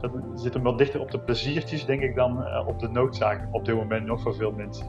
dat 0.00 0.10
zit 0.34 0.54
hem 0.54 0.62
wel 0.62 0.76
dichter 0.76 1.00
op 1.00 1.10
de 1.10 1.20
pleziertjes, 1.20 1.84
denk 1.84 2.02
ik, 2.02 2.14
dan 2.14 2.40
uh, 2.40 2.66
op 2.66 2.78
de 2.78 2.88
noodzaak 2.88 3.48
op 3.50 3.64
dit 3.64 3.74
moment 3.74 4.06
nog 4.06 4.22
voor 4.22 4.34
veel 4.34 4.52
mensen. 4.52 4.86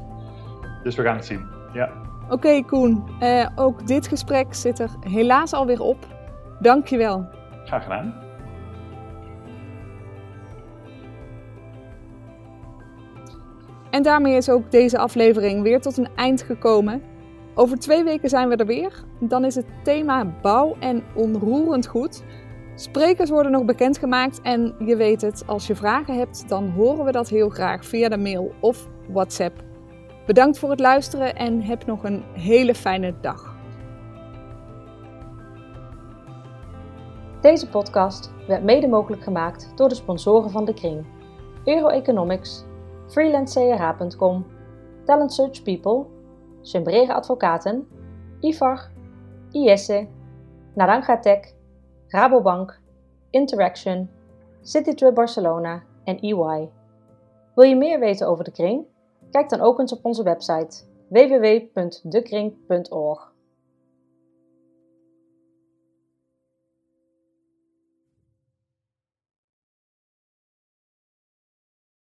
Dus 0.83 0.95
we 0.95 1.03
gaan 1.03 1.15
het 1.15 1.25
zien. 1.25 1.45
Ja. 1.73 1.91
Oké, 2.23 2.33
okay, 2.33 2.63
Koen. 2.63 3.03
Uh, 3.19 3.47
ook 3.55 3.87
dit 3.87 4.07
gesprek 4.07 4.53
zit 4.53 4.79
er 4.79 4.89
helaas 4.99 5.53
alweer 5.53 5.81
op. 5.81 6.07
Dankjewel. 6.59 7.25
Graag 7.65 7.83
gedaan. 7.83 8.13
En 13.89 14.03
daarmee 14.03 14.35
is 14.35 14.49
ook 14.49 14.71
deze 14.71 14.97
aflevering 14.97 15.61
weer 15.61 15.81
tot 15.81 15.97
een 15.97 16.09
eind 16.15 16.41
gekomen. 16.41 17.01
Over 17.53 17.79
twee 17.79 18.03
weken 18.03 18.29
zijn 18.29 18.49
we 18.49 18.55
er 18.55 18.65
weer. 18.65 19.03
Dan 19.19 19.45
is 19.45 19.55
het 19.55 19.65
thema 19.83 20.25
bouw 20.41 20.75
en 20.79 21.03
onroerend 21.13 21.87
goed. 21.87 22.23
Sprekers 22.75 23.29
worden 23.29 23.51
nog 23.51 23.65
bekendgemaakt 23.65 24.41
en 24.41 24.75
je 24.79 24.95
weet 24.95 25.21
het, 25.21 25.43
als 25.47 25.67
je 25.67 25.75
vragen 25.75 26.17
hebt, 26.17 26.49
dan 26.49 26.69
horen 26.69 27.05
we 27.05 27.11
dat 27.11 27.29
heel 27.29 27.49
graag 27.49 27.85
via 27.85 28.09
de 28.09 28.17
mail 28.17 28.53
of 28.59 28.87
WhatsApp. 29.07 29.63
Bedankt 30.25 30.59
voor 30.59 30.69
het 30.69 30.79
luisteren 30.79 31.35
en 31.35 31.61
heb 31.61 31.85
nog 31.85 32.03
een 32.03 32.23
hele 32.33 32.75
fijne 32.75 33.13
dag. 33.21 33.55
Deze 37.41 37.69
podcast 37.69 38.31
werd 38.47 38.63
mede 38.63 38.87
mogelijk 38.87 39.23
gemaakt 39.23 39.71
door 39.75 39.89
de 39.89 39.95
sponsoren 39.95 40.49
van 40.49 40.65
de 40.65 40.73
Kring: 40.73 41.05
Euroeconomics, 41.65 42.65
freelancecra.com, 43.07 44.45
Talent 45.05 45.33
Search 45.33 45.63
People, 45.63 46.05
Sembrere 46.61 47.13
Advocaten, 47.13 47.87
IFAR, 48.39 48.91
IESSE, 49.51 50.07
Naranja 50.73 51.19
Tech 51.19 51.59
Rabobank, 52.11 52.79
Interaction, 53.29 54.09
Citytrip 54.61 55.15
Barcelona 55.15 55.83
en 56.03 56.19
EY. 56.19 56.69
Wil 57.55 57.65
je 57.65 57.75
meer 57.75 57.99
weten 57.99 58.27
over 58.27 58.43
de 58.43 58.51
kring? 58.51 58.85
Kijk 59.29 59.49
dan 59.49 59.61
ook 59.61 59.79
eens 59.79 59.93
op 59.93 60.05
onze 60.05 60.23
website 60.23 60.83
www.dekring.org. 61.07 63.30